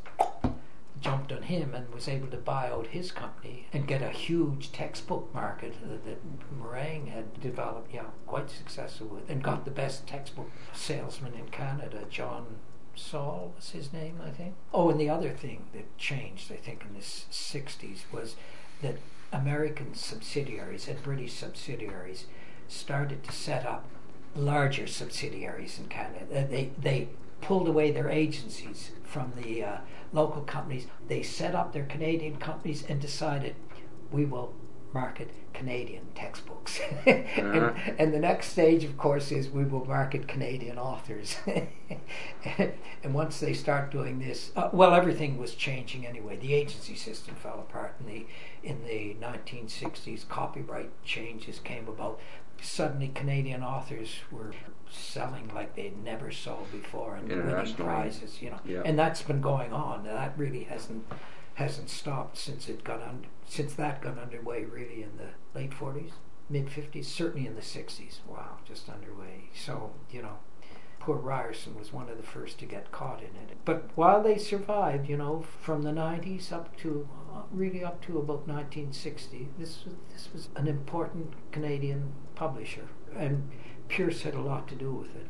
jumped 1.01 1.33
on 1.33 1.43
him 1.43 1.75
and 1.75 1.93
was 1.95 2.09
able 2.09 2.29
to 2.29 2.37
buy 2.37 2.69
out 2.69 2.89
his 2.89 3.11
company 3.11 3.67
and 3.73 3.87
get 3.87 4.03
a 4.03 4.11
huge 4.11 4.73
textbook 4.73 5.33
market 5.35 5.75
that, 5.83 6.05
that 6.05 6.61
Morang 6.61 7.09
had 7.09 7.41
developed, 7.41 7.93
yeah, 7.93 8.05
quite 8.27 8.51
successful 8.51 9.07
with, 9.07 9.29
and 9.31 9.43
got 9.43 9.65
the 9.65 9.71
best 9.71 10.07
textbook 10.07 10.51
salesman 10.73 11.35
in 11.35 11.49
Canada, 11.49 12.05
John 12.11 12.59
Saul 12.95 13.53
was 13.57 13.71
his 13.71 13.93
name, 13.93 14.21
I 14.25 14.31
think. 14.31 14.55
Oh, 14.75 14.91
and 14.91 15.01
the 15.01 15.09
other 15.09 15.31
thing 15.31 15.67
that 15.73 15.97
changed, 15.97 16.53
I 16.53 16.57
think, 16.57 16.85
in 16.87 16.95
the 16.95 17.01
60s 17.01 18.01
was 18.13 18.37
that 18.83 18.99
American 19.33 19.95
subsidiaries 19.95 20.89
and 20.89 21.03
British 21.03 21.35
subsidiaries 21.35 22.27
started 22.69 23.25
to 23.25 23.33
set 23.33 23.65
up 23.65 23.87
larger 24.35 24.87
subsidiaries 24.87 25.79
in 25.79 25.87
Canada. 25.87 26.47
They, 26.49 26.71
they 26.79 27.09
pulled 27.41 27.69
away 27.69 27.91
their 27.91 28.09
agencies 28.11 28.91
from 29.05 29.33
the 29.43 29.65
uh, 29.65 29.77
local 30.13 30.43
companies. 30.43 30.87
They 31.09 31.23
set 31.23 31.55
up 31.55 31.73
their 31.73 31.85
Canadian 31.87 32.37
companies 32.37 32.85
and 32.89 33.01
decided 33.01 33.55
we 34.11 34.25
will 34.25 34.53
market 34.93 35.31
Canadian 35.55 36.05
textbooks. 36.17 36.81
and, 37.07 37.25
Uh-huh. 37.37 37.93
and 37.99 38.13
the 38.13 38.19
next 38.19 38.49
stage, 38.49 38.83
of 38.83 38.97
course, 38.99 39.31
is 39.31 39.49
we 39.49 39.65
will 39.65 39.85
market 39.85 40.27
Canadian 40.27 40.79
authors. 40.79 41.37
and 43.05 43.15
once 43.15 43.41
they 43.41 43.53
start 43.55 43.91
doing 43.91 44.19
this, 44.19 44.51
uh, 44.57 44.71
well, 44.73 44.95
everything 44.95 45.39
was 45.39 45.55
changing 45.55 46.07
anyway. 46.07 46.37
The 46.37 46.55
agency 46.55 46.95
system 46.95 47.35
fell 47.37 47.61
apart 47.61 47.95
in 48.01 48.07
the 48.07 48.27
in 48.63 48.85
the 48.85 49.17
1960s. 49.25 50.29
Copyright 50.29 50.91
changes 51.05 51.59
came 51.61 51.89
about. 51.89 52.19
Suddenly, 52.61 53.09
Canadian 53.15 53.63
authors 53.63 54.17
were 54.31 54.53
selling 54.91 55.51
like 55.55 55.75
they'd 55.77 56.03
never 56.03 56.31
sold 56.31 56.71
before 56.73 57.17
and 57.17 57.29
winning 57.29 57.75
prizes. 57.75 58.41
You 58.43 58.51
know, 58.51 58.61
Yeah. 58.65 58.83
and 58.85 58.99
that's 58.99 59.23
been 59.23 59.41
going 59.41 59.73
on. 59.73 60.07
And 60.07 60.17
that 60.17 60.37
really 60.37 60.65
hasn't 60.65 61.05
hasn't 61.55 61.91
stopped 61.91 62.37
since 62.39 62.69
it 62.69 62.85
got 62.85 63.03
un- 63.03 63.27
since 63.47 63.75
that 63.75 64.01
got 64.03 64.19
underway. 64.19 64.65
Really, 64.65 65.03
in 65.03 65.17
the 65.19 65.59
late 65.59 65.73
40s, 65.73 66.13
mid 66.49 66.67
50s, 66.69 67.05
certainly 67.07 67.47
in 67.47 67.55
the 67.55 67.63
60s. 67.63 68.21
Wow, 68.27 68.59
just 68.65 68.89
underway. 68.89 69.51
So 69.55 69.93
you 70.11 70.23
know, 70.23 70.39
poor 71.01 71.17
Ryerson 71.17 71.79
was 71.79 71.93
one 71.93 72.09
of 72.09 72.17
the 72.17 72.23
first 72.23 72.59
to 72.61 72.67
get 72.67 72.93
caught 72.93 73.21
in 73.21 73.35
it. 73.37 73.57
But 73.65 73.91
while 73.95 74.23
they 74.23 74.39
survived, 74.39 75.09
you 75.09 75.17
know, 75.17 75.45
from 75.61 75.83
the 75.83 75.93
90s 75.93 76.53
up 76.53 76.77
to 76.79 77.09
uh, 77.35 77.43
really 77.53 77.83
up 77.85 78.01
to 78.03 78.19
about 78.19 78.47
1960, 78.49 79.49
this 79.59 79.85
was, 79.85 79.95
this 80.13 80.29
was 80.33 80.49
an 80.57 80.67
important 80.69 81.33
Canadian 81.53 82.13
publisher, 82.35 82.89
and 83.17 83.51
Pierce 83.91 84.23
had 84.23 84.35
a 84.35 84.41
lot 84.41 84.69
to 84.69 84.77
do 84.77 84.93
with 84.93 85.15
it. 85.17 85.27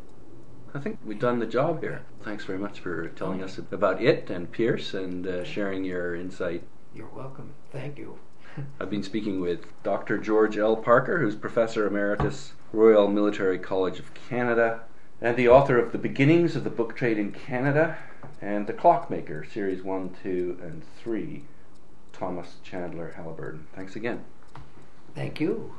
I 0.74 0.78
think 0.78 0.98
we've 1.04 1.18
done 1.18 1.38
the 1.38 1.46
job 1.46 1.80
here. 1.80 2.02
Thanks 2.22 2.44
very 2.44 2.58
much 2.58 2.78
for 2.78 3.08
telling 3.08 3.42
us 3.42 3.58
about 3.58 4.02
it 4.02 4.28
and 4.28 4.52
Pierce 4.52 4.92
and 4.92 5.26
uh, 5.26 5.44
sharing 5.44 5.82
your 5.82 6.14
insight. 6.14 6.62
You're 6.94 7.08
welcome. 7.08 7.54
Thank 7.72 7.98
you. 7.98 8.18
I've 8.80 8.90
been 8.90 9.02
speaking 9.02 9.40
with 9.40 9.64
Dr. 9.82 10.18
George 10.18 10.58
L. 10.58 10.76
Parker, 10.76 11.18
who's 11.18 11.34
Professor 11.34 11.86
Emeritus, 11.86 12.52
Royal 12.72 13.08
Military 13.08 13.58
College 13.58 13.98
of 13.98 14.12
Canada, 14.12 14.82
and 15.22 15.36
the 15.36 15.48
author 15.48 15.78
of 15.78 15.92
The 15.92 15.98
Beginnings 15.98 16.54
of 16.54 16.62
the 16.62 16.70
Book 16.70 16.94
Trade 16.94 17.18
in 17.18 17.32
Canada 17.32 17.96
and 18.42 18.66
The 18.66 18.74
Clockmaker, 18.74 19.44
Series 19.44 19.82
1, 19.82 20.16
2, 20.22 20.58
and 20.62 20.82
3, 21.02 21.44
Thomas 22.12 22.56
Chandler 22.62 23.14
Haliburton. 23.16 23.64
Thanks 23.74 23.96
again. 23.96 24.24
Thank 25.14 25.40
you. 25.40 25.72